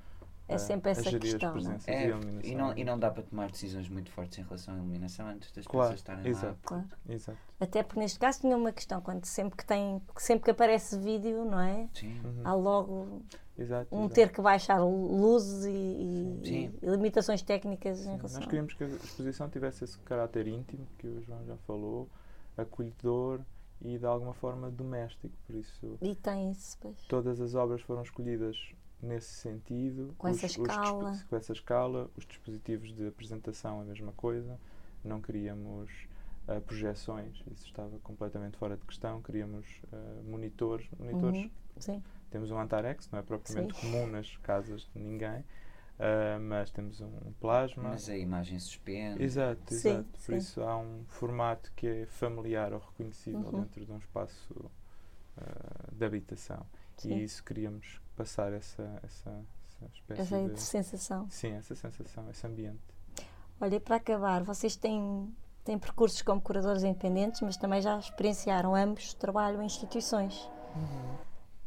é 0.48 0.56
a- 0.56 0.60
sempre 0.60 0.92
essa 0.92 1.20
questão. 1.20 1.50
Não 1.56 1.60
é? 1.60 1.62
presenças 1.62 1.88
É, 1.88 2.08
e 2.44 2.52
e, 2.52 2.56
não, 2.56 2.78
e 2.78 2.84
não 2.84 3.00
dá 3.00 3.10
para 3.12 3.24
tomar 3.24 3.50
decisões 3.52 3.88
muito 3.90 4.12
fortes 4.12 4.38
em 4.38 4.44
relação 4.44 4.74
à 4.74 4.78
iluminação 4.78 5.28
antes 5.28 5.52
das 5.52 5.66
Claro, 5.66 5.90
pessoas 5.96 6.00
estarem 6.00 6.28
exato. 6.28 6.48
lá. 6.48 6.56
Claro. 6.64 6.88
Exato. 7.10 7.38
Até 7.60 7.82
porque 7.84 8.00
neste 8.00 8.20
caso 8.20 8.42
tinha 8.42 8.56
uma 8.58 8.72
questão, 8.72 9.00
quando 9.02 9.26
sempre 9.26 9.58
que 9.58 9.66
tem, 9.66 10.02
sempre 10.18 10.44
que 10.46 10.52
aparece 10.52 10.98
vídeo, 10.98 11.46
não 11.46 11.60
é? 11.60 11.88
Sim. 11.94 12.20
Uhum. 12.24 12.42
Há 12.44 12.54
logo 12.54 13.22
Exato, 13.58 13.96
um 13.96 14.00
exato. 14.02 14.14
ter 14.16 14.32
que 14.32 14.42
baixar 14.42 14.80
luzes 14.84 15.66
e, 15.66 15.70
e- 15.70 16.80
e 16.82 16.90
limitações 16.90 17.42
técnicas 17.42 18.00
em 18.00 18.04
Sim, 18.04 18.16
relação. 18.18 18.40
Nós 18.40 18.46
queríamos 18.48 18.74
que 18.74 18.84
a 18.84 18.88
exposição 18.88 19.48
tivesse 19.50 19.84
esse 19.84 19.98
caráter 20.00 20.48
íntimo, 20.48 20.86
que 20.98 21.08
o 21.08 21.22
João 21.22 21.46
já 21.46 21.56
falou, 21.58 22.10
acolhedor 22.58 23.42
e 23.82 23.98
de 23.98 24.06
alguma 24.06 24.34
forma 24.34 24.70
doméstico. 24.70 25.34
Por 25.46 25.56
isso, 25.56 25.98
E 26.02 26.16
tem 26.16 26.52
isso, 26.52 26.78
pois. 26.82 26.98
todas 27.08 27.40
as 27.42 27.54
obras 27.56 27.82
foram 27.82 28.02
escolhidas 28.02 28.56
nesse 29.04 29.34
sentido. 29.34 30.16
Com 30.18 30.28
essa 30.28 30.48
dispo- 30.48 30.64
escala. 30.66 31.20
com 31.30 31.36
essa 31.36 31.52
escala, 31.54 32.10
os 32.18 32.26
dispositivos 32.26 32.94
de 32.96 33.08
apresentação 33.08 33.82
a 33.82 33.84
mesma 33.84 34.12
coisa. 34.14 34.60
Não 35.04 35.22
queríamos 35.22 35.92
ah, 36.48 36.62
projeções, 36.62 37.44
isso 37.52 37.68
estava 37.68 38.00
completamente 38.00 38.58
fora 38.58 38.78
de 38.78 38.86
questão. 38.86 39.22
Queríamos 39.22 39.82
ah, 39.92 40.22
monitores. 40.24 40.88
Monitores 40.98 41.38
Uhum, 41.44 41.52
Sim. 41.78 42.04
temos 42.32 42.50
um 42.52 42.58
Antarex, 42.58 43.10
não 43.12 43.20
é 43.20 43.22
propriamente 43.22 43.76
Sim. 43.76 43.82
comum 43.82 44.08
nas 44.08 44.38
casas 44.38 44.90
de 44.96 45.00
ninguém, 45.02 45.44
ah, 46.00 46.40
mas 46.40 46.72
temos 46.72 47.02
um 47.02 47.34
plasma. 47.42 47.84
Mas 47.90 48.08
a 48.10 48.18
imagem 48.18 48.58
suspende. 48.60 49.22
Exato, 49.22 49.74
Sim, 49.74 49.90
exato. 49.90 50.10
Por 50.12 50.20
sim. 50.22 50.38
isso 50.38 50.62
há 50.64 50.78
um 50.78 51.04
formato 51.08 51.72
que 51.76 51.86
é 51.86 52.06
familiar 52.06 52.72
ou 52.74 52.80
reconhecível 52.80 53.42
Uhum. 53.42 53.60
dentro 53.62 53.86
de 53.86 53.92
um 53.92 53.98
espaço 53.98 54.72
ah, 55.38 55.90
de 55.92 56.06
habitação. 56.06 56.66
Sim. 56.98 57.16
E 57.18 57.24
isso 57.24 57.44
queríamos 57.44 58.00
passar 58.16 58.54
essa, 58.54 58.84
essa, 59.04 59.30
essa 59.30 59.86
espécie 59.94 60.22
Essa 60.22 60.50
de. 60.50 60.60
sensação. 60.62 61.28
Sim, 61.30 61.54
essa 61.54 61.76
sensação, 61.76 62.30
esse 62.30 62.46
ambiente. 62.48 62.80
Olha, 63.60 63.76
e 63.76 63.80
para 63.80 63.96
acabar, 63.98 64.44
vocês 64.44 64.76
têm, 64.76 65.34
têm 65.64 65.78
percursos 65.80 66.22
como 66.22 66.42
curadores 66.42 66.84
independentes, 66.84 67.42
mas 67.42 67.56
também 67.58 67.82
já 67.82 67.98
experienciaram 67.98 68.76
ambos 68.76 69.14
trabalho 69.14 69.62
em 69.62 69.66
instituições. 69.66 70.50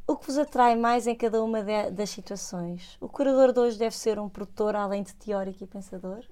O 0.06 0.16
que 0.16 0.26
vos 0.26 0.38
atrai 0.38 0.76
mais 0.76 1.06
em 1.06 1.14
cada 1.14 1.42
uma 1.42 1.62
de- 1.62 1.90
das 1.90 2.10
situações? 2.10 2.96
O 3.00 3.08
curador 3.08 3.52
de 3.52 3.58
hoje 3.60 3.78
deve 3.78 3.96
ser 3.96 4.18
um 4.18 4.28
produtor, 4.28 4.76
além 4.76 5.02
de 5.02 5.14
teórico 5.14 5.64
e 5.64 5.66
pensador? 5.66 6.24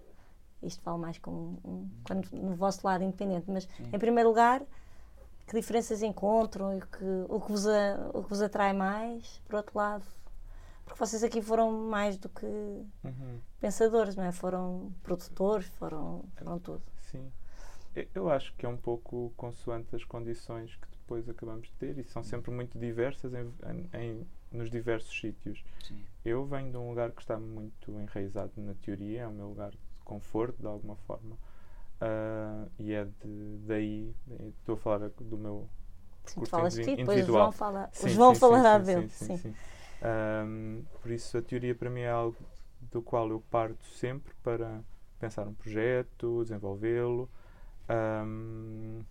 Isto 0.63 0.81
falo 0.83 0.99
mais 0.99 1.19
com 1.19 1.31
um, 1.65 1.89
quando, 2.07 2.29
no 2.33 2.55
vosso 2.55 2.87
lado 2.87 3.03
independente, 3.05 3.51
mas 3.51 3.65
Sim. 3.65 3.91
em 3.93 3.99
primeiro 3.99 4.29
lugar, 4.29 4.63
que 5.47 5.55
diferenças 5.55 6.03
encontram 6.03 6.75
e 6.75 6.79
o 6.79 6.87
que, 6.87 7.05
o, 7.29 7.41
que 7.41 7.49
vos 7.53 7.67
a- 7.67 8.11
o 8.15 8.23
que 8.23 8.29
vos 8.29 8.41
atrai 8.43 8.73
mais? 8.73 9.41
Por 9.47 9.57
outro 9.57 9.77
lado, 9.77 10.05
porque 10.85 10.99
vocês 10.99 11.23
aqui 11.23 11.41
foram 11.43 11.71
mais 11.71 12.17
do 12.17 12.29
que 12.29 12.47
Uhum. 12.47 13.41
pensadores, 13.61 14.17
não 14.17 14.25
é? 14.25 14.33
Foram 14.33 14.93
produtores, 15.03 15.67
foram, 15.79 16.25
foram 16.37 16.59
tudo. 16.59 16.83
Sim. 17.11 17.31
Eu- 17.95 18.07
Eu 18.15 18.31
acho 18.31 18.53
que 18.55 18.67
é 18.67 18.69
um 18.69 18.77
pouco 18.77 19.33
consoante 19.37 19.95
as 19.95 20.05
condições 20.05 20.75
que 20.77 20.89
depois 20.91 21.29
acabamos 21.29 21.67
de 21.69 21.73
ter 21.75 21.99
e 21.99 22.05
são 22.05 22.23
sempre 22.23 22.51
muito 22.51 22.79
diversas 22.79 23.33
em, 23.35 23.53
em- 23.71 23.91
em- 24.01 24.27
nos 24.51 24.71
diversos 24.71 25.15
sítios. 25.19 25.63
Sim. 25.87 26.03
Eu 26.25 26.45
venho 26.47 26.71
de 26.71 26.77
um 26.79 26.89
lugar 26.89 27.11
que 27.13 27.21
está 27.21 27.39
muito 27.39 27.93
enraizado 28.01 28.53
na 28.57 28.75
teoria, 28.75 29.23
é 29.23 29.27
o 29.29 29.33
meu 29.33 29.49
lugar 29.49 29.71
de 29.73 29.79
conforto, 30.05 30.59
de 30.59 30.67
alguma 30.67 30.97
forma. 30.97 31.37
Ah, 32.01 32.67
e 32.79 32.93
é 32.93 33.05
de, 33.05 33.59
daí, 33.67 34.15
eh, 34.31 34.49
estou 34.59 34.75
a 34.75 34.79
falar 34.79 35.09
do 35.11 35.39
meu 35.39 35.69
percurso 36.25 36.61
falas 36.61 36.75
de 36.75 36.81
indivi- 36.81 36.83
ti, 36.83 36.97
depois 36.97 37.21
o 37.21 37.27
individual. 37.27 37.29
João, 37.31 37.53
fala, 37.53 37.91
Sim, 37.93 38.17
João 38.17 38.35
sim, 38.35 38.39
falará 38.39 38.79
sim, 38.79 38.79
dele. 38.79 39.09
sim, 39.09 39.35
Sim. 39.35 39.57
Ahm, 40.03 40.83
por 41.03 41.11
isso, 41.13 41.39
a 41.39 41.43
teoria 41.43 41.75
para 41.75 41.91
mim 41.91 42.01
é 42.03 42.11
algo 42.11 42.39
do 42.81 43.03
qual 43.03 43.31
eu 43.31 43.41
parto 43.51 43.85
sempre 43.87 44.35
para 44.43 44.83
pensar 45.19 45.47
um 45.49 45.55
projeto, 45.55 46.43
desenvolvê-lo. 46.45 47.31
Ahm, 47.89 49.03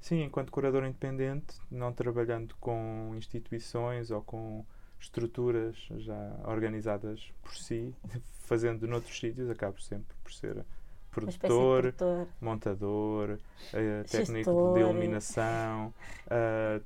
sim, 0.00 0.22
enquanto 0.22 0.50
curador 0.52 0.84
independente, 0.84 1.56
não 1.70 1.92
trabalhando 1.92 2.54
com 2.60 3.12
instituições 3.16 4.10
ou 4.10 4.22
com 4.22 4.64
estruturas 5.00 5.76
já 5.98 6.40
organizadas 6.44 7.32
por 7.42 7.56
si, 7.56 7.94
fazendo 8.40 8.86
noutros 8.86 9.18
sítios, 9.18 9.48
acabo 9.50 9.80
sempre 9.80 10.16
por 10.22 10.32
ser 10.32 10.64
produtor, 11.10 11.80
produtor. 11.92 12.28
montador, 12.40 13.38
eh, 13.72 14.02
técnico 14.10 14.50
Gestor. 14.50 14.72
de 14.74 14.80
iluminação, 14.80 15.94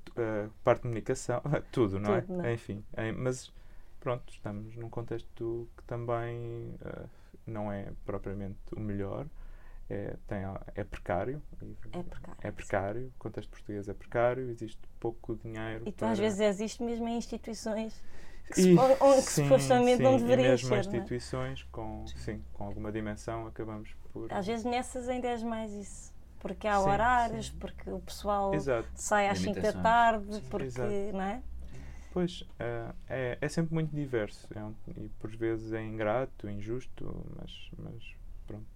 t- 0.05 0.13
eh, 0.17 0.49
parte 0.65 0.79
de 0.79 0.83
comunicação, 0.83 1.43
tudo, 1.73 1.99
não 1.99 2.21
Tudo, 2.21 2.33
é? 2.33 2.37
não 2.37 2.45
é? 2.45 2.55
Enfim, 2.55 2.85
mas 3.17 3.53
pronto, 4.01 4.33
estamos 4.33 4.75
num 4.77 4.89
contexto 4.89 5.69
que 5.77 5.83
também 5.85 6.75
não 7.47 7.73
é 7.73 7.93
propriamente 8.07 8.59
o 8.77 8.81
melhor, 8.81 9.27
é, 9.91 10.17
tem, 10.27 10.45
a- 10.45 10.61
é 10.75 10.85
precário. 10.85 11.43
É 11.61 12.03
precário. 12.03 12.37
É 12.43 12.51
precário, 12.51 13.13
o 13.17 13.19
contexto 13.19 13.51
português 13.51 13.89
é 13.89 13.95
precário, 13.95 14.49
existe 14.49 14.81
pouco 14.99 15.37
dinheiro. 15.37 15.83
E 15.87 15.93
tu 15.93 16.05
às 16.05 16.19
vezes 16.19 16.41
existe 16.41 16.83
mesmo 16.83 17.07
em 17.09 17.17
instituições 17.19 18.03
que, 18.53 18.61
E- 18.61 18.77
onde, 18.79 19.23
sim, 19.23 19.45
supostamente 19.45 19.97
sim, 19.99 20.03
não 20.03 20.15
e 20.17 20.19
deveria 20.19 20.49
mesmo 20.51 20.69
ser. 20.69 20.71
não 20.71 20.77
é? 20.77 20.81
instituições 20.81 21.63
com, 21.73 22.05
sim, 22.17 22.43
com 22.53 22.65
alguma 22.65 22.93
dimensão 22.93 23.47
acabamos 23.47 23.91
por... 24.13 24.33
Às 24.33 24.47
vezes 24.47 24.65
nessas 24.65 25.09
ainda 25.09 25.29
és 25.29 25.43
mais 25.43 25.73
isso. 25.73 26.13
Porque 26.41 26.67
há 26.67 26.79
Sim, 26.81 26.89
horários, 26.91 27.47
sim. 27.49 27.59
porque 27.61 27.89
o 27.91 28.01
pessoal 28.01 28.53
Exato. 28.53 28.89
sai 28.97 29.29
às 29.29 29.39
5 29.39 29.61
da 29.61 29.73
tarde, 29.73 30.35
Sim. 30.35 30.43
porque. 30.51 30.65
Exato. 30.67 30.93
Não 31.13 31.23
é? 31.23 31.43
Pois, 32.13 32.45
eh, 32.59 32.93
é, 33.09 33.39
é 33.41 33.49
sempre 33.49 33.73
muito 33.73 33.95
diverso 33.95 34.47
é 34.55 34.63
um- 34.63 34.75
e 34.99 35.09
por 35.21 35.31
vezes 35.31 35.73
é 35.73 35.83
ingrato, 35.83 36.49
injusto, 36.49 37.25
mas, 37.37 37.71
mas 37.79 38.03
pronto. 38.47 38.67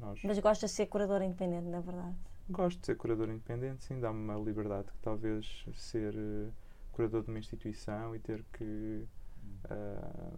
nós 0.00 0.18
Mas 0.24 0.38
gostas 0.38 0.70
de 0.70 0.76
ser 0.76 0.86
curador 0.86 1.22
independente, 1.22 1.68
na 1.68 1.80
verdade. 1.80 2.16
gosto 2.48 2.80
de 2.80 2.86
ser 2.86 2.96
curador 2.96 3.28
independente, 3.28 3.84
sim, 3.84 4.00
dá-me 4.00 4.18
uma 4.18 4.34
liberdade 4.36 4.86
que 4.88 4.98
talvez 5.02 5.64
ser 5.74 6.14
eh, 6.16 6.48
curador 6.94 7.22
de 7.22 7.28
uma 7.30 7.38
instituição 7.38 8.14
e 8.14 8.18
ter 8.18 8.44
que 8.52 9.04
ah, 9.70 10.30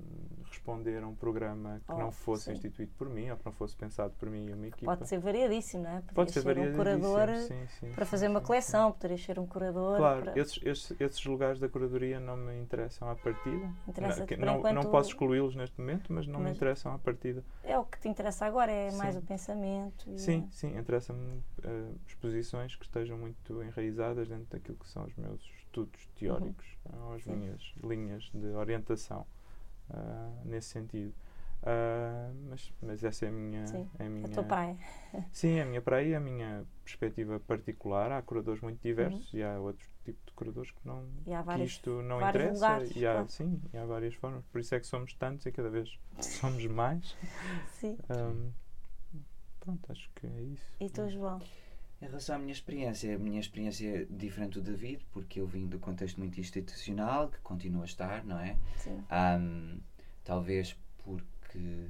responder 0.51 1.03
a 1.03 1.07
um 1.07 1.15
programa 1.15 1.81
que 1.87 1.93
Oh, 1.93 1.99
não 1.99 2.13
fosse 2.13 2.45
sim. 2.45 2.53
instituído 2.53 2.93
por 2.97 3.09
mim 3.09 3.29
ou 3.31 3.37
que 3.37 3.45
não 3.45 3.53
fosse 3.53 3.77
pensado 3.77 4.15
por 4.19 4.29
mim 4.31 4.47
e 4.47 4.53
uma 4.53 4.67
equipa. 4.69 4.97
Pode 4.97 5.09
ser 5.09 5.19
variadíssimo, 5.19 5.83
não 5.85 5.91
é? 5.91 5.95
Pode 6.01 6.15
Podias 6.15 6.33
ser 6.35 6.43
ser 6.43 6.59
um 6.59 6.77
curador 6.77 7.29
sim, 7.39 7.67
sim, 7.81 7.93
para 7.93 8.07
fazer 8.07 8.29
uma 8.29 8.41
coleção, 8.41 8.93
poderias 8.93 9.23
ser 9.23 9.39
um 9.39 9.47
curador. 9.47 9.97
Claro, 9.97 10.23
para- 10.23 10.39
esses, 10.41 10.61
esses, 10.65 11.01
esses 11.01 11.25
lugares 11.25 11.59
da 11.59 11.69
curadoria 11.69 12.21
não 12.21 12.37
me 12.37 12.57
interessam 12.61 13.09
à 13.11 13.17
partida. 13.17 13.69
Interessa-te 13.89 14.37
Não, 14.37 14.47
não, 14.47 14.59
enquanto- 14.59 14.75
não 14.75 14.91
posso 14.91 15.09
excluí-los 15.11 15.55
neste 15.57 15.81
momento, 15.81 16.13
mas 16.13 16.27
não 16.27 16.39
me 16.39 16.47
Mas- 16.47 16.57
interessam 16.57 16.93
à 16.93 16.99
partida. 16.99 17.45
É 17.65 17.77
o 17.79 17.85
que 17.85 17.99
te 18.01 18.09
interessa 18.09 18.47
agora, 18.47 18.71
é 18.73 18.93
mais 18.93 19.17
o 19.17 19.23
pensamento. 19.23 20.19
Sim, 20.19 20.49
sim, 20.53 20.77
interessa-me 20.79 21.43
eh, 21.65 21.93
exposições 22.07 22.77
que 22.77 22.85
estejam 22.85 23.19
muito 23.19 23.63
enraizadas 23.63 24.29
dentro 24.29 24.47
daquilo 24.51 24.79
que 24.79 24.89
são 24.89 25.05
os 25.05 25.15
meus 25.17 25.43
estudos 25.77 26.07
teóricos, 26.19 26.67
as 26.87 26.95
Uhum. 26.95 27.19
Sim. 27.21 27.37
minhas 27.37 27.75
linhas 27.83 28.31
de 28.33 28.47
orientação 28.55 29.27
ah, 29.91 30.33
nesse 30.45 30.69
sentido. 30.69 31.13
Ah, 31.63 32.31
mas, 32.49 32.73
mas 32.81 33.05
essa 33.05 33.27
é 33.27 33.29
a 33.29 33.33
minha, 33.33 33.67
Sim, 33.67 33.91
é 33.99 34.07
a 34.07 34.09
minha 34.09 34.27
A 34.27 34.35
tua 34.35 34.45
praia. 34.45 34.77
Sim, 35.33 35.51
é 35.59 35.63
a 35.63 35.67
minha 35.67 35.83
praia 35.83 36.07
e 36.09 36.15
a 36.15 36.21
minha 36.21 36.65
perspectiva 36.83 37.39
particular. 37.41 38.11
Há 38.11 38.23
curadores 38.23 38.61
muito 38.63 38.81
diversos 38.81 39.33
Uhum. 39.33 39.39
e 39.41 39.43
há 39.43 39.59
outro 39.61 39.87
tipo 40.05 40.19
de 40.27 40.33
curadores 40.33 40.71
que 40.71 40.79
não 40.87 41.05
há 41.27 41.39
que 41.41 41.45
vários, 41.45 41.73
isto 41.73 41.91
não 42.03 42.21
vários 42.21 42.45
interessa 42.45 42.65
lugares, 42.65 42.97
e 42.97 43.07
há, 43.07 43.13
claro. 43.13 43.29
sim, 43.29 43.61
e 43.73 43.77
há 43.77 43.85
várias 43.85 44.15
formas. 44.15 44.45
Por 44.47 44.61
isso 44.61 44.75
é 44.75 44.81
que 44.81 44.87
somos 44.87 45.13
tantos 45.15 45.45
e 45.45 45.53
cada 45.53 45.69
vez 45.69 45.99
somos 46.21 46.65
mais. 46.67 47.15
Sim. 47.81 47.99
Ahm, 48.09 48.51
pronto, 49.61 49.93
acho 49.93 50.09
que 50.15 50.27
é 50.27 50.43
isso. 50.43 50.77
E 50.81 50.89
tu, 50.89 51.09
João? 51.11 51.41
Em 52.01 52.07
relação 52.07 52.37
à 52.37 52.39
minha 52.39 52.53
experiência, 52.53 53.15
a 53.15 53.19
minha 53.19 53.41
experiência 53.41 54.03
é 54.03 54.05
diferente 54.05 54.61
do 54.61 54.63
David, 54.63 55.05
porque 55.13 55.41
eu 55.41 55.47
vim 55.47 55.67
do 55.67 55.79
contexto 55.79 56.19
muito 56.19 56.39
institucional, 56.39 57.31
que 57.31 57.39
continua 57.41 57.83
a 57.83 57.87
estar, 57.87 58.23
não 58.25 58.39
é? 58.39 58.57
Sim. 58.77 59.03
Ahm, 59.09 59.79
talvez 60.23 60.77
porque 60.99 61.89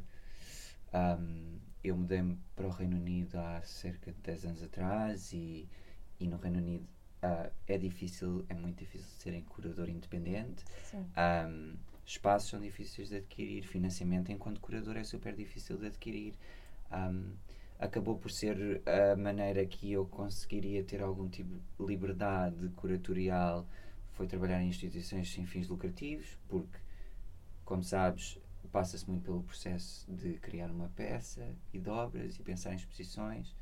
ahm, 0.93 1.59
eu 1.83 1.97
mudei-me 1.97 2.39
para 2.55 2.67
o 2.69 2.71
Reino 2.71 2.97
Unido 2.97 3.37
há 3.37 3.61
cerca 3.63 4.13
de 4.13 4.19
10 4.21 4.45
anos 4.45 4.63
atrás 4.63 5.33
e, 5.33 5.69
e 6.21 6.29
no 6.29 6.37
Reino 6.37 6.59
Unido 6.59 6.87
ah, 7.23 7.51
é 7.67 7.77
difícil, 7.77 8.45
é 8.49 8.55
muito 8.55 8.79
difícil 8.79 9.09
serem 9.19 9.43
curador 9.43 9.89
independente. 9.89 10.65
Sim. 10.85 11.05
Ahm, 11.17 11.75
espaços 12.05 12.51
são 12.51 12.61
difíceis 12.61 13.09
de 13.09 13.17
adquirir, 13.17 13.65
financiamento 13.67 14.31
enquanto 14.31 14.61
curador 14.61 14.97
é 14.97 15.03
super 15.03 15.35
difícil 15.35 15.77
de 15.77 15.87
adquirir. 15.87 16.35
Ahm, 16.93 17.33
acabou 17.79 18.19
por 18.19 18.31
ser 18.31 18.83
a 18.87 19.17
maneira 19.17 19.65
que 19.67 19.93
eu 19.93 20.07
conseguiria 20.07 20.83
ter 20.85 21.03
algum 21.03 21.29
tipo 21.29 21.55
de 21.57 21.87
liberdade 21.87 22.69
curatorial 22.77 23.67
foi 24.13 24.27
trabalhar 24.27 24.63
em 24.63 24.69
instituições 24.69 25.31
sem 25.33 25.47
fins 25.47 25.69
lucrativos, 25.69 26.39
porque, 26.49 26.79
como 27.65 27.83
sabes, 27.83 28.39
passa-se 28.73 29.09
muito 29.09 29.25
pelo 29.25 29.43
processo 29.43 30.11
de 30.13 30.35
criar 30.39 30.71
uma 30.71 30.89
peça 30.91 31.47
e 31.73 31.79
de 31.79 31.89
obras 31.91 32.37
e 32.39 32.43
pensar 32.43 32.73
em 32.73 32.77
exposições 32.77 33.55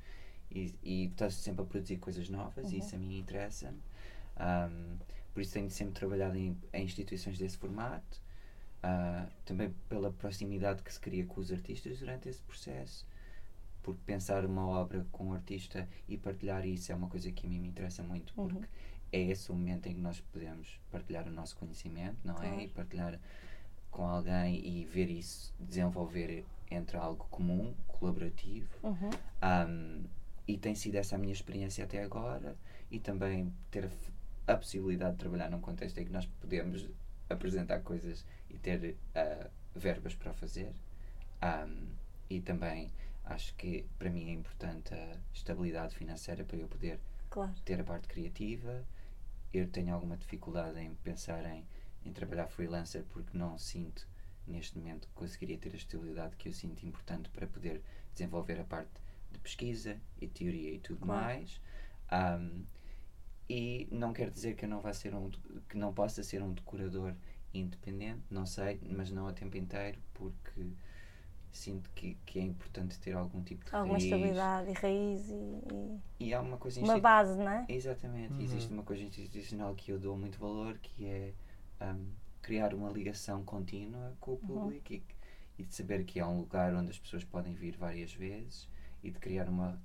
e, 0.51 0.75
e 0.83 1.07
está-se 1.07 1.37
sempre 1.43 1.63
a 1.63 1.67
produzir 1.67 1.99
coisas 1.99 2.29
novas 2.29 2.73
e 2.73 2.77
Uhum. 2.77 2.79
isso 2.79 2.95
a 2.97 2.99
mim 2.99 3.19
interessa-me. 3.19 3.81
Ahm, 4.37 4.99
por 5.35 5.41
isso 5.43 5.53
tenho 5.55 5.71
sempre 5.71 5.95
trabalhado 5.95 6.37
em, 6.37 6.57
em 6.73 6.85
instituições 6.85 7.39
desse 7.39 7.59
formato, 7.59 8.21
ah, 8.83 9.29
também 9.45 9.71
pela 9.89 10.13
proximidade 10.13 10.83
que 10.83 10.93
se 10.93 11.01
cria 11.01 11.27
com 11.27 11.41
os 11.41 11.53
artistas 11.53 11.99
durante 12.01 12.29
esse 12.29 12.43
processo, 12.43 13.07
porque 13.85 14.01
pensar 14.07 14.45
uma 14.47 14.67
obra 14.67 15.07
com 15.13 15.27
um 15.29 15.33
artista 15.35 15.87
e 16.09 16.17
partilhar 16.17 16.67
isso 16.67 16.91
é 16.91 16.95
uma 16.95 17.07
coisa 17.09 17.31
que 17.31 17.47
a 17.47 17.49
mim 17.49 17.61
me 17.61 17.69
interessa 17.69 18.03
muito, 18.03 18.33
Uhum. 18.37 18.49
porque 18.49 18.67
é 19.13 19.21
esse 19.21 19.53
o 19.53 19.55
momento 19.55 19.87
em 19.87 19.95
que 19.95 20.01
nós 20.01 20.21
podemos 20.33 20.81
partilhar 20.91 21.29
o 21.29 21.31
nosso 21.31 21.55
conhecimento, 21.57 22.17
não 22.25 22.35
Claro. 22.35 22.55
é? 22.61 22.65
E 22.65 22.69
partilhar 22.69 23.21
com 23.91 24.05
alguém 24.09 24.57
e 24.67 24.85
ver 24.87 25.09
isso 25.11 25.55
desenvolver 25.61 26.45
entre 26.71 26.97
algo 26.97 27.27
comum, 27.31 27.75
colaborativo. 27.87 28.69
Uhum. 28.83 29.11
Um, 29.69 30.05
e 30.49 30.57
tem 30.59 30.75
sido 30.75 30.97
essa 30.97 31.15
a 31.15 31.19
minha 31.19 31.33
experiência 31.33 31.85
até 31.85 32.03
agora 32.03 32.57
e 32.91 32.99
também 32.99 33.53
ter 33.71 33.89
a, 34.47 34.57
possibilidade 34.57 35.13
de 35.13 35.19
trabalhar 35.19 35.51
num 35.51 35.61
contexto 35.61 35.99
em 35.99 36.07
que 36.07 36.11
nós 36.13 36.27
podemos 36.41 36.89
apresentar 37.31 37.81
coisas 37.81 38.25
e 38.51 38.59
ter 38.59 38.97
ah, 39.15 39.49
verbas 39.75 40.15
para 40.15 40.31
o 40.33 40.35
fazer. 40.35 40.73
Um, 41.43 41.87
e 42.31 42.41
também 42.41 42.91
acho 43.25 43.55
que 43.55 43.87
para 43.99 44.11
mim 44.11 44.29
é 44.31 44.33
importante 44.33 44.95
a 44.95 45.17
estabilidade 45.33 45.95
financeira 45.97 46.45
para 46.45 46.57
eu 46.59 46.69
poder 46.69 47.01
Claro. 47.31 47.53
ter 47.65 47.81
a 47.81 47.85
parte 47.85 48.09
criativa. 48.09 48.85
Eu 49.53 49.69
tenho 49.69 49.95
alguma 49.95 50.17
dificuldade 50.17 50.79
em 50.81 50.95
pensar 50.97 51.45
em, 51.47 51.67
em 52.05 52.13
trabalhar 52.13 52.49
freelancer 52.49 53.05
porque 53.05 53.37
não 53.37 53.57
sinto 53.59 54.07
neste 54.47 54.77
momento 54.79 55.09
que 55.09 55.15
conseguiria 55.15 55.57
ter 55.59 55.73
a 55.73 55.77
estabilidade 55.77 56.37
que 56.37 56.49
eu 56.49 56.53
sinto 56.53 56.85
importante 56.87 57.31
para 57.31 57.47
poder 57.47 57.83
desenvolver 58.13 58.61
a 58.61 58.65
parte 58.65 58.91
de 59.33 59.39
pesquisa 59.39 59.99
e 60.21 60.29
teoria 60.29 60.71
e 60.73 60.79
tudo 60.79 61.01
Claro. 61.01 61.25
mais. 61.25 61.61
Ahm, 62.11 62.65
e 63.49 63.89
não 63.91 64.13
quer 64.13 64.31
dizer 64.31 64.55
que 64.57 64.65
eu 64.65 64.69
não 64.69 64.81
vá 64.81 64.93
ser 64.93 65.15
um 65.15 65.31
que 65.69 65.77
não 65.77 65.93
possa 65.93 66.23
ser 66.23 66.43
um 66.43 66.53
decorador 66.53 67.15
independente, 67.53 68.23
não 68.31 68.47
sei, 68.47 68.81
mas 68.91 69.11
não 69.11 69.29
a 69.29 69.33
tempo 69.33 69.57
inteiro 69.57 69.99
porque 70.15 70.73
sinto 71.57 71.91
que, 71.95 72.17
que 72.27 72.39
é 72.39 72.43
importante 72.43 72.99
ter 72.99 73.15
algum 73.15 73.43
tipo 73.43 73.65
de 73.65 73.71
Alguma 73.73 73.95
raiz. 73.95 74.05
estabilidade 74.05 74.71
e 74.71 74.73
raiz 74.75 75.29
e, 75.31 75.35
e 75.35 76.01
E 76.21 76.33
há 76.35 76.41
uma 76.41 76.57
coisa 76.57 76.81
uma 76.81 76.99
base, 76.99 77.37
não 77.39 77.49
é? 77.51 77.67
Exatamente, 77.69 78.33
Uhum. 78.35 78.43
existe 78.43 78.73
uma 78.73 78.83
coisa 78.83 79.03
institucional 79.05 79.75
que 79.75 79.91
eu 79.91 79.99
dou 79.99 80.17
muito 80.17 80.39
valor 80.39 80.79
que 80.79 81.07
é 81.07 81.33
um, 81.81 82.07
criar 82.43 82.75
uma 82.75 82.91
ligação 82.91 83.43
contínua 83.45 84.15
com 84.21 84.33
o 84.33 84.35
Uhum. 84.43 84.47
público 84.47 84.93
e, 84.93 85.03
e 85.59 85.63
de 85.65 85.75
saber 85.75 86.05
que 86.05 86.21
é 86.21 86.27
um 86.27 86.39
lugar 86.41 86.75
onde 86.75 86.91
as 86.91 86.99
pessoas 86.99 87.25
podem 87.25 87.55
vir 87.55 87.77
várias 87.77 88.13
vezes 88.13 88.69
e 89.03 89.11
de 89.11 89.19
criar 89.19 89.49
uma 89.49 89.79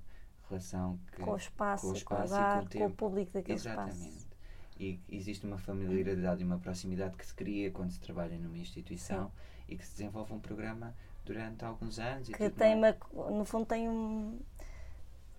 relação 0.48 0.98
que, 1.12 1.22
Com 1.22 1.32
o 1.32 1.36
espaço, 1.36 1.82
com 1.86 1.90
o 1.90 1.92
com, 1.92 1.96
espaço 1.96 2.34
o 2.34 2.42
e 2.42 2.46
com 2.46 2.58
o 2.58 2.68
com 2.68 2.86
o 2.86 2.90
público 2.90 3.32
daquele 3.32 3.54
Exatamente. 3.54 3.96
espaço. 3.98 4.30
E 4.78 4.98
existe 5.08 5.46
uma 5.46 5.58
familiaridade 5.58 6.42
e 6.42 6.44
uma 6.46 6.58
proximidade 6.58 7.16
que 7.16 7.26
se 7.26 7.34
cria 7.34 7.70
quando 7.70 7.90
se 7.90 8.00
trabalha 8.00 8.38
numa 8.38 8.58
instituição 8.58 9.30
e 9.68 9.76
que 9.76 9.84
se 9.86 9.92
desenvolve 9.92 10.32
um 10.32 10.40
programa 10.40 10.94
durante 11.32 11.64
alguns 11.64 11.98
anos. 11.98 12.28
Que 12.28 12.50
tem 12.50 12.74
uma, 12.74 12.96
no 13.30 13.44
fundo 13.44 13.64
tem 13.66 13.88
um 13.88 14.38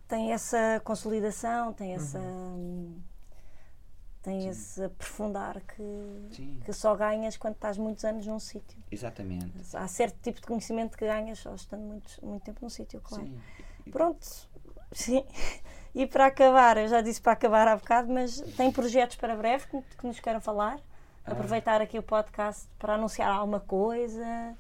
tem 0.08 0.32
essa 0.34 0.82
consolidação, 0.84 1.72
tem 1.74 1.94
essa 1.94 2.20
Uhum. 2.20 3.00
tem 4.22 4.42
Sim. 4.42 4.50
esse 4.50 4.84
aprofundar 4.84 5.60
que, 5.62 6.28
Sim, 6.36 6.60
que 6.64 6.72
só 6.74 6.96
ganhas 6.96 7.38
quando 7.38 7.56
estás 7.56 7.78
muitos 7.78 8.04
anos 8.06 8.26
num 8.28 8.39
sítio. 8.39 8.78
exatamente. 8.92 9.52
Há 9.76 9.88
certo 9.88 10.18
tipo 10.22 10.39
de 10.39 10.48
conhecimento 10.48 10.98
que 10.98 11.06
ganhas 11.06 11.39
só 11.39 11.54
estando 11.56 11.82
muito, 11.82 12.24
muito 12.26 12.44
tempo 12.44 12.60
num 12.62 12.70
sítio, 12.70 13.02
claro. 13.02 13.26
Sim. 13.26 13.92
Pronto, 13.92 14.26
sim. 14.94 15.26
E 15.94 16.08
para 16.08 16.28
acabar, 16.28 16.78
eu 16.78 16.88
já 16.88 17.02
disse 17.02 17.20
para 17.20 17.34
acabar 17.34 17.68
há 17.68 17.76
bocado, 17.76 18.10
mas 18.14 18.39
tem 18.56 18.72
projetos 18.72 19.18
para 19.18 19.36
breve 19.36 19.68
que, 19.68 19.82
que 19.98 20.08
nos 20.08 20.22
queiram 20.22 20.39
falar? 20.39 20.80
Ah. 21.26 21.34
Aproveitar 21.34 21.82
aqui 21.82 22.00
o 22.00 22.04
podcast 22.04 22.66
para 22.80 22.94
anunciar 22.94 23.28
alguma 23.30 23.60
coisa 23.60 24.56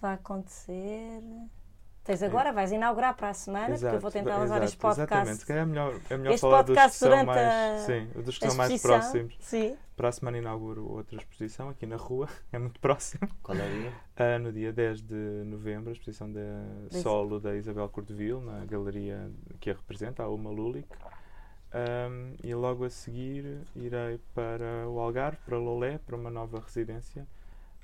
vai 0.00 0.14
acontecer. 0.14 1.22
Tens 2.02 2.22
agora, 2.22 2.50
vais 2.52 2.72
inaugurar 2.72 3.14
para 3.14 3.28
a 3.28 3.34
semana, 3.34 3.78
porque 3.78 3.94
eu 3.94 4.00
vou 4.00 4.10
tentar 4.10 4.30
Exato, 4.30 4.44
usar 4.46 4.64
este 4.64 4.76
Exatamente, 4.86 5.08
podcast. 5.10 5.36
se 5.40 5.46
calhar 5.46 5.62
é 5.62 5.66
melhor, 5.66 6.00
é 6.08 6.16
melhor 6.16 6.32
Este 6.32 6.40
falar 6.40 6.62
dos 6.62 6.76
que 6.78 6.90
são 6.90 7.08
durante 7.08 7.26
mais, 7.26 7.38
a- 7.38 7.78
sim, 7.86 8.06
dos 8.22 8.38
que 8.38 8.46
são 8.48 8.56
mais 8.56 8.82
próximos. 8.82 9.36
Sim, 9.40 9.76
Para 9.96 10.08
a 10.08 10.12
semana 10.12 10.38
inauguro 10.38 10.90
outra 10.90 11.16
exposição 11.18 11.68
aqui 11.68 11.84
na 11.84 11.96
rua, 11.96 12.26
é 12.50 12.58
muito 12.58 12.80
próximo. 12.80 13.28
Qual 13.42 13.56
é 13.56 13.66
o 13.66 13.70
dia? 13.70 13.92
Ah, 14.16 14.38
no 14.38 14.50
dia 14.50 14.72
10 14.72 15.02
de 15.02 15.14
novembro, 15.44 15.90
a 15.90 15.92
exposição 15.92 16.32
da 16.32 16.40
solo 17.02 17.38
da 17.38 17.54
Isabel 17.54 17.88
Cordeville, 17.90 18.40
na 18.40 18.64
galeria 18.64 19.30
que 19.60 19.70
a 19.70 19.74
representa, 19.74 20.22
a 20.22 20.28
Uma 20.30 20.50
Lulic. 20.50 20.88
Ahm, 21.72 22.34
e 22.42 22.52
logo 22.54 22.84
a 22.84 22.90
seguir 22.90 23.60
irei 23.76 24.18
para 24.34 24.88
o 24.88 24.98
Algarve, 24.98 25.38
para 25.44 25.56
Lolé, 25.56 25.98
para 25.98 26.16
uma 26.16 26.30
nova 26.30 26.58
residência 26.60 27.24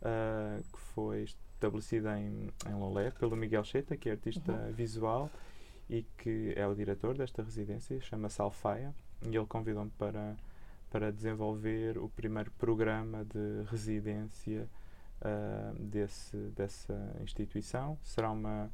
ah, 0.06 0.60
que 0.72 0.78
foi 0.94 1.24
estabelecida 1.24 2.18
em, 2.18 2.48
em 2.68 2.74
Lolé 2.74 3.10
pelo 3.10 3.36
Miguel 3.36 3.64
Cheta, 3.64 3.96
que 3.96 4.08
é 4.08 4.12
artista 4.12 4.52
Uhum. 4.52 4.72
visual 4.72 5.30
e 5.90 6.02
que 6.16 6.52
é 6.56 6.66
o 6.66 6.74
diretor 6.74 7.16
desta 7.16 7.42
residência, 7.42 8.00
chama-se 8.00 8.40
Alfaia, 8.40 8.94
e 9.22 9.36
ele 9.36 9.46
convidou-me 9.46 9.90
para, 9.98 10.36
para 10.90 11.12
desenvolver 11.12 11.98
o 11.98 12.08
primeiro 12.08 12.50
programa 12.52 13.24
de 13.24 13.64
residência 13.70 14.68
ah, 15.20 15.72
desse, 15.78 16.36
dessa 16.54 17.16
instituição. 17.20 17.98
Será 18.02 18.30
uma. 18.30 18.70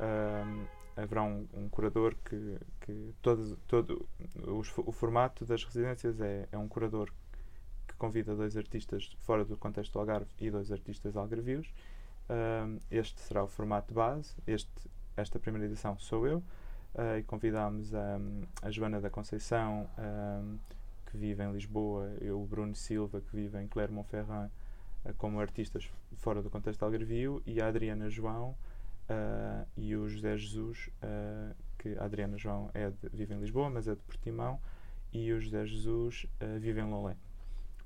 ah, 0.00 0.66
haverá 0.94 1.22
um, 1.22 1.48
um 1.54 1.68
curador 1.70 2.14
que, 2.24 2.58
que 2.82 3.14
todo, 3.22 3.56
todo 3.66 4.06
os 4.46 4.70
o 4.76 4.92
formato 4.92 5.44
das 5.46 5.64
residências 5.64 6.20
é, 6.20 6.46
é 6.52 6.58
um 6.58 6.68
curador 6.68 7.10
convida 8.02 8.34
dois 8.34 8.56
artistas 8.56 9.16
fora 9.20 9.44
do 9.44 9.56
contexto 9.56 9.92
do 9.92 10.00
Algarve 10.00 10.26
e 10.40 10.50
dois 10.50 10.72
artistas 10.72 11.16
algarvios. 11.16 11.72
Este 12.90 13.20
será 13.20 13.44
o 13.44 13.46
formato 13.46 13.94
base. 13.94 14.34
Este, 14.44 14.72
esta 15.16 15.38
primeira 15.38 15.66
edição 15.66 15.96
sou 16.00 16.26
eu 16.26 16.38
uh, 16.38 17.18
e 17.18 17.22
convidámos 17.22 17.94
a, 17.94 18.18
a 18.60 18.70
Joana 18.72 19.00
da 19.00 19.08
Conceição, 19.08 19.88
um, 19.96 20.58
que 21.06 21.16
vive 21.16 21.44
em 21.44 21.52
Lisboa, 21.52 22.12
eu, 22.20 22.42
o 22.42 22.44
Bruno 22.44 22.74
Silva, 22.74 23.20
que 23.20 23.36
vive 23.36 23.56
em 23.62 23.68
Clermont-Ferrand, 23.68 24.50
uh, 25.04 25.14
como 25.14 25.38
artistas 25.38 25.88
fora 26.16 26.42
do 26.42 26.50
contexto 26.50 26.82
Algarvio, 26.82 27.40
e 27.46 27.60
a 27.60 27.68
Adriana 27.68 28.10
João 28.10 28.56
uh, 29.08 29.64
e 29.76 29.94
o 29.94 30.08
José 30.08 30.36
Jesus, 30.36 30.90
que 31.78 31.96
a 31.98 32.04
Adriana 32.04 32.36
João 32.36 32.68
é 32.74 32.90
de, 32.90 33.08
vive 33.12 33.32
em 33.32 33.38
Lisboa, 33.38 33.70
mas 33.70 33.86
é 33.86 33.94
de 33.94 34.02
Portimão, 34.02 34.58
e 35.12 35.32
o 35.32 35.40
José 35.40 35.64
Jesus 35.66 36.26
vive 36.58 36.80
em 36.80 36.90
Lolé. 36.90 37.16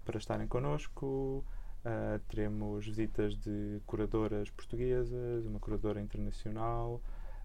Para 0.06 0.18
estarem 0.18 0.46
connosco, 0.46 1.44
Uh, 1.86 2.18
teremos 2.28 2.84
visitas 2.84 3.36
de 3.36 3.80
curadoras 3.86 4.50
portuguesas, 4.50 5.46
uma 5.46 5.60
curadora 5.60 6.00
internacional, 6.00 7.00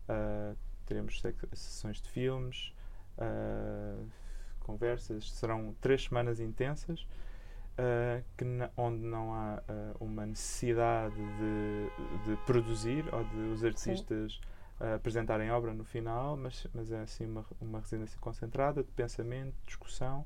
uh, 0.10 0.58
teremos 0.84 1.22
sessões 1.54 2.02
de 2.02 2.10
filmes, 2.10 2.74
uh, 3.20 4.04
conversas. 4.62 5.32
Serão 5.32 5.76
três 5.80 6.06
semanas 6.06 6.40
intensas, 6.40 7.06
que 8.38 8.46
onde 8.78 9.04
não 9.04 9.34
há 9.34 9.64
uma 10.00 10.26
necessidade 10.26 11.16
de, 11.16 12.30
de, 12.30 12.38
produzir 12.46 13.06
ou 13.12 13.24
de 13.24 13.38
os 13.54 13.64
artistas 13.64 14.40
apresentarem 14.96 15.50
obra 15.50 15.74
no 15.74 15.84
final, 15.84 16.38
mas, 16.38 16.68
mas 16.76 16.92
é 16.92 17.00
assim 17.00 17.26
uma, 17.26 17.46
uma 17.60 17.80
residência 17.80 18.20
concentrada 18.20 18.84
de 18.84 18.92
pensamento, 18.92 19.56
discussão 19.66 20.26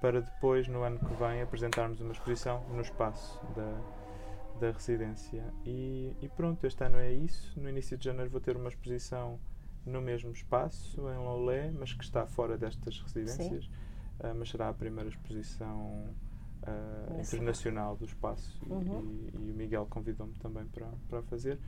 para 0.00 0.20
depois, 0.20 0.68
no 0.68 0.82
ano 0.82 0.98
que 0.98 1.14
vem, 1.14 1.42
apresentarmos 1.42 2.00
uma 2.00 2.12
exposição 2.12 2.62
no 2.70 2.80
espaço 2.80 3.40
da, 3.54 3.80
da 4.60 4.70
residência. 4.70 5.42
E, 5.64 6.14
e, 6.20 6.28
pronto, 6.28 6.66
este 6.66 6.84
ano 6.84 6.98
é 6.98 7.12
isso. 7.12 7.58
No 7.58 7.68
início 7.68 7.96
de 7.96 8.04
janeiro 8.04 8.30
vou 8.30 8.40
ter 8.40 8.56
uma 8.56 8.68
exposição 8.68 9.38
no 9.84 10.00
mesmo 10.00 10.30
espaço, 10.32 11.00
em 11.00 11.16
Lolé, 11.16 11.70
mas 11.72 11.92
que 11.92 12.04
está 12.04 12.26
fora 12.26 12.56
destas 12.56 13.00
residências. 13.00 13.66
Uh, 14.20 14.34
mas 14.36 14.50
será 14.50 14.68
a 14.68 14.74
primeira 14.74 15.08
exposição 15.08 16.12
uh, 16.66 17.20
internacional 17.20 17.96
do 17.96 18.04
espaço 18.04 18.60
uhum. 18.68 19.30
e, 19.32 19.46
e, 19.46 19.50
o 19.52 19.54
Miguel 19.54 19.86
convidou-me 19.88 20.34
também 20.34 20.64
para, 20.66 20.88
para 21.08 21.22
fazer. 21.22 21.58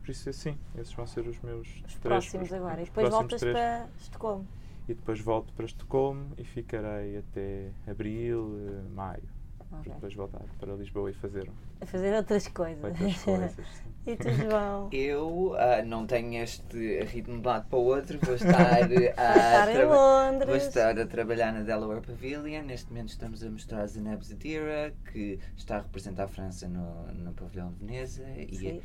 Por 0.00 0.10
isso, 0.10 0.30
assim, 0.30 0.58
esses 0.74 0.92
vão 0.94 1.06
ser 1.06 1.26
os 1.28 1.38
meus 1.40 1.68
os 1.68 1.94
três, 1.96 2.00
próximos 2.00 2.48
os, 2.48 2.52
agora. 2.54 2.76
Os 2.76 2.82
e 2.82 2.84
depois 2.86 3.10
voltas 3.10 3.40
três. 3.40 3.54
para 3.54 3.88
Estocolmo 3.98 4.46
e 4.88 4.94
depois 4.94 5.20
volto 5.20 5.52
para 5.52 5.66
Estocolmo 5.66 6.32
e 6.38 6.44
ficarei 6.44 7.18
até 7.18 7.70
abril, 7.86 8.58
eh, 8.66 8.88
maio. 8.90 9.38
Okay. 9.70 9.82
Para 9.82 9.94
depois 9.94 10.14
voltar 10.14 10.42
para 10.58 10.74
Lisboa 10.74 11.10
e 11.10 11.12
fazer. 11.12 11.50
A 11.80 11.84
fazer 11.84 12.14
outras 12.14 12.48
coisas. 12.48 12.82
Outras 12.82 13.22
coisas 13.22 13.82
e 14.06 14.16
tu, 14.16 14.30
João? 14.30 14.88
Eu 14.90 15.52
uh, 15.52 15.84
não 15.84 16.06
tenho 16.06 16.42
este 16.42 17.04
ritmo 17.04 17.34
de 17.34 17.40
um 17.40 17.50
lado 17.50 17.68
para 17.68 17.78
o 17.78 17.84
outro, 17.84 18.18
vou 18.22 18.34
estar, 18.34 18.80
uh, 18.88 18.94
estar 18.94 19.70
em 19.70 19.84
Londres. 19.84 20.48
Vou 20.48 20.56
estar 20.56 20.98
a 20.98 21.06
trabalhar 21.06 21.52
na 21.52 21.60
Delaware 21.60 22.00
Pavilion. 22.00 22.62
Neste 22.62 22.88
momento 22.88 23.10
estamos 23.10 23.44
a 23.44 23.50
mostrar 23.50 23.86
Zeneb 23.86 24.22
Zadira, 24.24 24.94
que 25.12 25.38
está 25.54 25.76
a 25.76 25.80
representar 25.82 26.24
a 26.24 26.28
França 26.28 26.66
no, 26.66 27.12
no 27.12 27.34
pavilhão 27.34 27.70
de 27.70 27.84
Veneza 27.84 28.26
e 28.38 28.78
uh, 28.78 28.80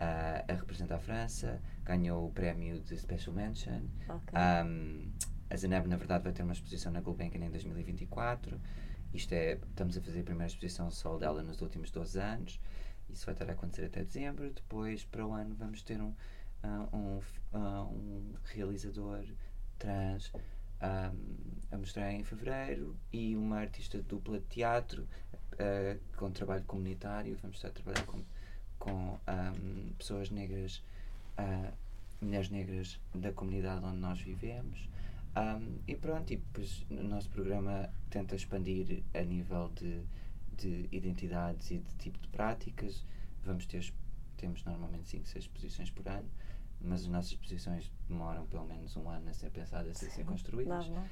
a 0.00 0.52
representar 0.54 0.94
a 0.94 1.00
França. 1.00 1.60
Ganhou 1.84 2.26
o 2.26 2.30
prémio 2.30 2.80
de 2.80 2.96
Special 2.96 3.34
Mention. 3.34 3.82
Okay. 4.08 4.38
Um, 4.64 5.10
a 5.52 5.56
Zeneb, 5.56 5.86
na 5.86 5.96
verdade, 5.96 6.24
vai 6.24 6.32
ter 6.32 6.42
uma 6.42 6.54
exposição 6.54 6.90
na 6.90 7.02
Gulbenkian 7.02 7.44
em 7.44 7.50
2024. 7.50 8.58
Isto 9.12 9.34
é, 9.34 9.52
estamos 9.52 9.98
a 9.98 10.00
fazer 10.00 10.20
a 10.20 10.24
primeira 10.24 10.46
exposição 10.46 10.90
só 10.90 11.18
dela 11.18 11.42
nos 11.42 11.60
últimos 11.60 11.90
12 11.90 12.18
anos. 12.18 12.60
Isso 13.10 13.26
vai 13.26 13.34
estar 13.34 13.50
a 13.50 13.52
acontecer 13.52 13.84
até 13.84 14.02
dezembro. 14.02 14.50
Depois, 14.50 15.04
para 15.04 15.26
o 15.26 15.34
ano, 15.34 15.54
vamos 15.54 15.82
ter 15.82 16.00
um, 16.00 16.14
uh, 16.64 16.96
um, 16.96 17.18
uh, 17.52 17.82
um 17.84 18.34
realizador 18.44 19.22
trans 19.78 20.32
um, 20.34 21.16
a 21.70 21.76
mostrar 21.76 22.10
em 22.12 22.24
fevereiro 22.24 22.96
e 23.12 23.36
uma 23.36 23.58
artista 23.58 24.00
dupla 24.00 24.40
de 24.40 24.46
teatro 24.46 25.02
uh, 25.02 26.00
com 26.16 26.30
trabalho 26.30 26.64
comunitário. 26.64 27.36
Vamos 27.42 27.58
estar 27.58 27.68
a 27.68 27.72
trabalhar 27.72 28.06
com, 28.06 28.24
com 28.78 29.18
pessoas 29.98 30.30
negras, 30.30 30.82
mulheres 32.22 32.48
negras 32.48 32.98
da 33.14 33.32
comunidade 33.32 33.84
onde 33.84 33.98
nós 33.98 34.18
vivemos. 34.18 34.90
Um, 35.34 35.78
e 35.88 35.96
pronto, 35.96 36.32
e 36.32 36.36
depois 36.36 36.84
o 36.90 37.02
nosso 37.02 37.30
programa 37.30 37.88
tenta 38.10 38.36
expandir 38.36 39.02
a 39.14 39.22
nível 39.22 39.70
de, 39.74 40.02
de 40.56 40.88
identidades 40.92 41.70
e 41.70 41.78
de 41.78 41.94
tipo 41.96 42.18
de 42.18 42.28
práticas. 42.28 43.04
Vamos 43.44 43.66
ter, 43.66 43.92
temos 44.36 44.62
normalmente 44.64 45.08
5, 45.08 45.26
6 45.26 45.44
exposições 45.44 45.90
por 45.90 46.06
ano, 46.06 46.28
mas 46.80 47.02
as 47.02 47.08
nossas 47.08 47.32
exposições 47.32 47.90
demoram 48.08 48.46
pelo 48.46 48.66
menos 48.66 48.96
um 48.96 49.08
ano 49.08 49.30
a 49.30 49.32
ser 49.32 49.50
pensadas 49.50 50.02
e 50.02 50.06
a 50.06 50.10
ser 50.10 50.24
construídas. 50.24 50.88
Não, 50.88 50.96
não, 50.96 51.08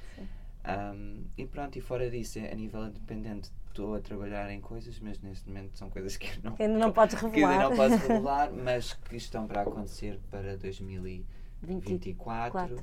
um, 0.62 1.24
e 1.38 1.46
pronto, 1.46 1.78
e 1.78 1.80
fora 1.80 2.10
disso, 2.10 2.38
a 2.38 2.54
nível 2.54 2.86
independente, 2.86 3.50
estou 3.68 3.94
a 3.94 4.00
trabalhar 4.00 4.50
em 4.50 4.60
coisas, 4.60 5.00
mas 5.00 5.18
neste 5.20 5.48
momento 5.48 5.78
são 5.78 5.88
coisas 5.88 6.18
que 6.18 6.28
não, 6.44 6.54
que 6.54 6.62
ainda 6.64 6.78
não 6.78 6.92
podes 6.92 7.14
revelar. 7.14 7.70
Não 7.70 7.76
posso 7.76 7.96
revelar, 7.96 8.52
mas 8.52 8.92
que 8.92 9.16
estão 9.16 9.46
para 9.46 9.62
acontecer 9.62 10.20
para 10.30 10.58
2024. 10.58 12.76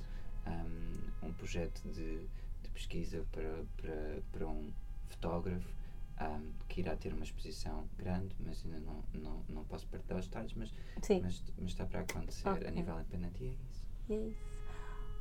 Um, 0.48 0.98
um 1.28 1.34
projeto 1.34 1.82
de, 1.90 2.28
de 2.64 2.70
pesquisa 2.74 3.26
para, 3.32 3.66
para, 3.78 4.22
para 4.32 4.48
um 4.48 4.72
fotógrafo 5.08 5.68
um, 6.22 6.52
que 6.68 6.82
irá 6.82 6.96
ter 6.96 7.14
uma 7.14 7.24
exposição 7.24 7.88
grande, 7.98 8.36
mas 8.40 8.64
ainda 8.66 8.80
não, 8.80 9.04
não, 9.14 9.44
não 9.50 9.64
posso 9.66 9.88
partilhar 9.88 10.20
os 10.20 10.28
detalhes, 10.28 10.54
mas, 10.56 10.74
mas, 11.22 11.44
mas, 11.58 11.72
está 11.72 11.86
para 11.86 12.02
acontecer 12.02 12.50
okay. 12.50 12.68
a 12.68 12.72
nível 12.72 12.96
independente 12.96 13.44
e 13.44 13.48
é 13.48 13.52
isso. 13.52 13.86
É 14.10 14.16
isso. 14.30 14.58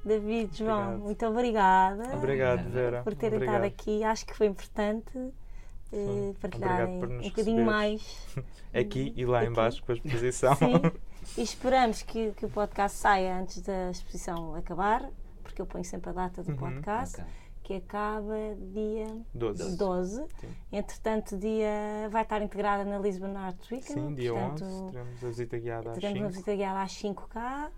David, 0.05 0.57
João, 0.57 0.79
Obrigado. 0.79 1.03
muito 1.03 1.27
obrigada. 1.27 2.17
Obrigado, 2.17 2.71
Vera. 2.71 3.03
Por 3.03 3.15
terem 3.17 3.41
estado 3.41 3.65
aqui. 3.65 4.05
Acho 4.05 4.25
que 4.25 4.37
foi 4.37 4.47
importante 4.47 5.19
uh, 5.19 6.35
partilharem 6.41 7.03
um 7.03 7.23
bocadinho 7.23 7.65
mais. 7.65 8.25
aqui 8.73 9.13
e 9.17 9.27
lá 9.27 9.41
aqui. 9.41 9.51
embaixo 9.51 9.83
com 9.83 9.93
a 9.93 9.95
exposição. 9.97 10.55
Sim. 10.55 10.83
E 11.37 11.43
esperamos 11.43 12.03
que, 12.03 12.31
que 12.35 12.47
o 12.47 12.49
podcast 12.49 12.97
saia 12.99 13.37
antes 13.41 13.61
da 13.61 13.91
exposição 13.91 14.55
acabar 14.55 15.11
porque 15.57 15.63
eu 15.63 15.67
ponho 15.67 15.85
sempre 15.85 16.11
a 16.11 16.13
data 16.13 16.43
do 16.43 16.51
uhum, 16.51 16.57
podcast. 16.57 17.21
Okay. 17.21 17.33
Que 17.63 17.75
acaba 17.75 18.35
dia 18.73 19.07
12. 19.35 19.77
12. 19.77 20.27
Entretanto, 20.71 21.37
dia 21.37 22.09
vai 22.11 22.23
estar 22.23 22.41
integrada 22.41 22.85
na 22.85 22.99
Lisbon 22.99 23.37
Arts 23.37 23.69
Weekend. 23.69 24.01
Sim, 24.01 24.15
dia 24.15 24.33
portanto, 24.33 24.65
11. 24.65 24.93
Teremos 24.93 25.25
a 25.25 25.27
visita 25.27 25.59
guiada 25.59 25.91
às 25.91 25.95
5. 25.95 26.01
Teremos 26.01 26.23
a 26.23 26.29
visita 26.29 26.55
guiada 26.55 26.83
às 26.83 26.93
5 26.93 27.29
cá 27.29 27.71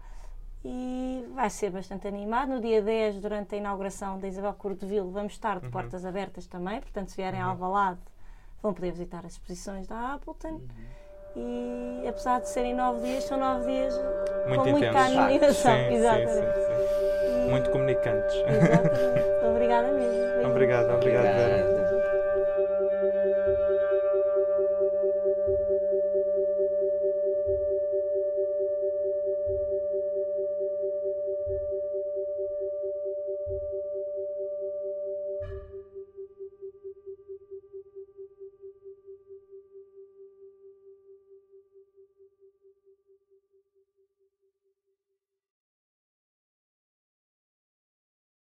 e 0.62 1.24
vai 1.34 1.48
ser 1.48 1.70
bastante 1.70 2.06
animado. 2.06 2.50
No 2.50 2.60
dia 2.60 2.82
10, 2.82 3.20
durante 3.20 3.54
a 3.54 3.58
inauguração 3.58 4.18
da 4.18 4.28
Isabel 4.28 4.52
Cordovil, 4.54 5.10
vamos 5.10 5.32
estar 5.32 5.58
de 5.58 5.66
uhum. 5.66 5.72
portas 5.72 6.04
abertas 6.04 6.46
também, 6.46 6.80
portanto, 6.80 7.08
se 7.08 7.16
vierem 7.16 7.40
uhum. 7.40 7.46
ao 7.46 7.52
Alvalade, 7.52 8.00
vão 8.60 8.74
poder 8.74 8.90
visitar 8.90 9.24
as 9.24 9.32
exposições 9.32 9.86
da 9.86 10.14
Appleton. 10.14 10.48
Uhum. 10.54 10.68
E 12.04 12.08
apesar 12.08 12.40
de 12.40 12.48
serem 12.50 12.74
nove 12.74 13.06
dias, 13.06 13.24
são 13.24 13.38
nove 13.38 13.72
dias 13.72 13.94
muito 14.48 14.64
com 14.64 14.70
muita 14.70 14.98
animação. 14.98 15.72
Exatamente. 15.92 16.30
Sim, 16.30 16.42
sim, 16.42 17.12
sim 17.12 17.17
muito 17.48 17.70
comunicantes. 17.70 18.36
Exatamente. 18.46 19.28
Obrigada 19.44 19.90
mesmo. 19.92 20.46
Obrigado, 20.46 20.90
obrigado, 20.90 21.24
Vera. 21.24 21.57